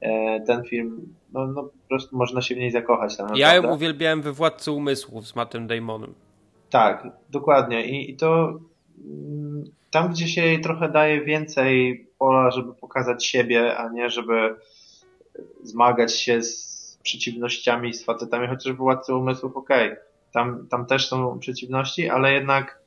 E, 0.00 0.40
ten 0.40 0.64
film, 0.64 1.14
no, 1.32 1.46
no 1.46 1.62
po 1.62 1.88
prostu 1.88 2.16
można 2.16 2.42
się 2.42 2.54
w 2.54 2.58
niej 2.58 2.70
zakochać. 2.70 3.16
Tam 3.16 3.36
ja 3.36 3.54
ją 3.54 3.74
uwielbiałem 3.74 4.22
we 4.22 4.32
Władcy 4.32 4.72
Umysłów 4.72 5.26
z 5.26 5.36
Mattem 5.36 5.66
Damonem. 5.66 6.14
Tak, 6.70 7.08
dokładnie. 7.30 7.86
I, 7.86 8.10
i 8.10 8.16
to 8.16 8.58
mm, 9.04 9.64
tam, 9.90 10.08
gdzie 10.08 10.28
się 10.28 10.42
jej 10.42 10.60
trochę 10.60 10.88
daje 10.88 11.24
więcej 11.24 12.06
pola, 12.18 12.50
żeby 12.50 12.74
pokazać 12.74 13.26
siebie, 13.26 13.76
a 13.76 13.88
nie 13.88 14.10
żeby 14.10 14.54
zmagać 15.62 16.14
się 16.14 16.42
z 16.42 16.98
przeciwnościami, 17.02 17.94
z 17.94 18.04
facetami, 18.04 18.48
chociaż 18.48 18.72
w 18.72 18.76
Władcy 18.76 19.14
Umysłów 19.14 19.56
okej. 19.56 19.92
Okay 19.92 20.10
tam, 20.32 20.66
tam 20.68 20.86
też 20.86 21.08
są 21.08 21.38
przeciwności, 21.38 22.08
ale 22.08 22.32
jednak 22.32 22.79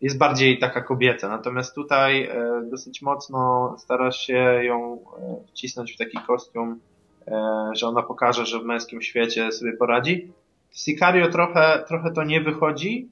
jest 0.00 0.18
bardziej 0.18 0.58
taka 0.58 0.80
kobieta. 0.80 1.28
Natomiast 1.28 1.74
tutaj 1.74 2.22
e, 2.22 2.62
dosyć 2.70 3.02
mocno 3.02 3.74
stara 3.78 4.12
się 4.12 4.60
ją 4.62 4.94
e, 4.94 5.36
wcisnąć 5.46 5.92
w 5.92 5.98
taki 5.98 6.18
kostium, 6.26 6.80
e, 7.28 7.70
że 7.74 7.86
ona 7.86 8.02
pokaże, 8.02 8.46
że 8.46 8.60
w 8.60 8.64
męskim 8.64 9.02
świecie 9.02 9.52
sobie 9.52 9.72
poradzi. 9.72 10.32
W 10.70 10.78
Sicario 10.78 11.28
trochę, 11.28 11.84
trochę 11.88 12.12
to 12.12 12.24
nie 12.24 12.40
wychodzi, 12.40 13.08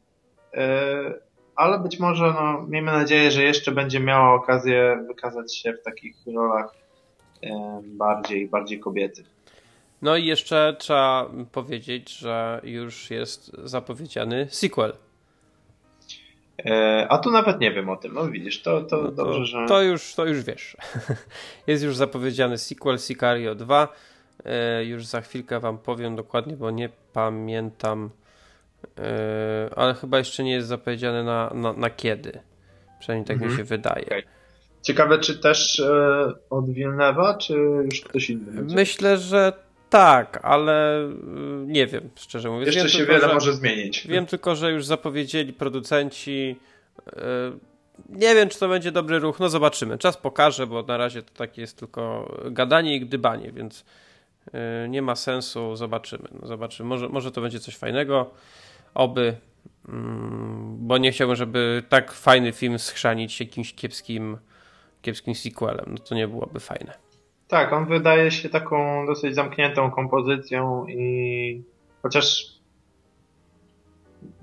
ale 1.57 1.79
być 1.79 2.01
może, 2.01 2.25
no, 2.25 2.67
miejmy 2.69 2.93
nadzieję, 2.93 3.31
że 3.31 3.43
jeszcze 3.43 3.73
będzie 3.73 4.01
miała 4.01 4.35
okazję 4.35 5.05
wykazać 5.09 5.57
się 5.57 5.73
w 5.73 5.83
takich 5.83 6.17
rolach 6.35 6.75
bardziej, 7.83 8.49
bardziej 8.49 8.81
kobiety. 8.81 9.25
No 10.03 10.17
i 10.17 10.27
jeszcze 10.27 10.77
trzeba 10.79 11.31
powiedzieć, 11.53 12.19
że 12.19 12.61
już 12.65 13.11
jest 13.11 13.53
zapowiedziany 13.65 14.47
sequel. 14.51 14.93
E, 16.59 17.07
a 17.09 17.19
tu 17.19 17.31
nawet 17.31 17.61
nie 17.61 17.73
wiem 17.73 17.89
o 17.89 17.97
tym. 17.97 18.15
No 18.15 18.29
widzisz, 18.29 18.63
to, 18.63 18.81
to, 18.81 18.97
no 18.97 19.09
to 19.09 19.13
dobrze, 19.13 19.47
że. 19.47 19.67
To 19.69 19.83
już, 19.83 20.15
to 20.15 20.27
już 20.27 20.45
wiesz. 20.45 20.77
jest 21.67 21.85
już 21.85 21.97
zapowiedziany 21.97 22.59
sequel 22.59 22.99
Sicario 22.99 23.55
2. 23.55 23.89
E, 24.45 24.85
już 24.85 25.07
za 25.07 25.21
chwilkę 25.21 25.61
Wam 25.61 25.79
powiem 25.79 26.17
dokładnie, 26.17 26.57
bo 26.57 26.71
nie 26.71 26.89
pamiętam. 27.13 28.11
E, 28.99 29.71
ale 29.77 29.95
chyba 29.95 30.19
jeszcze 30.19 30.45
nie 30.45 30.53
jest 30.53 30.69
zapowiedziany 30.69 31.25
na, 31.25 31.51
na, 31.55 31.73
na 31.73 31.91
kiedy. 31.91 32.41
Przynajmniej 33.01 33.27
tak 33.27 33.35
mhm. 33.35 33.51
mi 33.51 33.57
się 33.57 33.65
wydaje. 33.65 34.07
Okay. 34.07 34.23
Ciekawe, 34.83 35.19
czy 35.19 35.39
też 35.39 35.83
od 36.51 36.71
Wilnewa, 36.71 37.35
czy 37.35 37.55
już 37.93 38.01
ktoś 38.01 38.31
inny? 38.31 38.75
Myślę, 38.75 39.19
że 39.19 39.53
tak, 39.95 40.41
ale 40.43 41.05
y, 41.05 41.11
nie 41.67 41.87
wiem, 41.87 42.11
szczerze 42.15 42.51
mówiąc. 42.51 42.67
Jeszcze 42.67 42.81
wiem 42.81 42.89
się 42.89 42.99
tylko, 42.99 43.13
wiele 43.13 43.29
że, 43.29 43.35
może 43.35 43.53
zmienić. 43.53 44.07
Wiem 44.07 44.27
tylko, 44.27 44.57
że 44.57 44.73
już 44.73 44.87
zapowiedzieli 44.87 45.53
producenci. 45.53 46.57
Y, 47.09 47.13
nie 48.09 48.35
wiem, 48.35 48.49
czy 48.49 48.59
to 48.59 48.69
będzie 48.69 48.93
dobry 48.93 49.19
ruch. 49.19 49.41
No 49.41 49.49
zobaczymy. 49.49 49.99
Czas 49.99 50.17
pokaże, 50.17 50.67
bo 50.67 50.83
na 50.83 50.97
razie 50.97 51.23
to 51.23 51.35
takie 51.35 51.61
jest 51.61 51.79
tylko 51.79 52.35
gadanie 52.51 52.97
i 52.97 53.01
gdybanie, 53.01 53.53
więc 53.53 53.85
y, 54.85 54.89
nie 54.89 55.03
ma 55.03 55.17
sensu. 55.17 55.77
Zobaczymy. 55.77 56.29
No, 56.41 56.47
zobaczymy. 56.47 56.89
Może, 56.89 57.09
może 57.09 57.33
to 57.33 57.41
będzie 57.41 57.61
coś 57.61 57.77
fajnego. 57.77 58.31
Oby. 58.95 59.37
Mm, 59.89 60.77
bo 60.79 60.99
nie 60.99 61.13
chciałbym, 61.13 61.37
żeby 61.37 61.83
tak 61.89 62.13
fajny 62.13 62.53
film 62.53 62.79
schrzanić 62.79 63.41
jakimś 63.41 63.75
kiepskim, 63.75 64.39
kiepskim 65.03 65.35
sequelem. 65.35 65.87
No 65.89 65.99
to 65.99 66.15
nie 66.15 66.29
byłoby 66.29 66.61
fajne. 66.61 67.05
Tak, 67.49 67.73
on 67.73 67.87
wydaje 67.87 68.31
się 68.31 68.49
taką 68.49 69.07
dosyć 69.07 69.35
zamkniętą 69.35 69.91
kompozycją 69.91 70.87
i 70.87 71.63
chociaż 72.03 72.55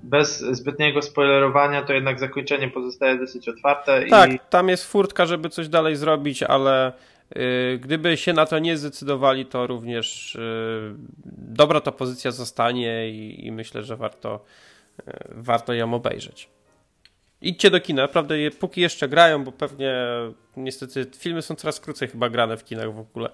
bez 0.02 0.40
zbytniego 0.40 1.02
spoilerowania, 1.02 1.82
to 1.82 1.92
jednak 1.92 2.20
zakończenie 2.20 2.68
pozostaje 2.68 3.18
dosyć 3.18 3.48
otwarte. 3.48 4.06
Tak, 4.06 4.32
i... 4.32 4.38
tam 4.50 4.68
jest 4.68 4.90
furtka, 4.90 5.26
żeby 5.26 5.48
coś 5.48 5.68
dalej 5.68 5.96
zrobić, 5.96 6.42
ale 6.42 6.92
yy, 7.36 7.78
gdyby 7.78 8.16
się 8.16 8.32
na 8.32 8.46
to 8.46 8.58
nie 8.58 8.76
zdecydowali, 8.76 9.46
to 9.46 9.66
również 9.66 10.34
yy, 10.34 10.94
dobra 11.26 11.80
ta 11.80 11.92
pozycja 11.92 12.30
zostanie 12.30 13.10
i, 13.10 13.46
i 13.46 13.52
myślę, 13.52 13.82
że 13.82 13.96
warto, 13.96 14.44
yy, 15.06 15.14
warto 15.28 15.74
ją 15.74 15.94
obejrzeć. 15.94 16.48
Idźcie 17.42 17.70
do 17.70 17.80
kina, 17.80 18.02
naprawdę 18.02 18.34
póki 18.50 18.80
jeszcze 18.80 19.08
grają, 19.08 19.44
bo 19.44 19.52
pewnie 19.52 19.94
niestety 20.56 21.06
filmy 21.18 21.42
są 21.42 21.54
coraz 21.54 21.80
krócej 21.80 22.08
chyba 22.08 22.30
grane 22.30 22.56
w 22.56 22.64
kinach 22.64 22.94
w 22.94 22.98
ogóle. 22.98 23.30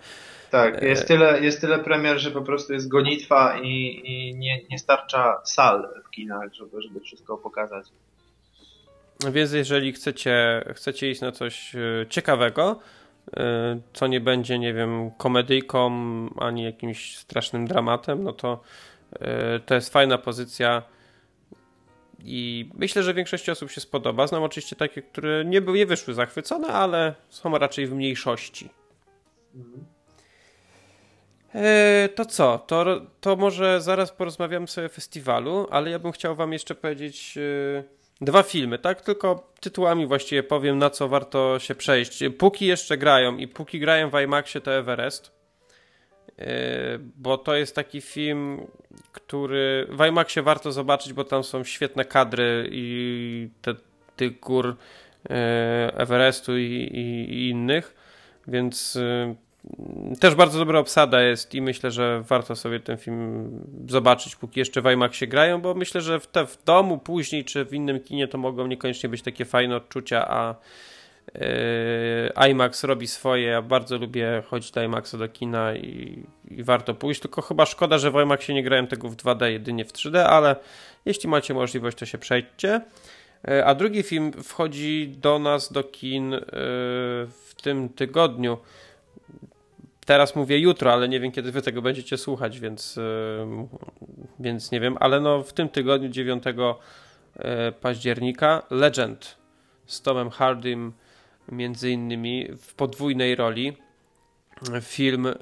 Tak, 0.51 0.83
jest 0.83 1.09
tyle, 1.09 1.41
jest 1.41 1.61
tyle 1.61 1.79
premier, 1.79 2.19
że 2.19 2.31
po 2.31 2.43
prostu 2.43 2.73
jest 2.73 2.89
gonitwa 2.89 3.59
i, 3.63 4.01
i 4.05 4.35
nie, 4.35 4.61
nie 4.71 4.79
starcza 4.79 5.41
sal 5.45 5.89
w 6.07 6.11
kinach, 6.11 6.55
żeby, 6.55 6.83
żeby 6.83 7.01
wszystko 7.01 7.39
pokazać. 7.39 7.87
Więc 9.33 9.53
jeżeli 9.53 9.93
chcecie, 9.93 10.65
chcecie 10.75 11.11
iść 11.11 11.21
na 11.21 11.33
coś 11.33 11.75
e, 11.75 12.07
ciekawego, 12.09 12.81
e, 13.37 13.81
co 13.93 14.07
nie 14.07 14.21
będzie, 14.21 14.59
nie 14.59 14.75
wiem, 14.75 15.11
komedyjką 15.11 15.91
ani 16.39 16.65
jakimś 16.65 17.17
strasznym 17.17 17.67
dramatem, 17.67 18.25
no 18.25 18.33
to 18.33 18.61
e, 19.21 19.61
to 19.61 19.75
jest 19.75 19.93
fajna 19.93 20.19
pozycja 20.19 20.83
i 22.25 22.71
myślę, 22.75 23.03
że 23.03 23.15
większości 23.15 23.51
osób 23.51 23.71
się 23.71 23.81
spodoba. 23.81 24.27
Znam 24.27 24.43
oczywiście 24.43 24.77
takie, 24.77 25.03
które 25.03 25.45
nie, 25.45 25.61
nie 25.61 25.87
wyszły 25.87 26.15
zachwycone, 26.15 26.69
ale 26.69 27.15
są 27.29 27.59
raczej 27.59 27.87
w 27.87 27.95
mniejszości. 27.95 28.71
E, 31.55 32.09
to 32.15 32.25
co? 32.25 32.59
To, 32.59 33.01
to 33.21 33.37
może 33.37 33.81
zaraz 33.81 34.13
porozmawiamy 34.13 34.67
sobie 34.67 34.87
o 34.87 34.91
festiwalu, 34.91 35.67
ale 35.71 35.91
ja 35.91 35.99
bym 35.99 36.13
chciał 36.13 36.37
Wam 36.37 36.53
jeszcze 36.53 36.75
powiedzieć 36.75 37.39
e, 37.39 37.85
dwa 38.21 38.43
filmy, 38.43 38.79
tak? 38.79 39.03
Tylko 39.03 39.53
tytułami 39.61 40.07
właściwie 40.07 40.43
powiem, 40.43 40.79
na 40.79 40.91
co 40.91 41.09
warto 41.09 41.59
się 41.59 41.75
przejść. 41.75 42.25
Póki 42.39 42.67
jeszcze 42.67 42.99
grają 42.99 43.37
i 43.37 43.49
póki 43.49 43.81
grają 43.81 44.11
w 44.11 44.21
IMAXie, 44.21 44.61
to 44.61 44.73
Everest. 44.73 45.38
E, 46.39 46.99
bo 47.17 47.39
to 47.39 47.57
jest 47.57 47.75
taki 47.75 48.01
film, 48.01 48.67
który 49.13 49.87
w 49.91 50.07
IMAXie 50.07 50.43
warto 50.43 50.73
zobaczyć, 50.73 51.13
bo 51.13 51.25
tam 51.25 51.45
są 51.45 51.65
świetne 51.65 52.05
kadry 52.05 52.69
i 52.73 53.49
te, 53.63 53.75
tych 54.17 54.41
gór 54.41 54.77
e, 55.31 55.93
Everestu 55.97 56.59
i, 56.59 56.63
i, 56.65 57.35
i 57.35 57.49
innych, 57.49 57.95
więc 58.49 58.97
e, 58.97 59.35
też 60.21 60.35
bardzo 60.35 60.59
dobra 60.59 60.79
obsada 60.79 61.23
jest 61.23 61.55
i 61.55 61.63
myślę, 61.63 61.91
że 61.91 62.23
warto 62.29 62.57
sobie 62.57 62.81
ten 62.81 62.97
film 62.97 63.51
zobaczyć, 63.89 64.37
póki 64.37 64.61
jeszcze 64.61 64.83
w 64.83 64.93
IMAXie 64.93 65.27
grają, 65.27 65.61
bo 65.61 65.75
myślę, 65.75 66.01
że 66.01 66.21
w, 66.21 66.27
te, 66.27 66.47
w 66.47 66.65
domu 66.65 66.99
później 66.99 67.45
czy 67.45 67.65
w 67.65 67.75
innym 67.75 68.01
kinie 68.01 68.29
to 68.29 68.39
mogą 68.39 68.67
niekoniecznie 68.67 69.09
być 69.09 69.23
takie 69.23 69.45
fajne 69.45 69.77
odczucia, 69.77 70.29
a 70.29 70.55
Yy, 70.55 70.98
IMAX 72.51 72.85
robi 72.85 73.07
swoje. 73.07 73.47
Ja 73.47 73.63
bardzo 73.63 73.99
lubię 73.99 74.43
chodzić 74.47 74.71
do 74.71 74.83
IMAXa 74.83 75.15
do 75.19 75.29
kina 75.29 75.75
i, 75.75 76.23
i, 76.51 76.63
warto 76.63 76.95
pójść. 76.95 77.21
Tylko 77.21 77.43
chyba 77.43 77.67
szkoda, 77.67 77.99
że 77.99 78.11
w 78.11 78.15
IMAXie 78.15 78.55
nie 78.55 78.63
grałem 78.63 78.87
tego 78.87 79.09
w 79.09 79.17
2D, 79.17 79.45
jedynie 79.47 79.85
w 79.85 79.93
3D, 79.93 80.19
ale 80.19 80.57
jeśli 81.05 81.29
macie 81.29 81.55
możliwość, 81.55 81.99
to 81.99 82.07
się 82.07 82.19
przejdźcie. 82.19 82.81
Yy, 83.49 83.65
a 83.65 83.75
drugi 83.75 84.03
film 84.03 84.33
wchodzi 84.33 85.15
do 85.17 85.39
nas 85.39 85.73
do 85.73 85.85
kin 85.85 86.31
yy, 86.31 86.41
w 87.27 87.55
tym 87.63 87.89
tygodniu. 87.89 88.59
Teraz 90.07 90.37
mówię 90.37 90.59
jutro, 90.59 90.93
ale 90.93 91.09
nie 91.09 91.21
wiem 91.21 91.33
kiedy 91.33 91.53
wy 91.53 91.63
tego 91.63 91.83
będziecie 91.83 92.17
słuchać, 92.17 92.61
więc, 92.61 92.99
więc 94.41 94.73
nie 94.73 94.81
wiem, 94.81 94.97
ale 95.01 95.21
no 95.21 95.43
w 95.43 95.53
tym 95.53 95.69
tygodniu 95.69 96.09
9 96.09 96.45
października 97.81 98.63
Legend 98.71 99.37
z 99.87 100.03
Tomem 100.03 100.31
Hardym 100.31 100.93
między 101.53 101.91
innymi 101.91 102.49
w 102.63 102.75
podwójnej 102.75 103.35
roli 103.35 103.77
film 104.83 105.27
e, 105.27 105.35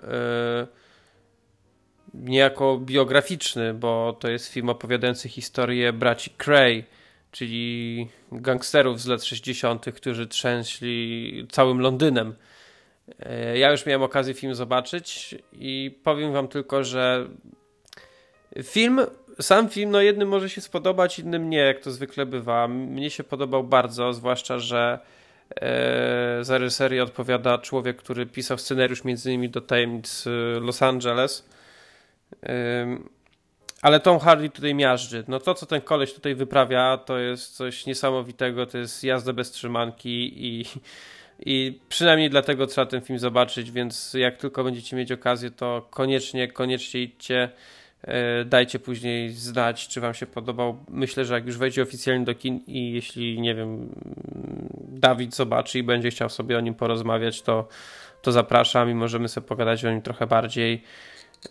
niejako 2.14 2.78
biograficzny, 2.78 3.74
bo 3.74 4.16
to 4.20 4.28
jest 4.28 4.48
film 4.48 4.68
opowiadający 4.68 5.28
historię 5.28 5.92
braci 5.92 6.30
Cray, 6.30 6.84
czyli 7.30 8.08
gangsterów 8.32 9.00
z 9.00 9.06
lat 9.06 9.24
60., 9.24 9.84
którzy 9.94 10.26
trzęśli 10.26 11.46
całym 11.50 11.80
Londynem. 11.80 12.34
E, 13.18 13.58
ja 13.58 13.70
już 13.70 13.86
miałem 13.86 14.02
okazję 14.02 14.34
film 14.34 14.54
zobaczyć 14.54 15.34
i 15.52 15.98
powiem 16.04 16.32
wam 16.32 16.48
tylko, 16.48 16.84
że 16.84 17.28
film, 18.62 19.00
sam 19.40 19.68
film, 19.68 19.90
no 19.90 20.00
jednym 20.00 20.28
może 20.28 20.50
się 20.50 20.60
spodobać, 20.60 21.18
innym 21.18 21.50
nie, 21.50 21.58
jak 21.58 21.80
to 21.80 21.90
zwykle 21.90 22.26
bywa. 22.26 22.68
Mnie 22.68 23.10
się 23.10 23.24
podobał 23.24 23.64
bardzo, 23.64 24.12
zwłaszcza, 24.12 24.58
że 24.58 24.98
e, 24.98 25.16
za 26.40 26.58
reżyserię 26.58 27.02
odpowiada 27.02 27.58
człowiek, 27.58 27.96
który 27.96 28.26
pisał 28.26 28.58
scenariusz 28.58 29.04
między 29.04 29.30
innymi 29.30 29.48
do 29.48 29.60
Tajemnic 29.60 30.24
Los 30.60 30.82
Angeles. 30.82 31.48
Ale 33.82 34.00
Tom 34.00 34.18
Hardy 34.18 34.50
tutaj 34.50 34.74
miażdży. 34.74 35.24
No 35.28 35.40
to, 35.40 35.54
co 35.54 35.66
ten 35.66 35.80
koleś 35.80 36.14
tutaj 36.14 36.34
wyprawia, 36.34 36.96
to 36.96 37.18
jest 37.18 37.56
coś 37.56 37.86
niesamowitego. 37.86 38.66
To 38.66 38.78
jest 38.78 39.04
jazda 39.04 39.32
bez 39.32 39.50
trzymanki 39.50 40.44
i, 40.46 40.64
i 41.46 41.78
przynajmniej 41.88 42.30
dlatego 42.30 42.66
trzeba 42.66 42.86
ten 42.86 43.00
film 43.00 43.18
zobaczyć, 43.18 43.70
więc 43.70 44.14
jak 44.14 44.36
tylko 44.36 44.64
będziecie 44.64 44.96
mieć 44.96 45.12
okazję, 45.12 45.50
to 45.50 45.86
koniecznie, 45.90 46.48
koniecznie 46.48 47.02
idźcie. 47.02 47.48
E, 48.06 48.44
dajcie 48.44 48.78
później 48.78 49.30
znać, 49.30 49.88
czy 49.88 50.00
Wam 50.00 50.14
się 50.14 50.26
podobał. 50.26 50.78
Myślę, 50.88 51.24
że 51.24 51.34
jak 51.34 51.46
już 51.46 51.58
wejdzie 51.58 51.82
oficjalnie 51.82 52.24
do 52.24 52.34
kin 52.34 52.60
i 52.66 52.92
jeśli, 52.92 53.40
nie 53.40 53.54
wiem, 53.54 53.88
Dawid 54.88 55.34
zobaczy 55.34 55.78
i 55.78 55.82
będzie 55.82 56.10
chciał 56.10 56.28
sobie 56.28 56.58
o 56.58 56.60
nim 56.60 56.74
porozmawiać, 56.74 57.42
to, 57.42 57.68
to 58.22 58.32
zapraszam 58.32 58.90
i 58.90 58.94
możemy 58.94 59.28
sobie 59.28 59.46
pogadać 59.46 59.84
o 59.84 59.90
nim 59.90 60.02
trochę 60.02 60.26
bardziej. 60.26 60.82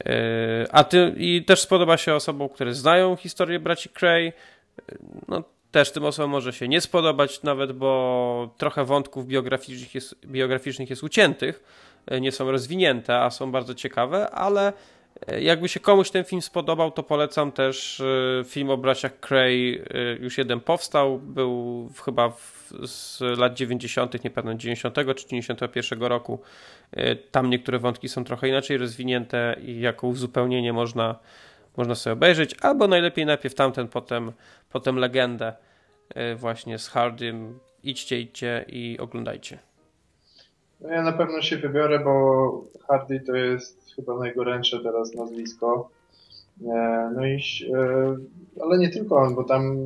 E, 0.06 0.66
a 0.72 0.84
ty 0.84 1.16
i 1.18 1.44
też 1.46 1.62
spodoba 1.62 1.98
się 1.98 2.14
osobom, 2.14 2.50
które 2.50 2.74
znają 2.74 3.16
historię 3.16 3.60
braci 3.60 3.90
Cray. 3.90 4.28
E, 4.28 4.96
no, 5.28 5.44
też 5.72 5.92
tym 5.92 6.06
osobom 6.06 6.32
może 6.32 6.54
się 6.54 6.68
nie 6.68 6.82
spodobać, 6.82 7.44
nawet 7.44 7.72
bo 7.72 8.54
trochę 8.58 8.86
wątków 8.86 9.28
biograficznych 9.28 9.96
jest, 9.96 10.16
biograficznych 10.26 10.90
jest 10.90 11.04
uciętych, 11.04 11.64
nie 12.22 12.32
są 12.32 12.52
rozwinięte, 12.52 13.18
a 13.18 13.30
są 13.30 13.52
bardzo 13.52 13.76
ciekawe, 13.76 14.30
ale 14.30 14.74
jakby 15.42 15.70
się 15.70 15.80
komuś 15.80 16.12
ten 16.12 16.24
film 16.24 16.42
spodobał, 16.42 16.92
to 16.92 17.04
polecam 17.04 17.52
też 17.52 18.02
film 18.46 18.70
o 18.70 18.78
braciach 18.78 19.20
Cray. 19.20 19.84
Już 20.20 20.38
jeden 20.38 20.60
powstał, 20.60 21.20
był 21.20 21.90
chyba 22.06 22.34
z 22.84 23.20
lat 23.38 23.54
90., 23.54 24.24
nie 24.24 24.30
pamiętam, 24.30 24.60
90 24.60 24.96
czy 25.16 25.28
91 25.28 26.04
roku. 26.04 26.42
Tam 27.32 27.50
niektóre 27.50 27.80
wątki 27.80 28.10
są 28.10 28.24
trochę 28.24 28.48
inaczej 28.48 28.78
rozwinięte 28.78 29.56
i 29.64 29.80
jako 29.80 30.08
uzupełnienie 30.08 30.74
można, 30.74 31.20
można 31.78 31.96
sobie 31.96 32.14
obejrzeć, 32.14 32.56
albo 32.62 32.88
najlepiej 32.88 33.26
najpierw 33.26 33.56
tamten, 33.56 33.88
potem, 33.88 34.32
potem 34.72 34.96
legendę 34.96 35.54
właśnie 36.36 36.80
z 36.80 36.88
Hardym. 36.88 37.60
Idźcie, 37.84 38.20
idźcie 38.20 38.66
i 38.68 38.98
oglądajcie. 39.00 39.60
No 40.82 40.90
ja 40.90 41.02
na 41.02 41.12
pewno 41.12 41.42
się 41.42 41.58
wybiorę, 41.58 42.00
bo 42.00 42.66
Hardy 42.88 43.20
to 43.20 43.36
jest 43.36 43.86
chyba 43.96 44.18
najgorętsze 44.18 44.80
teraz 44.84 45.14
nazwisko. 45.14 45.90
E, 46.68 47.12
no 47.16 47.26
i, 47.26 47.40
e, 47.74 48.16
ale 48.62 48.78
nie 48.78 48.90
tylko 48.90 49.16
on, 49.18 49.36
bo 49.36 49.44
tam 49.44 49.78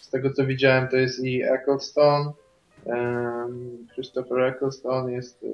z 0.00 0.10
tego 0.10 0.30
co 0.30 0.46
widziałem 0.46 0.88
to 0.88 0.96
jest 0.96 1.24
i 1.24 1.42
Ecclestone, 1.42 2.32
Christopher 3.94 4.40
Ecclestone, 4.40 5.12
jest 5.12 5.44
e, 5.44 5.48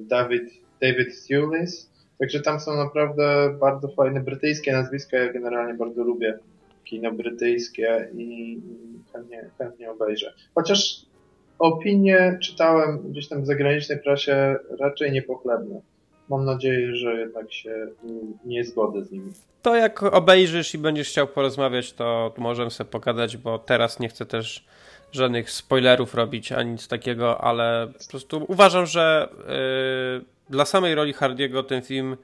David, 0.00 0.42
David 0.80 1.26
Thewlis, 1.28 1.90
także 2.18 2.40
tam 2.40 2.60
są 2.60 2.76
naprawdę 2.76 3.56
bardzo 3.60 3.88
fajne 3.88 4.20
brytyjskie 4.20 4.72
nazwiska, 4.72 5.16
ja 5.16 5.32
generalnie 5.32 5.74
bardzo 5.74 6.04
lubię 6.04 6.38
kino 6.84 7.12
brytyjskie 7.12 8.08
i 8.14 8.60
chętnie, 9.12 9.50
chętnie 9.58 9.90
obejrzę. 9.90 10.34
Chociaż 10.54 11.07
opinie 11.58 12.38
czytałem 12.42 12.98
gdzieś 13.12 13.28
tam 13.28 13.42
w 13.42 13.46
zagranicznej 13.46 13.98
prasie 13.98 14.56
raczej 14.80 15.12
niepochlebne 15.12 15.80
mam 16.28 16.44
nadzieję, 16.44 16.96
że 16.96 17.14
jednak 17.14 17.52
się 17.52 17.86
nie 18.44 18.64
zgodzę 18.64 19.04
z 19.04 19.12
nimi. 19.12 19.32
To 19.62 19.76
jak 19.76 20.02
obejrzysz 20.02 20.74
i 20.74 20.78
będziesz 20.78 21.08
chciał 21.08 21.26
porozmawiać, 21.26 21.92
to 21.92 22.34
możemy 22.38 22.70
sobie 22.70 22.90
pogadać, 22.90 23.36
bo 23.36 23.58
teraz 23.58 24.00
nie 24.00 24.08
chcę 24.08 24.26
też 24.26 24.64
żadnych 25.12 25.50
spoilerów 25.50 26.14
robić, 26.14 26.52
ani 26.52 26.70
nic 26.70 26.88
takiego, 26.88 27.40
ale 27.40 27.88
po 27.98 28.10
prostu 28.10 28.44
uważam, 28.48 28.86
że 28.86 29.28
yy, 30.18 30.24
dla 30.50 30.64
samej 30.64 30.94
roli 30.94 31.12
Hardiego 31.12 31.62
ten 31.62 31.82
film 31.82 32.16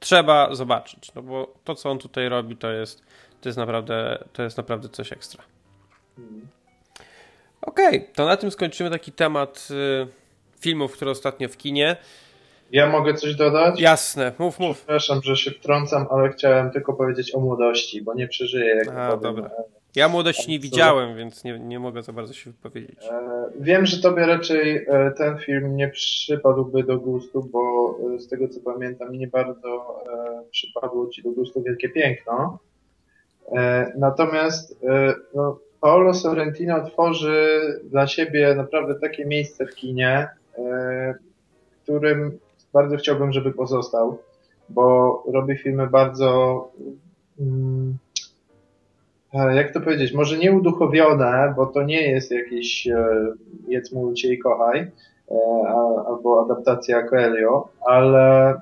trzeba 0.00 0.54
zobaczyć, 0.54 1.14
no 1.14 1.22
bo 1.22 1.54
to, 1.64 1.74
co 1.74 1.90
on 1.90 1.98
tutaj 1.98 2.28
robi, 2.28 2.56
to 2.56 2.70
jest, 2.70 3.02
to 3.40 3.48
jest, 3.48 3.58
naprawdę, 3.58 4.24
to 4.32 4.42
jest 4.42 4.56
naprawdę 4.56 4.88
coś 4.88 5.12
ekstra. 5.12 5.44
Hmm. 6.16 6.46
Okej, 7.62 7.98
okay, 7.98 8.08
to 8.14 8.26
na 8.26 8.36
tym 8.36 8.50
skończymy 8.50 8.90
taki 8.90 9.12
temat 9.12 9.68
yy, 9.70 10.08
filmów, 10.60 10.92
które 10.92 11.10
ostatnio 11.10 11.48
w 11.48 11.56
kinie. 11.56 11.96
Ja 12.72 12.90
mogę 12.90 13.14
coś 13.14 13.34
dodać? 13.34 13.80
Jasne, 13.80 14.32
mów, 14.38 14.58
mów. 14.58 14.76
Przepraszam, 14.76 15.20
że 15.22 15.36
się 15.36 15.50
wtrącam, 15.50 16.06
ale 16.10 16.28
chciałem 16.28 16.70
tylko 16.70 16.92
powiedzieć 16.92 17.34
o 17.34 17.40
młodości, 17.40 18.02
bo 18.02 18.14
nie 18.14 18.28
przeżyję. 18.28 18.74
Jak 18.74 18.88
A, 18.88 19.16
dobra. 19.16 19.50
Ja 19.96 20.08
młodości 20.08 20.50
nie 20.50 20.58
widziałem, 20.58 21.16
więc 21.16 21.44
nie, 21.44 21.58
nie 21.58 21.78
mogę 21.78 22.02
za 22.02 22.12
bardzo 22.12 22.32
się 22.34 22.50
wypowiedzieć. 22.50 22.98
E, 23.10 23.44
wiem, 23.60 23.86
że 23.86 24.02
tobie 24.02 24.26
raczej 24.26 24.86
e, 24.88 25.10
ten 25.18 25.38
film 25.38 25.76
nie 25.76 25.88
przypadłby 25.88 26.82
do 26.82 26.98
gustu, 26.98 27.48
bo 27.52 27.94
e, 28.14 28.18
z 28.18 28.28
tego 28.28 28.48
co 28.48 28.60
pamiętam 28.60 29.12
nie 29.12 29.26
bardzo 29.26 30.02
przypadło 30.50 31.08
ci 31.08 31.22
do 31.22 31.30
gustu 31.30 31.62
Wielkie 31.62 31.88
Piękno. 31.88 32.58
Natomiast 33.96 34.84
no, 35.34 35.58
Paolo 35.82 36.14
Sorrentino 36.14 36.84
tworzy 36.84 37.60
dla 37.84 38.06
siebie 38.06 38.54
naprawdę 38.54 38.94
takie 38.94 39.26
miejsce 39.26 39.66
w 39.66 39.74
kinie, 39.74 40.28
w 41.70 41.82
którym 41.82 42.38
bardzo 42.72 42.96
chciałbym, 42.96 43.32
żeby 43.32 43.52
pozostał, 43.52 44.18
bo 44.68 45.24
robi 45.32 45.56
filmy 45.56 45.86
bardzo, 45.86 46.68
mm, 47.40 47.96
e, 49.34 49.56
jak 49.56 49.72
to 49.72 49.80
powiedzieć, 49.80 50.12
może 50.12 50.38
nie 50.38 50.52
uduchowione, 50.52 51.54
bo 51.56 51.66
to 51.66 51.82
nie 51.82 52.10
jest 52.10 52.30
jakiś 52.30 52.86
e, 52.86 53.06
jedz, 53.68 53.92
mójcie 53.92 54.32
i 54.32 54.38
kochaj, 54.38 54.80
e, 54.80 54.90
albo 56.08 56.44
adaptacja 56.44 57.02
Coelho, 57.02 57.68
ale 57.86 58.54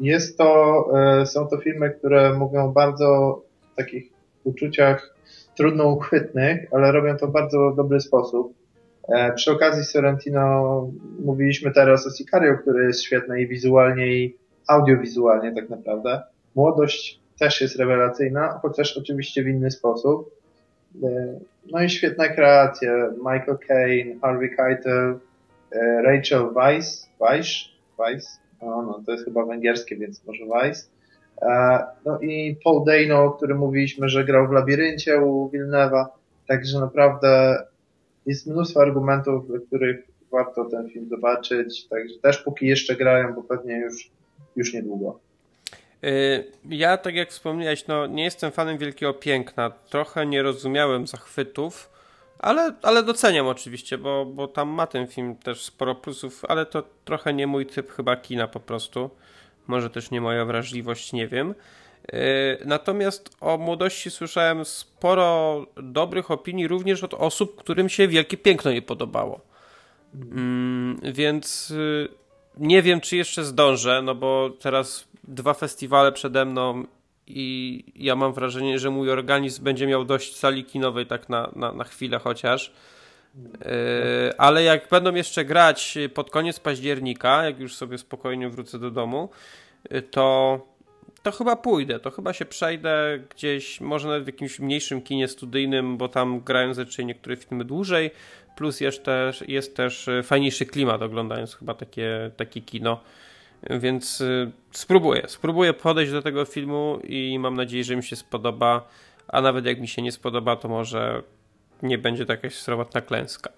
jest 0.00 0.38
to, 0.38 0.84
są 1.24 1.46
to 1.46 1.58
filmy, 1.58 1.90
które 1.90 2.34
mówią 2.34 2.72
bardzo 2.72 3.40
takich 3.76 4.12
uczuciach 4.44 5.14
trudno 5.60 5.88
uchwytnych, 5.88 6.66
ale 6.72 6.92
robią 6.92 7.16
to 7.16 7.26
w 7.26 7.32
bardzo 7.32 7.72
dobry 7.76 8.00
sposób. 8.00 8.54
E, 9.08 9.32
przy 9.32 9.52
okazji 9.52 9.84
Sorrentino 9.84 10.90
mówiliśmy 11.24 11.70
teraz 11.72 12.06
o 12.06 12.10
Sicario, 12.10 12.58
który 12.58 12.86
jest 12.86 13.02
świetny 13.02 13.40
i 13.40 13.48
wizualnie 13.48 14.06
i 14.06 14.36
audiowizualnie 14.68 15.54
tak 15.54 15.70
naprawdę. 15.70 16.22
Młodość 16.54 17.20
też 17.38 17.60
jest 17.60 17.76
rewelacyjna, 17.76 18.58
chociaż 18.62 18.96
oczywiście 18.96 19.42
w 19.42 19.48
inny 19.48 19.70
sposób. 19.70 20.30
E, 21.02 21.38
no 21.72 21.82
i 21.82 21.90
świetne 21.90 22.28
kreacje. 22.28 23.10
Michael 23.16 23.58
Caine, 23.68 24.20
Harvey 24.20 24.56
Keitel, 24.56 25.18
e, 25.72 26.02
Rachel 26.02 26.50
Weisz, 26.54 26.86
Weisz, 27.20 27.78
Weisz, 27.98 28.24
no, 28.62 28.82
no, 28.82 29.02
to 29.06 29.12
jest 29.12 29.24
chyba 29.24 29.44
węgierskie, 29.44 29.96
więc 29.96 30.26
może 30.26 30.44
Weiss. 30.46 30.90
No 32.04 32.20
i 32.20 32.56
Paul 32.64 32.84
Dano, 32.84 33.24
o 33.24 33.30
którym 33.30 33.58
mówiliśmy, 33.58 34.08
że 34.08 34.24
grał 34.24 34.48
w 34.48 34.52
Labiryncie 34.52 35.20
u 35.20 35.48
Wilnewa. 35.48 36.08
Także 36.48 36.80
naprawdę 36.80 37.62
jest 38.26 38.46
mnóstwo 38.46 38.80
argumentów, 38.80 39.48
dla 39.48 39.58
których 39.58 40.10
warto 40.32 40.64
ten 40.64 40.90
film 40.90 41.08
zobaczyć, 41.08 41.88
także 41.88 42.14
też 42.22 42.38
póki 42.38 42.66
jeszcze 42.66 42.96
grają, 42.96 43.34
bo 43.34 43.42
pewnie 43.42 43.78
już, 43.78 44.10
już 44.56 44.74
niedługo. 44.74 45.20
Y, 46.04 46.44
ja, 46.68 46.96
tak 46.96 47.14
jak 47.14 47.28
wspomniałeś, 47.30 47.86
no, 47.86 48.06
nie 48.06 48.24
jestem 48.24 48.52
fanem 48.52 48.78
Wielkiego 48.78 49.14
Piękna. 49.14 49.70
Trochę 49.70 50.26
nie 50.26 50.42
rozumiałem 50.42 51.06
zachwytów, 51.06 51.90
ale, 52.38 52.74
ale 52.82 53.02
doceniam 53.02 53.46
oczywiście, 53.46 53.98
bo, 53.98 54.26
bo 54.26 54.48
tam 54.48 54.68
ma 54.68 54.86
ten 54.86 55.06
film 55.06 55.36
też 55.36 55.64
sporo 55.64 55.94
plusów, 55.94 56.44
ale 56.48 56.66
to 56.66 56.82
trochę 57.04 57.34
nie 57.34 57.46
mój 57.46 57.66
typ 57.66 57.90
chyba 57.90 58.16
kina 58.16 58.48
po 58.48 58.60
prostu. 58.60 59.10
Może 59.70 59.90
też 59.90 60.10
nie 60.10 60.20
moja 60.20 60.44
wrażliwość, 60.44 61.12
nie 61.12 61.28
wiem. 61.28 61.54
E, 62.12 62.22
natomiast 62.64 63.36
o 63.40 63.58
młodości 63.58 64.10
słyszałem 64.10 64.64
sporo 64.64 65.66
dobrych 65.76 66.30
opinii 66.30 66.68
również 66.68 67.04
od 67.04 67.14
osób, 67.14 67.56
którym 67.56 67.88
się 67.88 68.08
wielkie 68.08 68.36
piękno 68.36 68.72
nie 68.72 68.82
podobało. 68.82 69.40
Mm, 70.14 71.00
więc 71.12 71.70
y, 71.70 72.08
nie 72.56 72.82
wiem, 72.82 73.00
czy 73.00 73.16
jeszcze 73.16 73.44
zdążę, 73.44 74.02
no 74.02 74.14
bo 74.14 74.50
teraz 74.60 75.08
dwa 75.24 75.54
festiwale 75.54 76.12
przede 76.12 76.44
mną 76.44 76.84
i 77.26 77.84
ja 77.96 78.16
mam 78.16 78.32
wrażenie, 78.32 78.78
że 78.78 78.90
mój 78.90 79.10
organizm 79.10 79.64
będzie 79.64 79.86
miał 79.86 80.04
dość 80.04 80.36
sali 80.36 80.64
kinowej 80.64 81.06
tak 81.06 81.28
na, 81.28 81.50
na, 81.56 81.72
na 81.72 81.84
chwilę 81.84 82.18
chociaż. 82.18 82.72
E, 83.64 84.40
ale 84.40 84.62
jak 84.62 84.88
będą 84.88 85.14
jeszcze 85.14 85.44
grać 85.44 85.98
pod 86.14 86.30
koniec 86.30 86.60
października, 86.60 87.44
jak 87.44 87.60
już 87.60 87.74
sobie 87.74 87.98
spokojnie 87.98 88.48
wrócę 88.48 88.78
do 88.78 88.90
domu, 88.90 89.28
y, 89.92 90.02
to 90.02 90.60
to 91.22 91.32
chyba 91.32 91.56
pójdę, 91.56 92.00
to 92.00 92.10
chyba 92.10 92.32
się 92.32 92.44
przejdę 92.44 93.18
gdzieś, 93.34 93.80
może 93.80 94.08
nawet 94.08 94.24
w 94.24 94.26
jakimś 94.26 94.58
mniejszym 94.58 95.02
kinie 95.02 95.28
studyjnym, 95.28 95.96
bo 95.96 96.08
tam 96.08 96.40
grają 96.40 96.74
zazwyczaj 96.74 97.06
niektóre 97.06 97.36
filmy 97.36 97.64
dłużej, 97.64 98.10
plus 98.56 98.80
jest 98.80 99.04
też, 99.04 99.44
jest 99.48 99.76
też 99.76 100.08
y, 100.08 100.22
fajniejszy 100.22 100.66
klimat 100.66 101.02
oglądając 101.02 101.54
chyba 101.54 101.74
takie, 101.74 102.30
takie 102.36 102.60
kino. 102.60 103.00
Więc 103.70 104.22
spróbuję, 104.70 105.22
spróbuję 105.26 105.72
podejść 105.72 106.12
do 106.12 106.22
tego 106.22 106.44
filmu 106.44 106.98
i 107.04 107.38
mam 107.38 107.56
nadzieję, 107.56 107.84
że 107.84 107.96
mi 107.96 108.02
się 108.02 108.16
spodoba, 108.16 108.88
a 109.28 109.40
nawet 109.40 109.66
jak 109.66 109.80
mi 109.80 109.88
się 109.88 110.02
nie 110.02 110.12
spodoba, 110.12 110.56
to 110.56 110.68
może 110.68 111.22
nie 111.82 111.98
będzie 111.98 112.26
to 112.26 112.32
jakaś 112.32 112.54
srowatna 112.54 113.00
klęska. 113.00 113.50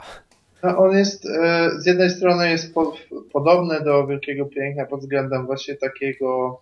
No 0.62 0.78
on 0.78 0.96
jest, 0.96 1.26
e, 1.26 1.70
z 1.78 1.86
jednej 1.86 2.10
strony 2.10 2.50
jest 2.50 2.74
po, 2.74 2.96
podobny 3.32 3.80
do 3.80 4.06
Wielkiego 4.06 4.46
Piękna 4.46 4.86
pod 4.86 5.00
względem 5.00 5.46
właśnie 5.46 5.74
takiego 5.74 6.60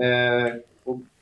e, 0.00 0.60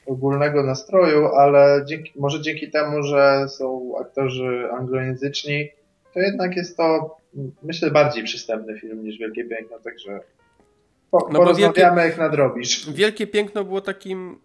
ogólnego 0.06 0.62
nastroju, 0.62 1.26
ale 1.26 1.84
dzięki, 1.86 2.12
może 2.16 2.40
dzięki 2.40 2.70
temu, 2.70 3.02
że 3.02 3.46
są 3.48 3.92
aktorzy 4.00 4.68
anglojęzyczni, 4.78 5.68
to 6.14 6.20
jednak 6.20 6.56
jest 6.56 6.76
to, 6.76 7.16
myślę, 7.62 7.90
bardziej 7.90 8.24
przystępny 8.24 8.80
film 8.80 9.04
niż 9.04 9.18
Wielkie 9.18 9.44
Piękno, 9.44 9.78
także 9.78 10.20
po, 11.10 11.28
no 11.32 11.38
porozmawiamy 11.38 12.00
wielkie, 12.00 12.08
jak 12.08 12.18
nadrobisz. 12.18 12.90
Wielkie 12.90 13.26
Piękno 13.26 13.64
było 13.64 13.80
takim, 13.80 14.38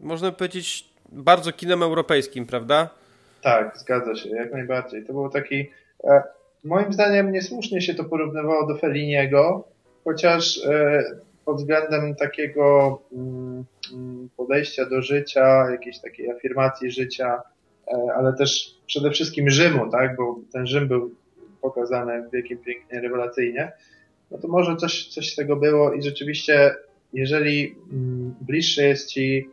można 0.00 0.32
powiedzieć, 0.32 0.90
bardzo 1.12 1.52
kinem 1.52 1.82
europejskim, 1.82 2.46
prawda? 2.46 2.99
Tak, 3.42 3.78
zgadza 3.78 4.14
się, 4.14 4.28
jak 4.28 4.52
najbardziej. 4.52 5.04
To 5.04 5.12
był 5.12 5.28
taki, 5.28 5.70
e, 6.04 6.22
moim 6.64 6.92
zdaniem 6.92 7.32
niesłusznie 7.32 7.80
się 7.80 7.94
to 7.94 8.04
porównywało 8.04 8.66
do 8.66 8.78
Feliniego, 8.78 9.68
chociaż 10.04 10.64
e, 10.66 11.02
pod 11.44 11.56
względem 11.56 12.14
takiego 12.14 12.98
mm, 13.12 13.64
mm, 13.92 14.28
podejścia 14.36 14.86
do 14.86 15.02
życia, 15.02 15.70
jakiejś 15.70 15.98
takiej 15.98 16.30
afirmacji 16.30 16.90
życia, 16.90 17.42
e, 17.88 18.14
ale 18.16 18.32
też 18.32 18.76
przede 18.86 19.10
wszystkim 19.10 19.50
Rzymu, 19.50 19.90
tak, 19.90 20.16
bo 20.16 20.38
ten 20.52 20.66
Rzym 20.66 20.88
był 20.88 21.14
pokazany 21.60 22.28
w 22.28 22.32
wielkim 22.32 22.58
pięknie, 22.58 23.00
rewelacyjnie, 23.00 23.72
no 24.30 24.38
to 24.38 24.48
może 24.48 24.76
coś, 24.76 25.08
coś 25.08 25.32
z 25.32 25.36
tego 25.36 25.56
było 25.56 25.92
i 25.92 26.02
rzeczywiście, 26.02 26.74
jeżeli 27.12 27.76
mm, 27.92 28.34
bliższe 28.40 28.82
jest 28.82 29.08
ci 29.08 29.48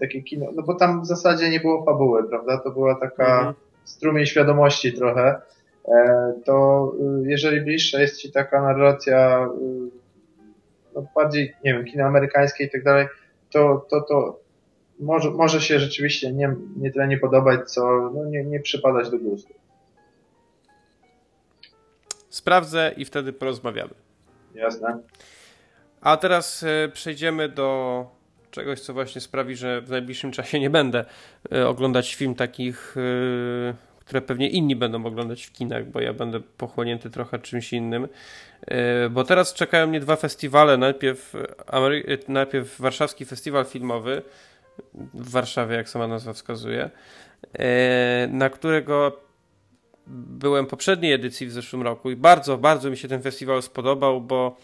takie 0.00 0.22
kino, 0.22 0.46
no 0.54 0.62
bo 0.62 0.74
tam 0.74 1.02
w 1.02 1.06
zasadzie 1.06 1.50
nie 1.50 1.60
było 1.60 1.84
fabuły, 1.84 2.28
prawda, 2.28 2.58
to 2.58 2.70
była 2.70 2.94
taka 2.94 3.36
mhm. 3.38 3.54
strumień 3.84 4.26
świadomości 4.26 4.92
trochę, 4.92 5.40
to 6.44 6.92
y, 7.24 7.30
jeżeli 7.30 7.60
bliższa 7.60 8.00
jest 8.00 8.16
ci 8.16 8.32
taka 8.32 8.62
narracja 8.62 9.48
no 10.94 11.06
bardziej, 11.14 11.54
nie 11.64 11.74
wiem, 11.74 11.84
kino 11.84 12.04
amerykańskie 12.04 12.64
i 12.64 12.70
tak 12.70 12.82
dalej, 12.82 13.06
to, 13.50 13.86
to, 13.90 14.00
to 14.00 14.40
może, 15.00 15.30
może 15.30 15.60
się 15.60 15.78
rzeczywiście 15.78 16.32
nie, 16.32 16.54
nie 16.76 16.92
tyle 16.92 17.08
nie 17.08 17.18
podobać, 17.18 17.70
co 17.70 18.10
no 18.14 18.24
nie, 18.24 18.44
nie 18.44 18.60
przypadać 18.60 19.10
do 19.10 19.18
gustu. 19.18 19.54
Sprawdzę 22.28 22.92
i 22.96 23.04
wtedy 23.04 23.32
porozmawiamy. 23.32 23.94
Jasne. 24.54 24.98
A 26.00 26.16
teraz 26.16 26.62
e, 26.62 26.88
przejdziemy 26.88 27.48
do 27.48 28.06
czegoś, 28.50 28.80
co 28.80 28.94
właśnie 28.94 29.20
sprawi, 29.20 29.56
że 29.56 29.80
w 29.80 29.90
najbliższym 29.90 30.32
czasie 30.32 30.60
nie 30.60 30.70
będę 30.70 31.04
e, 31.52 31.68
oglądać 31.68 32.14
film 32.14 32.34
takich 32.34 32.96
e, 32.96 33.88
które 34.08 34.20
pewnie 34.20 34.48
inni 34.48 34.76
będą 34.76 35.06
oglądać 35.06 35.44
w 35.44 35.52
kinach, 35.52 35.86
bo 35.86 36.00
ja 36.00 36.12
będę 36.12 36.40
pochłonięty 36.40 37.10
trochę 37.10 37.38
czymś 37.38 37.72
innym. 37.72 38.08
E, 38.66 39.08
bo 39.08 39.24
teraz 39.24 39.54
czekają 39.54 39.86
mnie 39.86 40.00
dwa 40.00 40.16
festiwale. 40.16 40.76
Najpierw, 40.76 41.34
Amery 41.66 42.18
najpierw 42.28 42.80
Warszawski 42.80 43.24
Festiwal 43.24 43.64
Filmowy 43.64 44.22
w 45.14 45.30
Warszawie, 45.30 45.76
jak 45.76 45.88
sama 45.88 46.06
nazwa 46.06 46.32
wskazuje, 46.32 46.90
na 48.28 48.50
którego 48.50 49.20
byłem 50.08 50.66
poprzedniej 50.66 51.12
edycji 51.12 51.46
w 51.46 51.52
zeszłym 51.52 51.82
roku 51.82 52.10
i 52.10 52.16
bardzo, 52.16 52.58
bardzo 52.58 52.90
mi 52.90 52.96
się 52.96 53.08
ten 53.08 53.22
festiwal 53.22 53.62
spodobał, 53.62 54.20
bo 54.20 54.56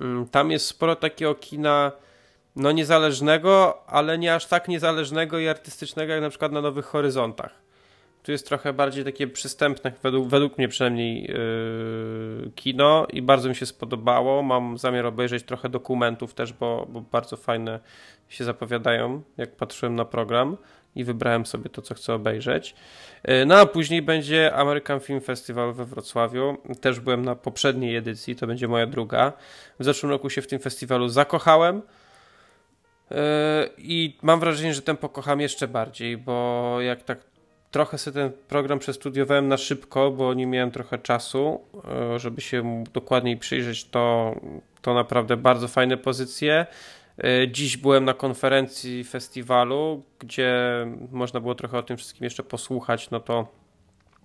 mm, 0.00 0.28
tam 0.28 0.50
jest 0.50 0.66
sporo 0.66 0.96
takiego 0.96 1.34
kina 1.34 1.92
no 2.56 2.72
niezależnego, 2.72 3.82
ale 3.86 4.18
nie 4.18 4.34
aż 4.34 4.46
tak 4.46 4.68
niezależnego 4.68 5.38
i 5.38 5.48
artystycznego 5.48 6.12
jak 6.12 6.22
na 6.22 6.30
przykład 6.30 6.52
na 6.52 6.60
Nowych 6.60 6.84
Horyzontach. 6.84 7.70
Tu 8.22 8.32
jest 8.32 8.48
trochę 8.48 8.72
bardziej 8.72 9.04
takie 9.04 9.26
przystępne, 9.26 9.92
według, 10.02 10.28
według 10.28 10.58
mnie 10.58 10.68
przynajmniej, 10.68 11.22
yy, 11.22 12.50
kino 12.54 13.06
i 13.12 13.22
bardzo 13.22 13.48
mi 13.48 13.54
się 13.54 13.66
spodobało. 13.66 14.42
Mam 14.42 14.78
zamiar 14.78 15.06
obejrzeć 15.06 15.44
trochę 15.44 15.68
dokumentów 15.68 16.34
też, 16.34 16.52
bo, 16.52 16.86
bo 16.90 17.00
bardzo 17.00 17.36
fajne 17.36 17.80
się 18.28 18.44
zapowiadają, 18.44 19.22
jak 19.36 19.56
patrzyłem 19.56 19.96
na 19.96 20.04
program 20.04 20.56
i 20.94 21.04
wybrałem 21.04 21.46
sobie 21.46 21.70
to, 21.70 21.82
co 21.82 21.94
chcę 21.94 22.14
obejrzeć. 22.14 22.74
Yy, 23.24 23.46
no 23.46 23.56
a 23.56 23.66
później 23.66 24.02
będzie 24.02 24.54
American 24.54 25.00
Film 25.00 25.20
Festival 25.20 25.72
we 25.72 25.84
Wrocławiu. 25.84 26.56
Też 26.80 27.00
byłem 27.00 27.24
na 27.24 27.34
poprzedniej 27.34 27.96
edycji, 27.96 28.36
to 28.36 28.46
będzie 28.46 28.68
moja 28.68 28.86
druga. 28.86 29.32
W 29.78 29.84
zeszłym 29.84 30.10
roku 30.10 30.30
się 30.30 30.42
w 30.42 30.46
tym 30.46 30.58
festiwalu 30.58 31.08
zakochałem. 31.08 31.82
Yy, 33.10 33.16
I 33.78 34.16
mam 34.22 34.40
wrażenie, 34.40 34.74
że 34.74 34.82
ten 34.82 34.96
pokocham 34.96 35.40
jeszcze 35.40 35.68
bardziej, 35.68 36.16
bo 36.16 36.76
jak 36.80 37.02
tak 37.02 37.30
trochę 37.70 37.98
sobie 37.98 38.14
ten 38.14 38.32
program 38.48 38.78
przestudiowałem 38.78 39.48
na 39.48 39.56
szybko, 39.56 40.10
bo 40.10 40.34
nie 40.34 40.46
miałem 40.46 40.70
trochę 40.70 40.98
czasu, 40.98 41.60
e, 42.14 42.18
żeby 42.18 42.40
się 42.40 42.84
dokładniej 42.92 43.36
przyjrzeć, 43.36 43.84
to, 43.84 44.34
to 44.82 44.94
naprawdę 44.94 45.36
bardzo 45.36 45.68
fajne 45.68 45.96
pozycje. 45.96 46.66
E, 47.18 47.48
dziś 47.48 47.76
byłem 47.76 48.04
na 48.04 48.14
konferencji 48.14 49.04
festiwalu, 49.04 50.02
gdzie 50.18 50.86
można 51.12 51.40
było 51.40 51.54
trochę 51.54 51.78
o 51.78 51.82
tym 51.82 51.96
wszystkim 51.96 52.24
jeszcze 52.24 52.42
posłuchać, 52.42 53.10
no 53.10 53.20
to 53.20 53.48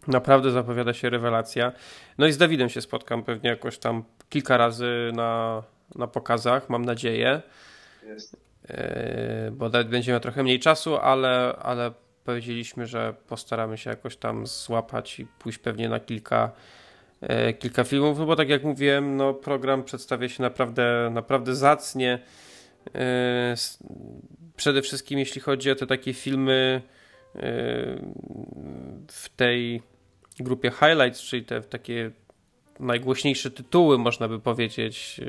naprawdę 0.07 0.51
zapowiada 0.51 0.93
się 0.93 1.09
rewelacja. 1.09 1.71
No 2.17 2.27
i 2.27 2.31
z 2.31 2.37
Dawidem 2.37 2.69
się 2.69 2.81
spotkam 2.81 3.23
pewnie 3.23 3.49
jakoś 3.49 3.77
tam 3.77 4.03
kilka 4.29 4.57
razy 4.57 5.11
na, 5.13 5.63
na 5.95 6.07
pokazach, 6.07 6.69
mam 6.69 6.85
nadzieję. 6.85 7.41
Jest. 8.05 8.45
E, 8.69 9.51
bo 9.51 9.69
Dawid 9.69 9.87
będzie 9.87 10.11
miał 10.11 10.21
trochę 10.21 10.43
mniej 10.43 10.59
czasu, 10.59 10.97
ale, 10.97 11.55
ale 11.61 11.91
powiedzieliśmy, 12.23 12.87
że 12.87 13.13
postaramy 13.27 13.77
się 13.77 13.89
jakoś 13.89 14.17
tam 14.17 14.47
złapać 14.47 15.19
i 15.19 15.27
pójść 15.39 15.57
pewnie 15.57 15.89
na 15.89 15.99
kilka, 15.99 16.51
e, 17.21 17.53
kilka 17.53 17.83
filmów, 17.83 18.19
no 18.19 18.25
bo 18.25 18.35
tak 18.35 18.49
jak 18.49 18.63
mówiłem, 18.63 19.17
no 19.17 19.33
program 19.33 19.83
przedstawia 19.83 20.29
się 20.29 20.43
naprawdę, 20.43 21.09
naprawdę 21.13 21.55
zacnie. 21.55 22.19
E, 22.95 23.55
przede 24.55 24.81
wszystkim 24.81 25.19
jeśli 25.19 25.41
chodzi 25.41 25.71
o 25.71 25.75
te 25.75 25.87
takie 25.87 26.13
filmy 26.13 26.81
w 29.07 29.29
tej 29.35 29.81
grupie 30.39 30.71
highlights, 30.71 31.21
czyli 31.21 31.45
te 31.45 31.61
takie 31.61 32.11
najgłośniejsze 32.79 33.51
tytuły, 33.51 33.97
można 33.97 34.27
by 34.27 34.39
powiedzieć. 34.39 35.21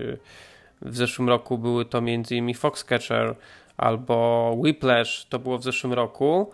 W 0.82 0.96
zeszłym 0.96 1.28
roku 1.28 1.58
były 1.58 1.84
to 1.84 1.98
m.in. 1.98 2.54
Foxcatcher 2.54 3.34
albo 3.76 4.52
Whiplash, 4.56 5.26
to 5.28 5.38
było 5.38 5.58
w 5.58 5.64
zeszłym 5.64 5.92
roku. 5.92 6.50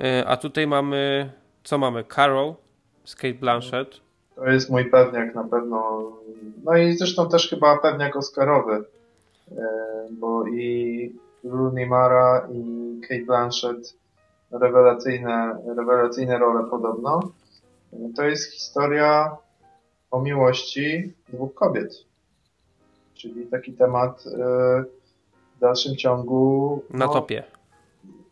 E, 0.00 0.26
a 0.26 0.36
tutaj 0.36 0.66
mamy, 0.66 1.32
co 1.64 1.78
mamy? 1.78 2.04
Carol 2.04 2.54
z 3.04 3.16
Kate 3.16 3.34
Blanchett. 3.34 4.00
To 4.34 4.46
jest 4.46 4.70
mój 4.70 4.90
pewniak 4.90 5.34
na 5.34 5.44
pewno. 5.44 6.02
No 6.64 6.76
i 6.76 6.96
zresztą 6.96 7.28
też 7.28 7.50
chyba 7.50 7.78
pewniak 7.78 8.16
Oscarowy, 8.16 8.84
e, 9.52 9.64
bo 10.10 10.46
i 10.46 11.12
Rooney 11.44 11.86
Mara 11.86 12.48
i 12.52 13.00
Kate 13.00 13.24
Blanchett 13.24 13.94
rewelacyjne, 14.50 15.58
rewelacyjne 15.76 16.38
role 16.38 16.70
podobno. 16.70 17.20
To 18.16 18.24
jest 18.24 18.52
historia 18.52 19.36
o 20.10 20.22
miłości 20.22 21.14
dwóch 21.28 21.54
kobiet. 21.54 22.07
Czyli 23.18 23.46
taki 23.46 23.72
temat 23.72 24.24
e, 24.26 24.84
w 25.56 25.60
dalszym 25.60 25.96
ciągu. 25.96 26.82
Na 26.90 27.06
no, 27.06 27.12
topie. 27.12 27.44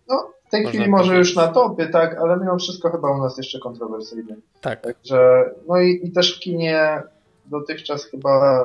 No, 0.08 0.30
w 0.46 0.50
tej 0.50 0.66
chwili 0.66 0.88
może 0.88 1.16
już 1.16 1.36
na 1.36 1.48
topie, 1.48 1.86
tak, 1.86 2.18
ale 2.18 2.36
mimo 2.36 2.58
wszystko 2.58 2.90
chyba 2.90 3.16
u 3.16 3.18
nas 3.18 3.38
jeszcze 3.38 3.58
kontrowersyjny. 3.58 4.36
Tak. 4.60 4.80
Także, 4.80 5.50
no 5.68 5.80
i, 5.80 6.00
i 6.02 6.12
też 6.12 6.36
w 6.36 6.40
kinie 6.40 7.02
dotychczas 7.46 8.04
chyba 8.04 8.64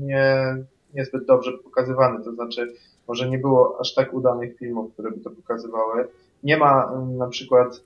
nie, 0.00 0.56
niezbyt 0.94 1.26
dobrze 1.26 1.52
pokazywany, 1.52 2.24
to 2.24 2.32
znaczy 2.32 2.72
może 3.08 3.28
nie 3.28 3.38
było 3.38 3.80
aż 3.80 3.94
tak 3.94 4.14
udanych 4.14 4.56
filmów, 4.58 4.92
które 4.92 5.10
by 5.10 5.20
to 5.20 5.30
pokazywały. 5.30 6.08
Nie 6.42 6.56
ma 6.56 6.92
mm, 6.92 7.16
na 7.16 7.26
przykład 7.26 7.82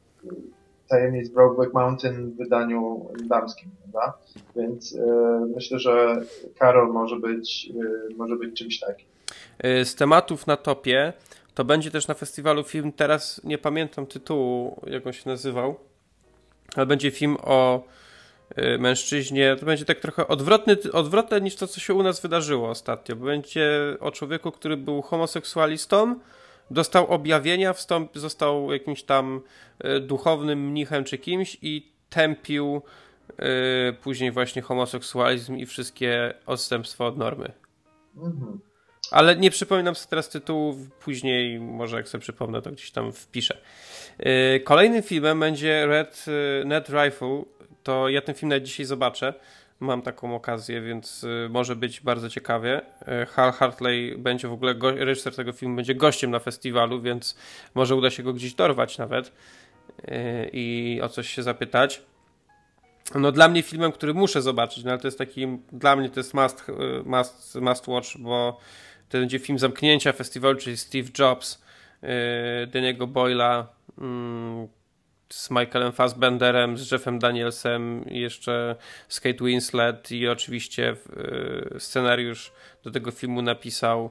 tajemnic 0.89 1.28
Brokeback 1.28 1.74
Mountain 1.74 2.30
w 2.30 2.37
wydaniu 2.37 3.11
damskim, 3.24 3.70
prawda? 3.82 4.18
Więc 4.57 4.93
y, 4.93 5.01
myślę, 5.55 5.78
że 5.78 6.22
Karol 6.59 6.93
może 6.93 7.16
być, 7.16 7.70
y, 8.11 8.14
może 8.16 8.37
być 8.37 8.59
czymś 8.59 8.80
takim. 8.80 9.07
E, 9.59 9.84
z 9.84 9.95
tematów 9.95 10.47
na 10.47 10.57
topie 10.57 11.12
to 11.55 11.64
będzie 11.64 11.91
też 11.91 12.09
na 12.09 12.14
festiwalu 12.14 12.64
film, 12.64 12.93
teraz 12.93 13.41
nie 13.45 13.59
pamiętam 13.59 14.07
tytułu, 14.07 14.80
jak 14.87 15.07
on 15.07 15.12
się 15.12 15.30
nazywał, 15.30 15.76
ale 16.76 16.87
będzie 16.87 17.11
film 17.11 17.37
o 17.43 17.84
mężczyźnie. 18.78 19.57
To 19.61 19.66
będzie 19.66 19.84
tak 19.84 20.01
trochę 20.01 20.28
odwrotny, 20.28 20.76
odwrotne 20.93 21.41
niż 21.41 21.57
to, 21.57 21.66
co 21.66 21.80
się 21.80 21.95
u 21.95 22.03
nas 22.03 22.20
wydarzyło 22.20 22.70
ostatnio. 22.70 23.16
Będzie 23.16 23.97
o 24.01 24.11
człowieku, 24.11 24.53
który 24.53 24.76
był 24.76 25.03
homoseksualistą, 25.03 26.16
dostał 26.70 27.06
objawienia, 27.06 27.72
wstąp, 27.72 28.18
został 28.18 28.72
jakimś 28.72 29.02
tam 29.02 29.40
duchownym 30.00 30.70
mnichem 30.70 31.04
czy 31.04 31.18
kimś 31.18 31.58
i 31.62 31.92
tępił 32.10 32.82
później 34.02 34.30
właśnie 34.30 34.62
homoseksualizm 34.62 35.56
i 35.56 35.66
wszystkie 35.66 36.34
odstępstwa 36.46 37.06
od 37.06 37.18
normy. 37.18 37.52
Mhm. 38.16 38.60
Ale 39.10 39.36
nie 39.36 39.50
przypominam 39.50 39.94
sobie 39.94 40.10
teraz 40.10 40.28
tytułu, 40.28 40.76
później 41.00 41.60
może 41.60 41.96
jak 41.96 42.08
sobie 42.08 42.22
przypomnę, 42.22 42.62
to 42.62 42.70
gdzieś 42.70 42.90
tam 42.90 43.12
wpiszę. 43.12 43.58
Yy, 44.18 44.60
kolejnym 44.60 45.02
filmem 45.02 45.40
będzie 45.40 45.86
Red 45.86 46.24
Net 46.64 46.88
Rifle. 46.88 47.42
To 47.82 48.08
ja 48.08 48.20
ten 48.20 48.34
film 48.34 48.48
nawet 48.48 48.64
dzisiaj 48.64 48.86
zobaczę. 48.86 49.34
Mam 49.80 50.02
taką 50.02 50.34
okazję, 50.34 50.80
więc 50.80 51.22
yy, 51.22 51.48
może 51.50 51.76
być 51.76 52.00
bardzo 52.00 52.30
ciekawie. 52.30 52.82
Hal 53.28 53.52
Hartley 53.52 54.18
będzie 54.18 54.48
w 54.48 54.52
ogóle, 54.52 54.74
reżyser 54.96 55.36
tego 55.36 55.52
filmu 55.52 55.76
będzie 55.76 55.94
gościem 55.94 56.30
na 56.30 56.38
festiwalu, 56.38 57.02
więc 57.02 57.36
może 57.74 57.96
uda 57.96 58.10
się 58.10 58.22
go 58.22 58.32
gdzieś 58.32 58.54
dorwać 58.54 58.98
nawet 58.98 59.32
i 60.52 61.00
o 61.02 61.08
coś 61.08 61.28
się 61.28 61.42
zapytać. 61.42 62.02
No 63.14 63.32
dla 63.32 63.48
mnie 63.48 63.62
filmem, 63.62 63.92
który 63.92 64.14
muszę 64.14 64.42
zobaczyć, 64.42 64.84
no 64.84 64.90
ale 64.90 65.00
to 65.00 65.06
jest 65.06 65.18
taki, 65.18 65.46
dla 65.72 65.96
mnie 65.96 66.10
to 66.10 66.20
jest 66.20 66.34
must, 66.34 66.66
must, 67.04 67.54
must 67.54 67.88
watch, 67.88 68.16
bo 68.18 68.58
to 69.08 69.18
będzie 69.18 69.38
film 69.38 69.58
zamknięcia 69.58 70.12
festiwalu, 70.12 70.58
czyli 70.58 70.76
Steve 70.76 71.08
Jobs, 71.18 71.62
Daniego 72.72 73.06
Boyla 73.06 73.68
yy, 73.98 74.68
z 75.28 75.50
Michaelem 75.50 75.92
Fassbenderem, 75.92 76.78
z 76.78 76.92
Jeffem 76.92 77.18
Danielsem 77.18 78.04
jeszcze 78.10 78.76
z 79.08 79.20
Kate 79.20 79.44
Winslet 79.44 80.12
i 80.12 80.28
oczywiście 80.28 80.96
yy, 81.16 81.80
scenariusz 81.80 82.52
do 82.84 82.90
tego 82.90 83.10
filmu 83.10 83.42
napisał 83.42 84.10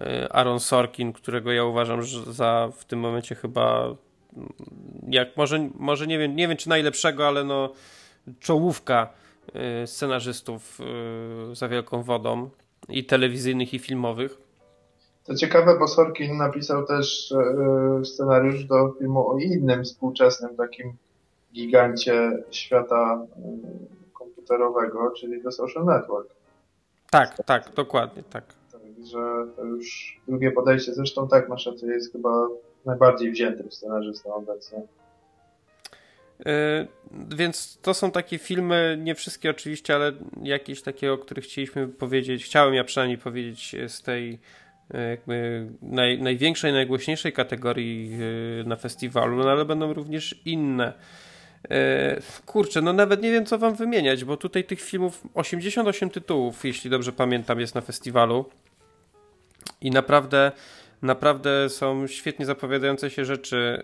yy, 0.00 0.28
Aaron 0.30 0.60
Sorkin, 0.60 1.12
którego 1.12 1.52
ja 1.52 1.64
uważam 1.64 2.02
za 2.32 2.68
w 2.76 2.84
tym 2.84 2.98
momencie 2.98 3.34
chyba 3.34 3.84
mm, 4.36 4.52
jak 5.08 5.36
może, 5.36 5.70
może 5.74 6.06
nie 6.06 6.18
wiem, 6.18 6.36
nie 6.36 6.48
wiem 6.48 6.56
czy 6.56 6.68
najlepszego, 6.68 7.28
ale 7.28 7.44
no 7.44 7.72
czołówka 8.40 9.12
yy, 9.54 9.86
scenarzystów 9.86 10.78
za 11.52 11.68
wielką 11.68 12.02
wodą 12.02 12.50
i 12.88 13.04
telewizyjnych, 13.04 13.74
i 13.74 13.78
filmowych. 13.78 14.45
To 15.26 15.34
ciekawe, 15.34 15.78
bo 15.78 15.88
Sorkin 15.88 16.36
napisał 16.36 16.86
też 16.86 17.32
e, 17.32 18.04
scenariusz 18.04 18.64
do 18.64 18.92
filmu 18.98 19.30
o 19.30 19.38
innym 19.38 19.84
współczesnym 19.84 20.56
takim 20.56 20.92
gigancie 21.54 22.42
świata 22.50 23.26
e, 23.36 24.12
komputerowego, 24.12 25.10
czyli 25.10 25.42
The 25.42 25.52
Social 25.52 25.84
Network. 25.84 26.28
Tak, 27.10 27.36
tak, 27.46 27.74
dokładnie, 27.74 28.22
tak. 28.22 28.44
Także 28.72 29.46
to 29.56 29.64
już 29.64 30.16
drugie 30.28 30.52
podejście. 30.52 30.94
Zresztą 30.94 31.28
tak, 31.28 31.48
masz 31.48 31.66
rację, 31.66 31.88
jest 31.88 32.12
chyba 32.12 32.48
najbardziej 32.84 33.30
wziętym 33.30 33.72
scenarzystą 33.72 34.34
obecnie. 34.34 34.82
Yy, 36.38 36.46
więc 37.36 37.78
to 37.82 37.94
są 37.94 38.10
takie 38.10 38.38
filmy, 38.38 38.98
nie 39.00 39.14
wszystkie 39.14 39.50
oczywiście, 39.50 39.94
ale 39.94 40.12
jakieś 40.42 40.82
takie, 40.82 41.12
o 41.12 41.18
których 41.18 41.44
chcieliśmy 41.44 41.88
powiedzieć, 41.88 42.44
chciałem 42.44 42.74
ja 42.74 42.84
przynajmniej 42.84 43.18
powiedzieć 43.18 43.76
z 43.88 44.02
tej 44.02 44.38
jakby 45.10 45.66
naj, 45.82 46.22
największej, 46.22 46.72
najgłośniejszej 46.72 47.32
kategorii 47.32 48.18
yy, 48.18 48.64
na 48.66 48.76
festiwalu, 48.76 49.36
no 49.36 49.50
ale 49.50 49.64
będą 49.64 49.92
również 49.92 50.40
inne. 50.44 50.92
Kurczę, 52.46 52.82
no 52.82 52.92
nawet 52.92 53.22
nie 53.22 53.30
wiem 53.30 53.46
co 53.46 53.58
wam 53.58 53.74
wymieniać, 53.74 54.24
bo 54.24 54.36
tutaj 54.36 54.64
tych 54.64 54.80
filmów 54.80 55.22
88 55.34 56.10
tytułów, 56.10 56.64
jeśli 56.64 56.90
dobrze 56.90 57.12
pamiętam, 57.12 57.60
jest 57.60 57.74
na 57.74 57.80
festiwalu. 57.80 58.44
I 59.80 59.90
naprawdę, 59.90 60.52
naprawdę 61.02 61.68
są 61.68 62.06
świetnie 62.06 62.46
zapowiadające 62.46 63.10
się 63.10 63.24
rzeczy 63.24 63.82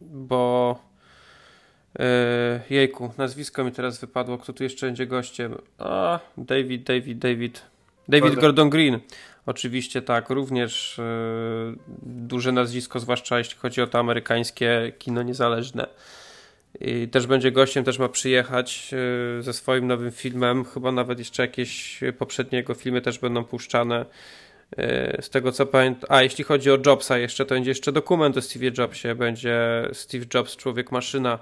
bo 0.00 0.78
jejku, 2.70 3.12
nazwisko 3.18 3.64
mi 3.64 3.72
teraz 3.72 4.00
wypadło, 4.00 4.38
kto 4.38 4.52
tu 4.52 4.62
jeszcze 4.62 4.86
będzie 4.86 5.06
gościem? 5.06 5.54
A, 5.78 6.20
David, 6.36 6.82
David, 6.82 7.18
David. 7.18 7.62
David 8.08 8.34
Gordon 8.34 8.70
Green. 8.70 9.00
Oczywiście 9.46 10.02
tak, 10.02 10.30
również 10.30 10.98
yy, 10.98 11.78
duże 12.02 12.52
nazwisko, 12.52 13.00
zwłaszcza 13.00 13.38
jeśli 13.38 13.56
chodzi 13.56 13.82
o 13.82 13.86
to 13.86 13.98
amerykańskie 13.98 14.92
kino 14.98 15.22
niezależne. 15.22 15.86
I 16.80 17.08
też 17.08 17.26
będzie 17.26 17.52
gościem, 17.52 17.84
też 17.84 17.98
ma 17.98 18.08
przyjechać 18.08 18.92
yy, 19.36 19.42
ze 19.42 19.52
swoim 19.52 19.86
nowym 19.86 20.10
filmem. 20.10 20.64
Chyba 20.64 20.92
nawet 20.92 21.18
jeszcze 21.18 21.42
jakieś 21.42 22.00
poprzednie 22.18 22.58
jego 22.58 22.74
filmy 22.74 23.00
też 23.00 23.18
będą 23.18 23.44
puszczane. 23.44 24.06
Z 25.20 25.30
tego 25.30 25.52
co 25.52 25.66
pamiętam, 25.66 26.10
a 26.10 26.22
jeśli 26.22 26.44
chodzi 26.44 26.70
o 26.70 26.78
Jobsa 26.86 27.18
jeszcze, 27.18 27.44
to 27.44 27.54
będzie 27.54 27.70
jeszcze 27.70 27.92
dokument 27.92 28.36
o 28.36 28.40
Steve'ie 28.40 28.78
Jobsie, 28.78 29.14
będzie 29.14 29.88
Steve 29.92 30.24
Jobs, 30.34 30.56
Człowiek 30.56 30.92
Maszyna. 30.92 31.38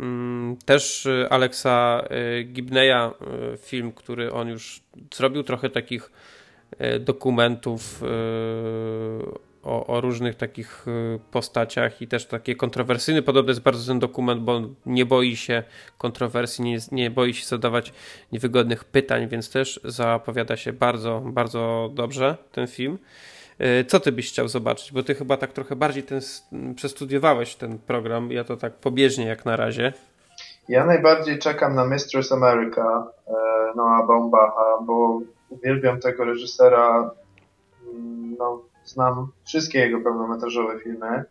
Mm, 0.00 0.56
też 0.64 1.06
y, 1.06 1.26
Alexa 1.30 2.04
y, 2.40 2.44
Gibneya 2.44 3.10
y, 3.54 3.56
film, 3.56 3.92
który 3.92 4.32
on 4.32 4.48
już 4.48 4.80
zrobił 5.14 5.42
trochę 5.42 5.70
takich 5.70 6.12
dokumentów 7.00 8.02
o, 9.62 9.86
o, 9.86 10.00
różnych 10.00 10.34
takich 10.34 10.86
postaciach 11.30 12.02
i 12.02 12.08
też 12.08 12.26
takie 12.26 12.56
kontrowersyjny. 12.56 13.22
Podobny 13.22 13.50
jest 13.50 13.60
bardzo 13.60 13.86
ten 13.86 13.98
dokument, 13.98 14.42
bo 14.42 14.56
on 14.56 14.74
nie 14.86 15.06
boi 15.06 15.36
się 15.36 15.62
kontrowersji, 15.98 16.64
nie, 16.64 16.78
nie 16.92 17.10
boi 17.10 17.34
się 17.34 17.46
zadawać 17.46 17.92
niewygodnych 18.32 18.84
pytań, 18.84 19.28
więc 19.28 19.50
też 19.50 19.80
zapowiada 19.84 20.56
się 20.56 20.72
bardzo, 20.72 21.22
bardzo 21.24 21.90
dobrze 21.94 22.36
ten 22.52 22.66
film. 22.66 22.98
Y, 23.60 23.84
co 23.84 24.00
ty 24.00 24.12
byś 24.12 24.28
chciał 24.28 24.48
zobaczyć? 24.48 24.92
Bo 24.92 25.02
ty 25.02 25.14
chyba 25.14 25.36
tak 25.36 25.52
trochę 25.52 25.76
bardziej 25.76 26.02
ten, 26.02 26.20
przestudiowałeś 26.76 27.54
ten 27.54 27.78
program. 27.78 28.32
Ja 28.32 28.44
to 28.44 28.56
tak 28.56 28.72
pobieżnie 28.72 29.26
jak 29.26 29.44
na 29.44 29.56
razie. 29.56 29.92
Ja 30.68 30.86
najbardziej 30.86 31.38
czekam 31.38 31.74
na 31.74 31.86
Mistress 31.86 32.32
America 32.32 33.06
e, 33.26 33.32
Noah 33.76 34.06
Baumbacha, 34.06 34.78
bo 34.82 35.20
uwielbiam 35.48 36.00
tego 36.00 36.24
reżysera. 36.24 37.10
Mm, 37.94 38.36
no, 38.38 38.62
znam 38.84 39.28
wszystkie 39.44 39.78
jego 39.78 40.00
pełnometrażowe 40.00 40.80
filmy 40.80 41.08
e, 41.08 41.24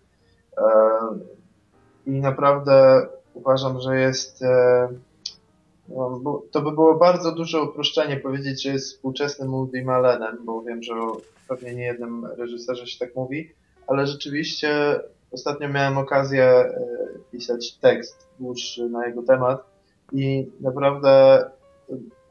i 2.05 2.11
naprawdę 2.11 3.07
uważam, 3.33 3.79
że 3.79 3.99
jest 3.99 4.43
e, 4.43 4.87
no, 5.89 6.41
to 6.51 6.61
by 6.61 6.71
było 6.71 6.95
bardzo 6.95 7.31
duże 7.31 7.61
uproszczenie 7.61 8.17
powiedzieć, 8.17 8.63
że 8.63 8.69
jest 8.69 8.87
współczesnym 8.87 9.51
Woody 9.51 9.83
Malenem, 9.83 10.37
bo 10.45 10.61
wiem, 10.61 10.83
że 10.83 10.93
pewnie 11.47 11.75
nie 11.75 11.85
jednym 11.85 12.25
reżyserze 12.25 12.87
się 12.87 12.99
tak 12.99 13.15
mówi, 13.15 13.51
ale 13.87 14.07
rzeczywiście 14.07 14.99
ostatnio 15.31 15.69
miałem 15.69 15.97
okazję 15.97 16.43
e, 16.43 16.73
pisać 17.31 17.73
tekst 17.73 18.27
dłuższy 18.39 18.89
na 18.89 19.07
jego 19.07 19.23
temat 19.23 19.63
i 20.11 20.47
naprawdę 20.61 21.43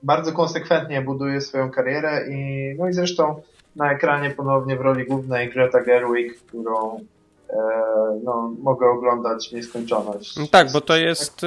bardzo 0.03 0.33
konsekwentnie 0.33 1.03
buduje 1.03 1.41
swoją 1.41 1.71
karierę 1.71 2.27
i 2.31 2.75
no 2.79 2.89
i 2.89 2.93
zresztą 2.93 3.43
na 3.77 3.93
ekranie 3.93 4.31
ponownie 4.31 4.77
w 4.77 4.81
roli 4.81 5.07
głównej 5.07 5.51
Greta 5.51 5.81
Gerwig, 5.81 6.41
którą 6.41 7.01
e, 7.51 7.57
no, 8.25 8.53
mogę 8.63 8.87
oglądać 8.87 9.53
nieskończoność. 9.53 10.37
No 10.37 10.47
tak, 10.51 10.73
bo 10.73 10.81
to 10.81 10.97
jest, 10.97 11.41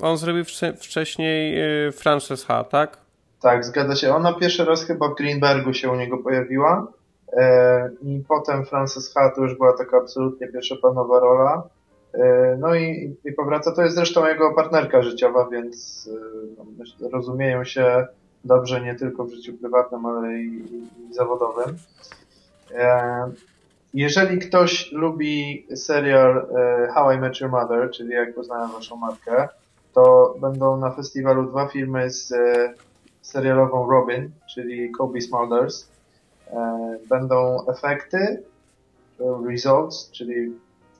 on 0.00 0.16
zrobił 0.16 0.44
wcześniej 0.80 1.56
Frances 1.92 2.44
H., 2.44 2.64
tak? 2.64 3.01
Tak, 3.42 3.64
zgadza 3.64 3.96
się. 3.96 4.14
Ona 4.14 4.32
pierwszy 4.32 4.64
raz 4.64 4.84
chyba 4.84 5.08
w 5.08 5.14
Greenbergu 5.14 5.74
się 5.74 5.90
u 5.90 5.94
niego 5.94 6.18
pojawiła 6.18 6.86
e, 7.32 7.90
i 8.02 8.22
potem 8.28 8.64
Frances 8.66 9.14
H. 9.14 9.30
to 9.30 9.42
już 9.42 9.54
była 9.54 9.72
taka 9.78 9.96
absolutnie 9.96 10.48
pierwszoplanowa 10.48 11.20
rola. 11.20 11.62
E, 12.14 12.56
no 12.60 12.74
i, 12.74 13.16
i 13.24 13.32
powraca, 13.32 13.72
to 13.72 13.82
jest 13.82 13.94
zresztą 13.94 14.26
jego 14.26 14.54
partnerka 14.54 15.02
życiowa, 15.02 15.48
więc 15.48 16.08
no, 16.58 17.08
rozumieją 17.10 17.64
się 17.64 18.06
dobrze 18.44 18.80
nie 18.80 18.94
tylko 18.94 19.24
w 19.24 19.32
życiu 19.32 19.52
prywatnym, 19.52 20.06
ale 20.06 20.34
i, 20.34 20.46
i 21.10 21.14
zawodowym. 21.14 21.76
E, 22.74 23.30
jeżeli 23.94 24.38
ktoś 24.38 24.92
lubi 24.92 25.66
serial 25.74 26.46
e, 26.56 26.88
How 26.94 27.12
I 27.12 27.18
Met 27.18 27.40
Your 27.40 27.50
Mother, 27.50 27.90
czyli 27.90 28.10
Jak 28.10 28.34
poznałem 28.34 28.70
waszą 28.70 28.96
matkę, 28.96 29.48
to 29.94 30.34
będą 30.40 30.76
na 30.76 30.90
festiwalu 30.90 31.42
dwa 31.42 31.68
filmy 31.68 32.10
z 32.10 32.32
e, 32.32 32.74
serialową 33.22 33.90
Robin, 33.90 34.30
czyli 34.54 34.90
Kobe 34.90 35.20
Smulders. 35.20 35.88
Będą 37.08 37.66
efekty, 37.66 38.42
results, 39.48 40.10
czyli 40.10 40.50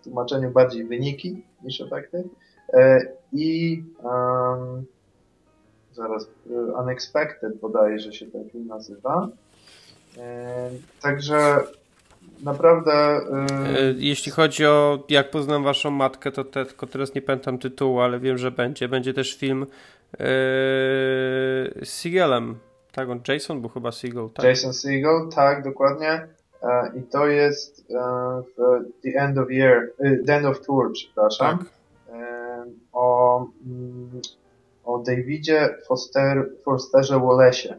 w 0.00 0.04
tłumaczeniu 0.04 0.50
bardziej 0.50 0.84
wyniki 0.84 1.42
niż 1.62 1.80
efekty. 1.80 2.24
I 3.32 3.82
um, 4.02 4.84
zaraz 5.92 6.26
Unexpected 6.80 7.60
bodajże 7.60 8.12
się 8.12 8.26
ten 8.26 8.50
film 8.50 8.66
nazywa. 8.66 9.28
Także 11.02 11.56
naprawdę. 12.42 13.20
Jeśli 13.96 14.32
chodzi 14.32 14.66
o 14.66 15.04
jak 15.08 15.30
poznam 15.30 15.64
waszą 15.64 15.90
matkę, 15.90 16.32
to 16.32 16.44
te, 16.44 16.66
tylko 16.66 16.86
teraz 16.86 17.14
nie 17.14 17.22
pamiętam 17.22 17.58
tytułu, 17.58 18.00
ale 18.00 18.20
wiem, 18.20 18.38
że 18.38 18.50
będzie. 18.50 18.88
Będzie 18.88 19.14
też 19.14 19.36
film 19.36 19.66
yy, 20.12 20.26
z 21.84 21.88
Seagalem. 21.88 22.58
Tak, 22.92 23.08
on 23.08 23.20
Jason 23.28 23.60
był 23.60 23.70
chyba 23.70 23.92
Seagal. 23.92 24.30
Tak? 24.30 24.44
Jason 24.44 24.72
Seagal, 24.72 25.28
tak, 25.34 25.64
dokładnie. 25.64 26.28
I 26.94 27.02
to 27.02 27.26
jest 27.26 27.86
The 29.02 29.20
End 29.20 29.38
of 29.38 29.50
Year, 29.50 29.92
The 30.26 30.36
End 30.36 30.46
of 30.46 30.66
Tour, 30.66 30.92
przepraszam. 30.92 31.58
Tak. 31.58 31.68
O, 32.92 33.46
mm, 33.66 34.20
o 34.84 34.98
Davidzie 34.98 35.76
Foster, 35.86 36.50
Fosterze 36.64 37.14
Wallace'ie. 37.14 37.74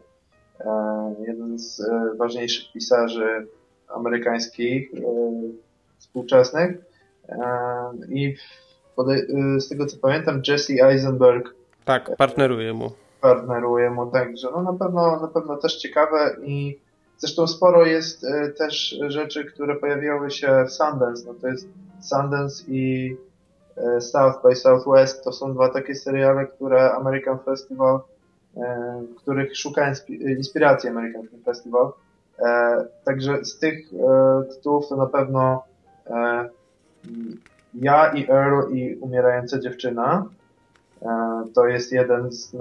Jeden 1.26 1.58
z 1.58 1.82
ważniejszych 2.18 2.72
pisarzy 2.72 3.46
amerykańskich 3.88 4.90
współczesnych. 5.98 6.76
I 8.08 8.34
z 9.58 9.68
tego 9.68 9.86
co 9.86 9.96
pamiętam, 9.96 10.42
Jesse 10.48 10.72
Eisenberg 10.72 11.54
tak, 11.84 12.16
partneruje 12.16 12.72
mu. 12.72 12.90
Partneruje 13.20 13.90
mu, 13.90 14.06
także 14.06 14.48
no 14.52 14.62
na 14.62 14.72
pewno, 14.72 15.20
na 15.20 15.28
pewno 15.28 15.56
też 15.56 15.76
ciekawe 15.76 16.36
i 16.42 16.78
zresztą 17.18 17.46
sporo 17.46 17.86
jest 17.86 18.24
e, 18.24 18.48
też 18.48 18.98
rzeczy, 19.08 19.44
które 19.44 19.76
pojawiały 19.76 20.30
się 20.30 20.64
w 20.68 20.72
Sundance. 20.72 21.24
No 21.26 21.34
to 21.34 21.48
jest 21.48 21.68
Sundance 22.00 22.64
i 22.68 23.16
e, 23.76 24.00
South 24.00 24.42
by 24.42 24.56
Southwest 24.56 25.24
to 25.24 25.32
są 25.32 25.54
dwa 25.54 25.68
takie 25.68 25.94
seriale, 25.94 26.46
które 26.46 26.92
American 26.92 27.38
Festival, 27.38 28.00
e, 28.56 29.02
których 29.16 29.56
szuka 29.56 29.92
inspiracji 30.08 30.88
American 30.88 31.28
Festival. 31.44 31.92
Także 33.04 33.44
z 33.44 33.58
tych 33.58 33.90
tytułów 34.50 34.88
to 34.88 34.96
na 34.96 35.06
pewno 35.06 35.62
ja 37.74 38.12
i 38.14 38.30
Earl 38.30 38.72
i 38.72 38.96
Umierająca 38.96 39.58
dziewczyna. 39.58 40.26
E, 41.02 41.44
to 41.54 41.66
jest 41.66 41.92
jeden 41.92 42.32
z 42.32 42.54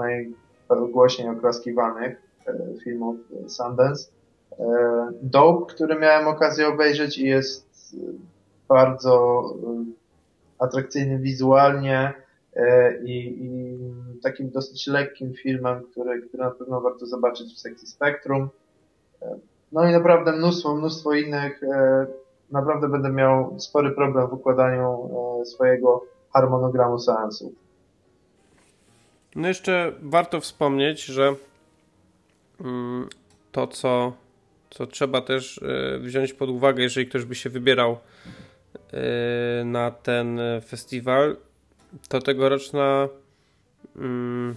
najgłośniej 0.69 1.29
oklaskiwanych 1.29 2.21
e, 2.47 2.53
filmów 2.84 3.17
Sundance. 3.47 4.11
E, 4.59 4.65
Dope, 5.21 5.73
który 5.73 5.99
miałem 5.99 6.27
okazję 6.27 6.67
obejrzeć 6.67 7.17
i 7.17 7.25
jest 7.25 7.95
bardzo 8.67 9.43
atrakcyjny 10.59 11.19
wizualnie 11.19 12.13
i, 13.05 13.38
i 13.41 13.77
takim 14.23 14.49
dosyć 14.49 14.88
lekkim 14.88 15.34
filmem, 15.34 15.84
który, 15.91 16.21
który 16.21 16.43
na 16.43 16.51
pewno 16.51 16.81
warto 16.81 17.05
zobaczyć 17.05 17.53
w 17.53 17.59
sekcji 17.59 17.88
Spektrum. 17.88 18.49
No 19.71 19.89
i 19.89 19.91
naprawdę 19.91 20.31
mnóstwo, 20.31 20.75
mnóstwo 20.75 21.13
innych. 21.13 21.61
Naprawdę 22.51 22.89
będę 22.89 23.09
miał 23.09 23.59
spory 23.59 23.91
problem 23.91 24.27
w 24.27 24.34
układaniu 24.34 25.09
swojego 25.45 26.05
harmonogramu 26.34 26.99
seansów. 26.99 27.62
No 29.36 29.47
jeszcze 29.47 29.93
warto 30.01 30.41
wspomnieć, 30.41 31.05
że 31.05 31.36
mm, 32.61 33.09
to, 33.51 33.67
co, 33.67 34.13
co 34.69 34.88
trzeba 34.88 35.21
też 35.21 35.57
e, 35.63 35.99
wziąć 35.99 36.34
pod 36.34 36.49
uwagę, 36.49 36.84
jeżeli 36.84 37.07
ktoś 37.07 37.25
by 37.25 37.36
się 37.36 37.49
wybierał 37.49 37.97
e, 38.93 39.65
na 39.65 39.91
ten 39.91 40.39
festiwal, 40.67 41.38
to 42.09 42.19
tegoroczna 42.19 43.07
mm, 43.95 44.55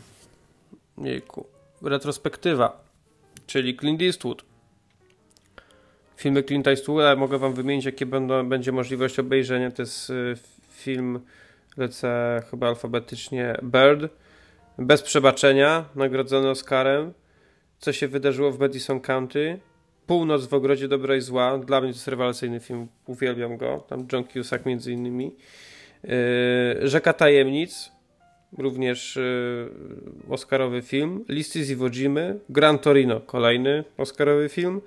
jejku, 0.99 1.47
retrospektywa, 1.83 2.85
czyli 3.47 3.77
Clint 3.77 4.03
Eastwood. 4.03 4.45
Filmy 6.17 6.43
Clint 6.43 6.67
Eastwooda 6.67 7.17
mogę 7.17 7.39
wam 7.39 7.55
wymienić, 7.55 7.85
jakie 7.85 8.07
będą, 8.07 8.49
będzie 8.49 8.73
możliwość 8.73 9.19
obejrzenia. 9.19 9.71
To 9.71 9.83
jest 9.83 10.11
e, 10.11 10.15
film, 10.71 11.21
lecę 11.77 12.43
chyba 12.51 12.69
alfabetycznie, 12.69 13.57
Bird, 13.63 14.13
bez 14.79 15.03
przebaczenia, 15.03 15.85
nagrodzony 15.95 16.51
Oscarem. 16.51 17.13
Co 17.79 17.93
się 17.93 18.09
wydarzyło 18.09 18.53
w 18.53 18.59
Madison 18.59 19.01
County. 19.01 19.61
Północ 20.07 20.47
w 20.47 20.55
ogrodzie 20.55 20.89
dobra 20.89 21.17
i 21.17 21.21
zła. 21.21 21.59
Dla 21.59 21.81
mnie 21.81 21.91
to 21.91 21.97
jest 21.97 22.09
rewelacyjny 22.09 22.61
film. 22.61 22.89
Uwielbiam 23.07 23.57
go. 23.57 23.85
Tam 23.89 24.07
John 24.13 24.25
Cusack 24.25 24.67
między 24.67 24.93
innymi. 24.93 25.35
Yy, 26.05 26.11
Rzeka 26.89 27.13
Tajemnic. 27.13 27.93
Również 28.59 29.17
yy, 29.17 29.71
Oscarowy 30.31 30.83
film. 30.83 31.25
Listy 31.29 31.65
z 31.65 31.71
Iwo 31.71 31.91
Jimy. 31.91 32.39
Gran 32.49 32.79
Torino. 32.79 33.21
Kolejny 33.21 33.85
Oscarowy 33.97 34.49
film. 34.49 34.81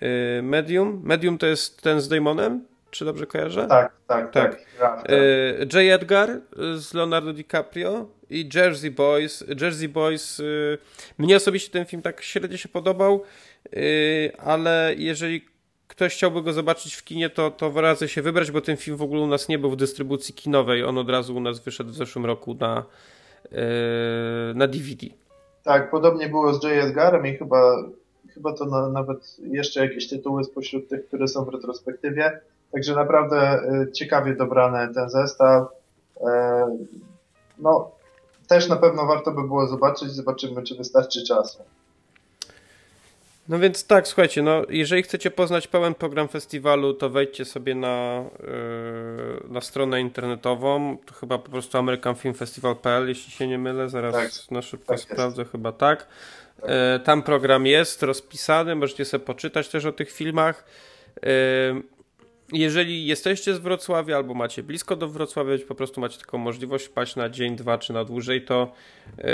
Yy, 0.00 0.08
Medium. 0.42 1.00
Medium 1.04 1.38
to 1.38 1.46
jest 1.46 1.82
ten 1.82 2.00
z 2.00 2.08
Damonem? 2.08 2.64
Czy 2.92 3.04
dobrze 3.04 3.26
kojarzę? 3.26 3.66
Tak, 3.66 3.92
tak, 4.06 4.32
tak. 4.32 4.64
tak. 4.80 5.10
J. 5.72 6.02
Edgar 6.02 6.40
z 6.76 6.94
Leonardo 6.94 7.32
DiCaprio 7.32 8.06
i 8.30 8.48
Jersey 8.54 8.90
Boys. 8.90 9.44
Jersey 9.60 9.88
Boys, 9.88 10.40
y, 10.40 10.78
mnie 11.18 11.36
osobiście 11.36 11.70
ten 11.70 11.84
film 11.84 12.02
tak 12.02 12.22
średnio 12.22 12.56
się 12.56 12.68
podobał, 12.68 13.22
y, 13.76 14.32
ale 14.38 14.94
jeżeli 14.96 15.44
ktoś 15.88 16.14
chciałby 16.14 16.42
go 16.42 16.52
zobaczyć 16.52 16.94
w 16.94 17.04
kinie, 17.04 17.30
to, 17.30 17.50
to 17.50 17.80
radzę 17.80 18.08
się 18.08 18.22
wybrać, 18.22 18.50
bo 18.50 18.60
ten 18.60 18.76
film 18.76 18.96
w 18.96 19.02
ogóle 19.02 19.20
u 19.22 19.26
nas 19.26 19.48
nie 19.48 19.58
był 19.58 19.70
w 19.70 19.76
dystrybucji 19.76 20.34
kinowej. 20.34 20.84
On 20.84 20.98
od 20.98 21.10
razu 21.10 21.36
u 21.36 21.40
nas 21.40 21.60
wyszedł 21.60 21.90
w 21.90 21.94
zeszłym 21.94 22.26
roku 22.26 22.56
na, 22.60 22.84
y, 23.44 24.54
na 24.54 24.66
DVD. 24.66 25.06
Tak, 25.62 25.90
podobnie 25.90 26.28
było 26.28 26.54
z 26.54 26.64
J. 26.64 26.72
Edgarem 26.72 27.26
i 27.26 27.36
chyba, 27.36 27.84
chyba 28.34 28.52
to 28.52 28.64
na, 28.64 28.88
nawet 28.88 29.36
jeszcze 29.38 29.80
jakieś 29.80 30.08
tytuły 30.08 30.44
spośród 30.44 30.88
tych, 30.88 31.06
które 31.08 31.28
są 31.28 31.44
w 31.44 31.48
retrospektywie. 31.48 32.40
Także 32.72 32.94
naprawdę 32.94 33.60
ciekawie 33.92 34.36
dobrany 34.36 34.94
ten 34.94 35.10
zestaw. 35.10 35.68
No, 37.58 37.90
też 38.48 38.68
na 38.68 38.76
pewno 38.76 39.06
warto 39.06 39.30
by 39.30 39.42
było 39.42 39.66
zobaczyć. 39.66 40.10
Zobaczymy, 40.10 40.62
czy 40.62 40.74
wystarczy 40.74 41.24
czasu. 41.24 41.64
No 43.48 43.58
więc 43.58 43.86
tak, 43.86 44.08
słuchajcie, 44.08 44.42
no 44.42 44.62
jeżeli 44.68 45.02
chcecie 45.02 45.30
poznać 45.30 45.66
pełen 45.66 45.94
program 45.94 46.28
festiwalu, 46.28 46.94
to 46.94 47.10
wejdźcie 47.10 47.44
sobie 47.44 47.74
na, 47.74 48.24
yy, 48.40 49.48
na 49.48 49.60
stronę 49.60 50.00
internetową, 50.00 50.96
to 51.06 51.14
chyba 51.14 51.38
po 51.38 51.50
prostu 51.50 51.78
americanfilmfestival.pl, 51.78 53.08
jeśli 53.08 53.32
się 53.32 53.46
nie 53.46 53.58
mylę, 53.58 53.88
zaraz 53.88 54.14
tak, 54.14 54.50
na 54.50 54.62
szybko 54.62 54.94
tak 54.94 55.00
sprawdzę, 55.00 55.42
jest. 55.42 55.52
chyba 55.52 55.72
tak. 55.72 56.06
tak. 56.60 56.70
Yy, 56.70 57.00
tam 57.04 57.22
program 57.22 57.66
jest 57.66 58.02
rozpisany, 58.02 58.74
możecie 58.74 59.04
sobie 59.04 59.24
poczytać 59.24 59.68
też 59.68 59.84
o 59.84 59.92
tych 59.92 60.10
filmach. 60.10 60.64
Yy, 61.22 61.82
jeżeli 62.52 63.06
jesteście 63.06 63.54
z 63.54 63.58
Wrocławia 63.58 64.16
albo 64.16 64.34
macie 64.34 64.62
blisko 64.62 64.96
do 64.96 65.08
Wrocławia, 65.08 65.58
po 65.68 65.74
prostu 65.74 66.00
macie 66.00 66.18
taką 66.18 66.38
możliwość 66.38 66.88
paść 66.88 67.16
na 67.16 67.28
dzień, 67.28 67.56
dwa 67.56 67.78
czy 67.78 67.92
na 67.92 68.04
dłużej, 68.04 68.44
to 68.44 68.72
yy, 69.18 69.24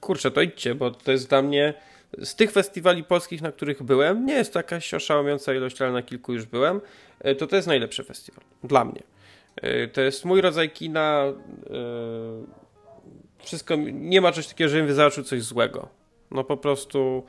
kurczę, 0.00 0.30
to 0.30 0.42
idźcie, 0.42 0.74
bo 0.74 0.90
to 0.90 1.12
jest 1.12 1.28
dla 1.28 1.42
mnie 1.42 1.74
z 2.18 2.34
tych 2.34 2.52
festiwali 2.52 3.04
polskich, 3.04 3.42
na 3.42 3.52
których 3.52 3.82
byłem, 3.82 4.26
nie 4.26 4.34
jest 4.34 4.52
to 4.52 4.58
jakaś 4.58 4.94
oszałamiająca 4.94 5.54
ilość, 5.54 5.82
ale 5.82 5.92
na 5.92 6.02
kilku 6.02 6.32
już 6.32 6.46
byłem, 6.46 6.80
yy, 7.24 7.34
to 7.34 7.46
to 7.46 7.56
jest 7.56 7.68
najlepszy 7.68 8.04
festiwal 8.04 8.44
dla 8.64 8.84
mnie. 8.84 9.02
Yy, 9.62 9.88
to 9.88 10.00
jest 10.00 10.24
mój 10.24 10.40
rodzaj 10.40 10.70
kina. 10.70 11.24
wszystko, 13.38 13.76
nie 13.92 14.20
ma 14.20 14.32
czegoś 14.32 14.46
takiego, 14.46 14.70
żebym 14.70 14.94
zobaczył 14.94 15.24
coś 15.24 15.42
złego. 15.42 15.88
No 16.30 16.44
po 16.44 16.56
prostu 16.56 17.24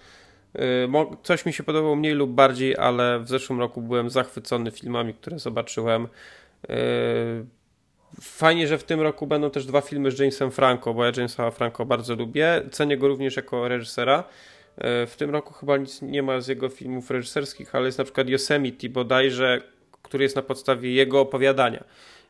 coś 1.23 1.45
mi 1.45 1.53
się 1.53 1.63
podobało 1.63 1.95
mniej 1.95 2.13
lub 2.13 2.31
bardziej, 2.31 2.77
ale 2.77 3.19
w 3.19 3.27
zeszłym 3.27 3.59
roku 3.59 3.81
byłem 3.81 4.09
zachwycony 4.09 4.71
filmami, 4.71 5.13
które 5.13 5.39
zobaczyłem. 5.39 6.03
Y, 6.03 6.67
fajnie, 8.21 8.67
że 8.67 8.77
w 8.77 8.83
tym 8.83 9.01
roku 9.01 9.27
będą 9.27 9.49
też 9.49 9.65
dwa 9.65 9.81
filmy 9.81 10.11
z 10.11 10.19
Jamesem 10.19 10.51
Franco, 10.51 10.93
bo 10.93 11.05
ja 11.05 11.11
Jamesa 11.17 11.51
Franco 11.51 11.85
bardzo 11.85 12.15
lubię. 12.15 12.61
Cenię 12.71 12.97
go 12.97 13.07
również 13.07 13.35
jako 13.35 13.67
reżysera. 13.67 14.23
Y, 14.77 15.07
w 15.07 15.15
tym 15.17 15.29
roku 15.29 15.53
chyba 15.53 15.77
nic 15.77 16.01
nie 16.01 16.23
ma 16.23 16.41
z 16.41 16.47
jego 16.47 16.69
filmów 16.69 17.11
reżyserskich, 17.11 17.75
ale 17.75 17.85
jest 17.85 17.97
na 17.97 18.03
przykład 18.03 18.29
Yosemite 18.29 18.89
bodajże, 18.89 19.61
który 20.01 20.23
jest 20.23 20.35
na 20.35 20.41
podstawie 20.41 20.93
jego 20.93 21.19
opowiadania, 21.19 21.83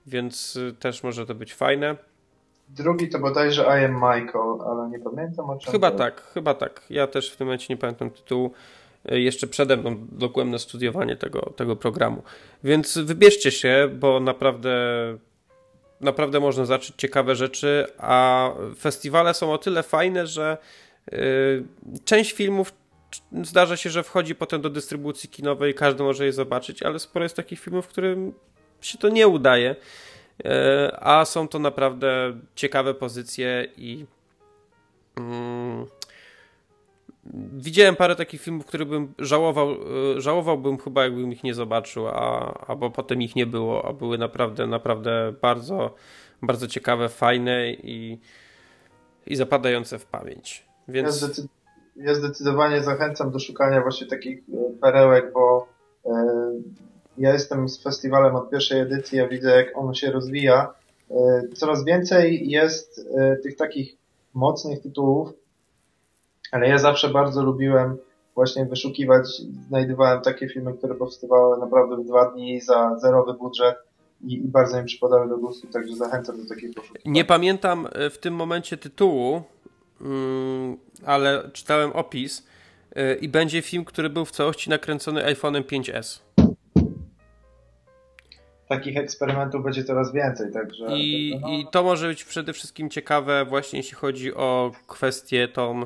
więc 0.07 0.59
też 0.79 1.03
może 1.03 1.25
to 1.25 1.35
być 1.35 1.53
fajne. 1.53 2.10
Drugi 2.75 3.09
to 3.09 3.19
bodajże 3.19 3.63
I 3.63 3.85
am 3.85 3.93
Michael, 3.93 4.61
ale 4.67 4.89
nie 4.89 4.99
pamiętam 4.99 5.49
o 5.49 5.57
czym. 5.57 5.71
Chyba 5.71 5.91
to... 5.91 5.97
tak, 5.97 6.21
chyba 6.21 6.53
tak. 6.53 6.81
Ja 6.89 7.07
też 7.07 7.31
w 7.31 7.37
tym 7.37 7.47
momencie 7.47 7.65
nie 7.69 7.77
pamiętam 7.77 8.09
tytułu. 8.09 8.51
E, 9.05 9.19
jeszcze 9.19 9.47
przede 9.47 9.77
mną 9.77 9.95
dogłębne 10.11 10.59
studiowanie 10.59 11.15
tego, 11.15 11.53
tego 11.55 11.75
programu. 11.75 12.23
Więc 12.63 12.97
wybierzcie 12.97 13.51
się, 13.51 13.89
bo 13.99 14.19
naprawdę 14.19 14.77
naprawdę 16.01 16.39
można 16.39 16.65
zacząć 16.65 16.93
ciekawe 16.97 17.35
rzeczy, 17.35 17.85
a 17.97 18.49
festiwale 18.79 19.33
są 19.33 19.53
o 19.53 19.57
tyle 19.57 19.83
fajne, 19.83 20.27
że 20.27 20.57
yy, 21.11 21.17
część 22.05 22.31
filmów 22.31 22.73
zdarza 23.43 23.77
się, 23.77 23.89
że 23.89 24.03
wchodzi 24.03 24.35
potem 24.35 24.61
do 24.61 24.69
dystrybucji 24.69 25.29
kinowej, 25.29 25.73
każdy 25.73 26.03
może 26.03 26.25
je 26.25 26.33
zobaczyć, 26.33 26.83
ale 26.83 26.99
sporo 26.99 27.25
jest 27.25 27.35
takich 27.35 27.59
filmów, 27.59 27.87
którym 27.87 28.33
się 28.81 28.97
to 28.97 29.09
nie 29.09 29.27
udaje. 29.27 29.75
E, 30.45 30.97
a 31.01 31.25
są 31.25 31.47
to 31.47 31.59
naprawdę 31.59 32.37
ciekawe 32.55 32.93
pozycje 32.93 33.67
i 33.77 34.05
mm, 35.17 35.85
widziałem 37.53 37.95
parę 37.95 38.15
takich 38.15 38.41
filmów, 38.41 38.65
które 38.65 38.85
bym 38.85 39.13
żałował, 39.19 39.71
e, 39.71 40.21
żałowałbym 40.21 40.77
chyba 40.77 41.03
jakbym 41.03 41.31
ich 41.31 41.43
nie 41.43 41.53
zobaczył, 41.53 42.07
a, 42.07 42.53
albo 42.67 42.89
potem 42.89 43.21
ich 43.21 43.35
nie 43.35 43.45
było, 43.45 43.85
a 43.85 43.93
były 43.93 44.17
naprawdę, 44.17 44.67
naprawdę 44.67 45.33
bardzo, 45.41 45.95
bardzo 46.41 46.67
ciekawe, 46.67 47.09
fajne 47.09 47.71
i, 47.71 48.19
i 49.27 49.35
zapadające 49.35 49.99
w 49.99 50.05
pamięć. 50.05 50.65
Więc... 50.87 51.05
Ja, 51.07 51.11
zdecyd 51.11 51.45
ja 51.95 52.15
zdecydowanie 52.15 52.83
zachęcam 52.83 53.31
do 53.31 53.39
szukania 53.39 53.81
właśnie 53.81 54.07
takich 54.07 54.39
e, 54.39 54.79
perełek, 54.81 55.33
bo 55.33 55.67
ja 57.17 57.33
jestem 57.33 57.69
z 57.69 57.83
festiwalem 57.83 58.35
od 58.35 58.49
pierwszej 58.49 58.79
edycji, 58.79 59.17
ja 59.17 59.27
widzę 59.27 59.49
jak 59.49 59.77
on 59.77 59.93
się 59.93 60.11
rozwija. 60.11 60.73
E, 61.11 61.47
coraz 61.55 61.85
więcej 61.85 62.49
jest 62.49 63.05
e, 63.17 63.35
tych 63.35 63.55
takich 63.55 63.95
mocnych 64.33 64.81
tytułów, 64.81 65.29
ale 66.51 66.67
ja 66.67 66.77
zawsze 66.77 67.09
bardzo 67.09 67.43
lubiłem 67.43 67.97
właśnie 68.35 68.65
wyszukiwać, 68.65 69.27
znajdowałem 69.67 70.21
takie 70.21 70.49
filmy, 70.49 70.73
które 70.73 70.95
powstawały 70.95 71.57
naprawdę 71.57 71.97
w 71.97 72.05
dwa 72.05 72.31
dni 72.31 72.61
za 72.61 72.99
zerowy 72.99 73.33
budżet 73.33 73.75
i, 74.21 74.33
i 74.33 74.47
bardzo 74.47 74.81
mi 74.81 74.85
przypadały 74.85 75.29
do 75.29 75.37
gustu, 75.37 75.67
także 75.67 75.95
zachęcam 75.95 76.43
do 76.43 76.49
takiej 76.49 76.73
poszukiwania. 76.73 77.13
Nie 77.13 77.25
pamiętam 77.25 77.87
e, 77.91 78.09
w 78.09 78.17
tym 78.17 78.33
momencie 78.33 78.77
tytułu, 78.77 79.41
mm, 80.01 80.77
ale 81.05 81.49
czytałem 81.53 81.91
opis 81.91 82.51
i 83.21 83.29
będzie 83.29 83.61
film, 83.61 83.85
który 83.85 84.09
był 84.09 84.25
w 84.25 84.31
całości 84.31 84.69
nakręcony 84.69 85.21
iPhone'em 85.21 85.63
5S. 85.63 86.19
Takich 88.75 88.97
eksperymentów 88.97 89.63
będzie 89.63 89.83
coraz 89.83 90.13
więcej, 90.13 90.51
także... 90.51 90.85
I, 90.89 91.39
no, 91.41 91.49
I 91.49 91.67
to 91.71 91.83
może 91.83 92.07
być 92.07 92.23
przede 92.23 92.53
wszystkim 92.53 92.89
ciekawe 92.89 93.45
właśnie 93.45 93.79
jeśli 93.79 93.95
chodzi 93.95 94.33
o 94.33 94.71
kwestię 94.87 95.47
tą 95.47 95.85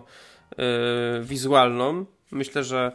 Y, 0.59 1.23
wizualną. 1.23 2.05
Myślę, 2.31 2.63
że, 2.63 2.91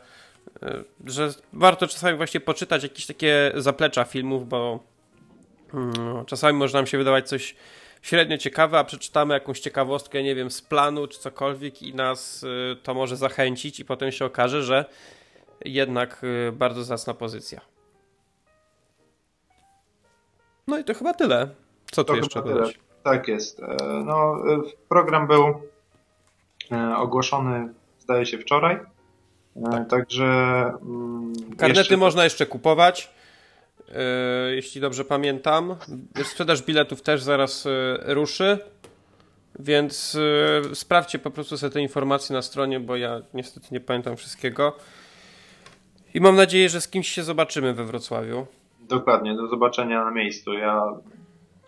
y, 0.62 0.84
że 1.06 1.30
warto 1.52 1.86
czasami 1.86 2.16
właśnie 2.16 2.40
poczytać 2.40 2.82
jakieś 2.82 3.06
takie 3.06 3.52
zaplecza 3.54 4.04
filmów, 4.04 4.48
bo 4.48 4.80
mm, 5.74 6.24
czasami 6.26 6.58
może 6.58 6.78
nam 6.78 6.86
się 6.86 6.98
wydawać 6.98 7.28
coś 7.28 7.54
średnio 8.02 8.38
ciekawe, 8.38 8.78
a 8.78 8.84
przeczytamy 8.84 9.34
jakąś 9.34 9.60
ciekawostkę, 9.60 10.22
nie 10.22 10.34
wiem, 10.34 10.50
z 10.50 10.62
planu 10.62 11.06
czy 11.06 11.18
cokolwiek 11.18 11.82
i 11.82 11.94
nas 11.94 12.42
y, 12.42 12.76
to 12.82 12.94
może 12.94 13.16
zachęcić 13.16 13.80
i 13.80 13.84
potem 13.84 14.12
się 14.12 14.24
okaże, 14.24 14.62
że 14.62 14.84
jednak 15.64 16.22
bardzo 16.52 16.84
zacna 16.84 17.14
pozycja. 17.14 17.60
No 20.66 20.78
i 20.78 20.84
to 20.84 20.94
chyba 20.94 21.14
tyle. 21.14 21.48
Co 21.90 22.04
tu 22.04 22.12
to 22.12 22.18
jeszcze 22.18 22.42
dodać? 22.42 22.78
Tak 23.02 23.28
jest. 23.28 23.60
E, 23.60 23.76
no, 24.04 24.42
program 24.88 25.26
był 25.26 25.70
E, 26.72 26.96
ogłoszony 26.96 27.68
zdaje 27.98 28.26
się 28.26 28.38
wczoraj. 28.38 28.74
E, 29.56 29.70
tak. 29.70 29.88
Także. 29.88 30.24
Mm, 30.82 31.32
Karnety 31.56 31.80
jeszcze... 31.80 31.96
można 31.96 32.24
jeszcze 32.24 32.46
kupować. 32.46 33.10
E, 33.88 34.02
jeśli 34.54 34.80
dobrze 34.80 35.04
pamiętam. 35.04 35.76
Sprzedaż 36.24 36.62
biletów 36.62 37.02
też 37.02 37.22
zaraz 37.22 37.68
ruszy. 38.04 38.58
Więc 39.58 40.18
sprawdźcie 40.74 41.18
po 41.18 41.30
prostu 41.30 41.58
sobie 41.58 41.72
te 41.72 41.80
informacje 41.80 42.36
na 42.36 42.42
stronie, 42.42 42.80
bo 42.80 42.96
ja 42.96 43.22
niestety 43.34 43.66
nie 43.70 43.80
pamiętam 43.80 44.16
wszystkiego. 44.16 44.76
I 46.14 46.20
mam 46.20 46.36
nadzieję, 46.36 46.68
że 46.68 46.80
z 46.80 46.88
kimś 46.88 47.08
się 47.08 47.22
zobaczymy 47.22 47.74
we 47.74 47.84
Wrocławiu. 47.84 48.46
Dokładnie, 48.90 49.34
do 49.34 49.48
zobaczenia 49.48 50.04
na 50.04 50.10
miejscu. 50.10 50.52
Ja 50.52 50.82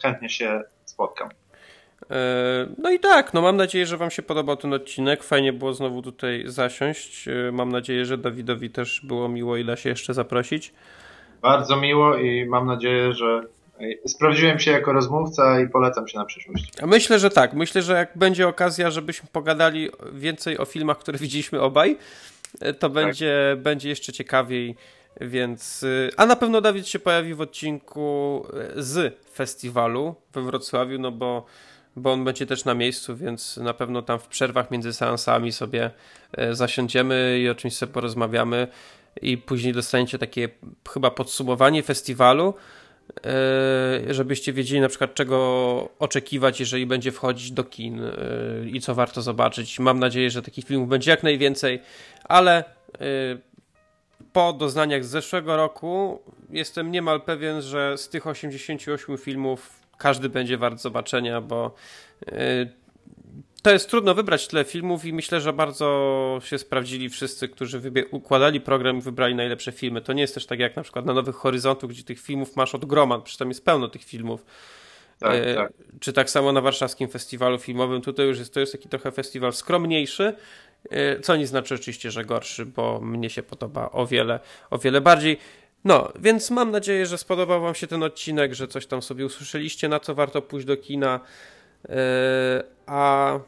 chętnie 0.02 0.28
się 0.28 0.62
spotkam. 0.84 1.28
E, 2.10 2.66
no 2.78 2.90
i 2.90 3.00
tak, 3.00 3.34
no 3.34 3.42
mam 3.42 3.56
nadzieję, 3.56 3.86
że 3.86 3.96
Wam 3.96 4.10
się 4.10 4.22
podobał 4.22 4.56
ten 4.56 4.72
odcinek. 4.72 5.22
Fajnie 5.22 5.52
było 5.52 5.74
znowu 5.74 6.02
tutaj 6.02 6.42
zasiąść. 6.46 7.28
E, 7.28 7.52
mam 7.52 7.68
nadzieję, 7.72 8.04
że 8.04 8.18
Dawidowi 8.18 8.70
też 8.70 9.00
było 9.04 9.28
miło 9.28 9.56
i 9.56 9.64
da 9.64 9.76
się 9.76 9.88
jeszcze 9.88 10.14
zaprosić. 10.14 10.72
Bardzo 11.42 11.76
miło 11.76 12.16
i 12.16 12.46
mam 12.46 12.66
nadzieję, 12.66 13.12
że 13.12 13.42
sprawdziłem 14.06 14.58
się 14.58 14.70
jako 14.70 14.92
rozmówca 14.92 15.60
i 15.60 15.68
polecam 15.68 16.08
się 16.08 16.18
na 16.18 16.24
przyszłość. 16.24 16.72
Myślę, 16.86 17.18
że 17.18 17.30
tak. 17.30 17.54
Myślę, 17.54 17.82
że 17.82 17.92
jak 17.92 18.18
będzie 18.18 18.48
okazja, 18.48 18.90
żebyśmy 18.90 19.28
pogadali 19.32 19.90
więcej 20.12 20.58
o 20.58 20.64
filmach, 20.64 20.98
które 20.98 21.18
widzieliśmy 21.18 21.60
obaj, 21.60 21.98
e, 22.60 22.74
to 22.74 22.80
tak. 22.80 22.92
będzie, 22.92 23.56
będzie 23.58 23.88
jeszcze 23.88 24.12
ciekawiej. 24.12 24.76
Więc, 25.20 25.84
a 26.16 26.26
na 26.26 26.36
pewno 26.36 26.60
Dawid 26.60 26.88
się 26.88 26.98
pojawi 26.98 27.34
w 27.34 27.40
odcinku 27.40 28.46
z 28.76 29.14
festiwalu 29.34 30.14
we 30.32 30.42
Wrocławiu, 30.42 30.98
no 30.98 31.12
bo 31.12 31.46
bo 31.96 32.12
on 32.12 32.24
będzie 32.24 32.46
też 32.46 32.64
na 32.64 32.74
miejscu, 32.74 33.16
więc 33.16 33.56
na 33.56 33.74
pewno 33.74 34.02
tam 34.02 34.18
w 34.18 34.26
przerwach 34.26 34.70
między 34.70 34.92
seansami 34.92 35.52
sobie 35.52 35.90
e, 36.32 36.54
zasiądziemy 36.54 37.38
i 37.42 37.48
o 37.48 37.54
czymś 37.54 37.76
sobie 37.76 37.92
porozmawiamy 37.92 38.68
i 39.22 39.38
później 39.38 39.72
dostaniecie 39.72 40.18
takie 40.18 40.48
chyba 40.92 41.10
podsumowanie 41.10 41.82
festiwalu, 41.82 42.54
żebyście 44.10 44.52
wiedzieli 44.52 44.80
na 44.80 44.88
przykład 44.88 45.14
czego 45.14 45.88
oczekiwać, 45.98 46.60
jeżeli 46.60 46.86
będzie 46.86 47.12
wchodzić 47.12 47.52
do 47.52 47.64
kin 47.64 48.00
i 48.72 48.80
co 48.80 48.94
warto 48.94 49.22
zobaczyć. 49.22 49.78
Mam 49.78 49.98
nadzieję, 49.98 50.30
że 50.30 50.42
takich 50.42 50.64
filmów 50.64 50.88
będzie 50.88 51.10
jak 51.10 51.22
najwięcej, 51.22 51.82
ale 52.24 52.64
po 54.32 54.52
doznaniach 54.52 55.04
z 55.04 55.08
zeszłego 55.08 55.56
roku 55.56 56.22
jestem 56.50 56.90
niemal 56.90 57.20
pewien, 57.20 57.62
że 57.62 57.98
z 57.98 58.08
tych 58.08 58.26
88 58.26 59.18
filmów 59.18 59.82
każdy 59.98 60.28
będzie 60.28 60.58
wart 60.58 60.80
zobaczenia, 60.80 61.40
bo 61.40 61.74
y, 62.22 62.82
to 63.62 63.70
jest 63.70 63.90
trudno 63.90 64.14
wybrać 64.14 64.48
tyle 64.48 64.64
filmów 64.64 65.04
i 65.04 65.12
myślę, 65.12 65.40
że 65.40 65.52
bardzo 65.52 66.40
się 66.44 66.58
sprawdzili 66.58 67.08
wszyscy, 67.08 67.48
którzy 67.48 67.82
układali 68.10 68.60
program 68.60 68.98
i 68.98 69.00
wybrali 69.00 69.34
najlepsze 69.34 69.72
filmy. 69.72 70.00
To 70.00 70.12
nie 70.12 70.22
jest 70.22 70.34
też 70.34 70.46
tak 70.46 70.58
jak 70.58 70.76
na 70.76 70.82
przykład 70.82 71.06
na 71.06 71.14
Nowych 71.14 71.34
Horyzontów, 71.34 71.90
gdzie 71.90 72.04
tych 72.04 72.20
filmów 72.20 72.56
masz 72.56 72.74
od 72.74 72.84
groma, 72.84 73.18
przecież 73.18 73.38
tam 73.38 73.48
jest 73.48 73.64
pełno 73.64 73.88
tych 73.88 74.04
filmów. 74.04 74.44
Tak, 75.18 75.34
e, 75.34 75.54
tak. 75.54 75.72
Czy 76.00 76.12
tak 76.12 76.30
samo 76.30 76.52
na 76.52 76.60
warszawskim 76.60 77.08
festiwalu 77.08 77.58
filmowym. 77.58 78.02
Tutaj 78.02 78.26
już 78.26 78.38
jest, 78.38 78.54
to 78.54 78.60
jest 78.60 78.72
taki 78.72 78.88
trochę 78.88 79.12
festiwal 79.12 79.52
skromniejszy, 79.52 80.24
e, 80.24 80.34
co 81.22 81.36
nie 81.36 81.46
znaczy 81.46 81.74
oczywiście, 81.74 82.10
że 82.10 82.24
gorszy, 82.24 82.66
bo 82.66 83.00
mnie 83.00 83.30
się 83.30 83.42
podoba 83.42 83.90
o 83.90 84.06
wiele, 84.06 84.40
o 84.70 84.78
wiele 84.78 85.00
bardziej. 85.00 85.38
No, 85.84 86.12
więc 86.18 86.50
mam 86.50 86.70
nadzieję, 86.70 87.06
że 87.06 87.18
spodobał 87.18 87.62
Wam 87.62 87.74
się 87.74 87.86
ten 87.86 88.02
odcinek, 88.02 88.54
że 88.54 88.68
coś 88.68 88.86
tam 88.86 89.02
sobie 89.02 89.26
usłyszeliście, 89.26 89.88
na 89.88 90.00
co 90.00 90.14
warto 90.14 90.42
pójść 90.42 90.66
do 90.66 90.76
kina. 90.76 91.20
Yy, 91.88 91.94
a 92.86 93.38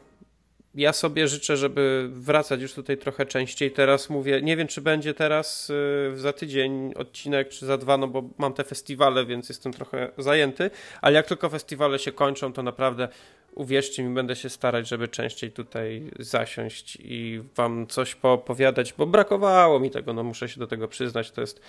ja 0.75 0.93
sobie 0.93 1.27
życzę, 1.27 1.57
żeby 1.57 2.09
wracać 2.11 2.61
już 2.61 2.73
tutaj 2.73 2.97
trochę 2.97 3.25
częściej. 3.25 3.71
Teraz 3.71 4.09
mówię, 4.09 4.41
nie 4.41 4.57
wiem, 4.57 4.67
czy 4.67 4.81
będzie 4.81 5.13
teraz 5.13 5.69
yy, 6.09 6.17
za 6.17 6.33
tydzień 6.33 6.93
odcinek, 6.95 7.49
czy 7.49 7.65
za 7.65 7.77
dwa, 7.77 7.97
no 7.97 8.07
bo 8.07 8.23
mam 8.37 8.53
te 8.53 8.63
festiwale, 8.63 9.25
więc 9.25 9.49
jestem 9.49 9.73
trochę 9.73 10.11
zajęty. 10.17 10.71
Ale 11.01 11.15
jak 11.15 11.27
tylko 11.27 11.49
festiwale 11.49 11.99
się 11.99 12.11
kończą, 12.11 12.53
to 12.53 12.63
naprawdę 12.63 13.07
uwierzcie 13.55 14.03
mi, 14.03 14.15
będę 14.15 14.35
się 14.35 14.49
starać, 14.49 14.87
żeby 14.87 15.07
częściej 15.07 15.51
tutaj 15.51 16.11
zasiąść 16.19 16.97
i 17.01 17.41
wam 17.55 17.87
coś 17.87 18.15
poopowiadać, 18.15 18.93
bo 18.93 19.05
brakowało 19.05 19.79
mi 19.79 19.91
tego, 19.91 20.13
no 20.13 20.23
muszę 20.23 20.49
się 20.49 20.59
do 20.59 20.67
tego 20.67 20.87
przyznać. 20.87 21.31
To 21.31 21.41
jest 21.41 21.61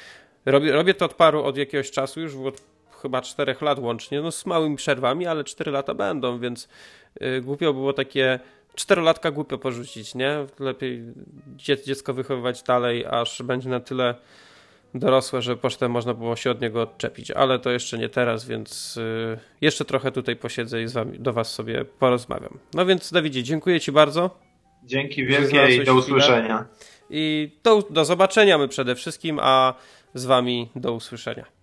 Robię, 0.46 0.72
robię 0.72 0.94
to 0.94 1.04
od 1.04 1.14
paru, 1.14 1.42
od 1.44 1.56
jakiegoś 1.56 1.90
czasu, 1.90 2.20
już 2.20 2.34
od 2.34 2.62
chyba 3.02 3.22
czterech 3.22 3.62
lat 3.62 3.78
łącznie, 3.78 4.20
no 4.20 4.32
z 4.32 4.46
małymi 4.46 4.76
przerwami, 4.76 5.26
ale 5.26 5.44
cztery 5.44 5.72
lata 5.72 5.94
będą, 5.94 6.38
więc 6.38 6.68
yy, 7.20 7.40
głupio 7.40 7.72
było 7.72 7.92
takie 7.92 8.40
czterolatka 8.76 9.30
głupio 9.30 9.58
porzucić, 9.58 10.14
nie? 10.14 10.46
Lepiej 10.58 11.02
dziecko 11.56 12.14
wychowywać 12.14 12.62
dalej, 12.62 13.06
aż 13.06 13.42
będzie 13.42 13.68
na 13.68 13.80
tyle 13.80 14.14
dorosłe, 14.94 15.42
że 15.42 15.56
potem 15.56 15.90
można 15.90 16.14
było 16.14 16.36
się 16.36 16.50
od 16.50 16.60
niego 16.60 16.82
odczepić, 16.82 17.30
ale 17.30 17.58
to 17.58 17.70
jeszcze 17.70 17.98
nie 17.98 18.08
teraz, 18.08 18.46
więc 18.46 18.96
yy, 18.96 19.38
jeszcze 19.60 19.84
trochę 19.84 20.12
tutaj 20.12 20.36
posiedzę 20.36 20.82
i 20.82 20.88
z 20.88 20.92
wami, 20.92 21.18
do 21.18 21.32
was 21.32 21.52
sobie 21.52 21.84
porozmawiam. 21.84 22.58
No 22.74 22.86
więc 22.86 23.12
Dawidzie, 23.12 23.42
dziękuję 23.42 23.80
ci 23.80 23.92
bardzo. 23.92 24.38
Dzięki 24.84 25.26
wielkie 25.26 25.76
i 25.76 25.84
do 25.84 25.94
usłyszenia. 25.94 26.66
I 27.10 27.50
do, 27.64 27.82
do 27.90 28.04
zobaczenia 28.04 28.58
my 28.58 28.68
przede 28.68 28.94
wszystkim, 28.94 29.38
a 29.42 29.74
z 30.14 30.24
Wami 30.24 30.70
do 30.76 30.92
usłyszenia. 30.92 31.55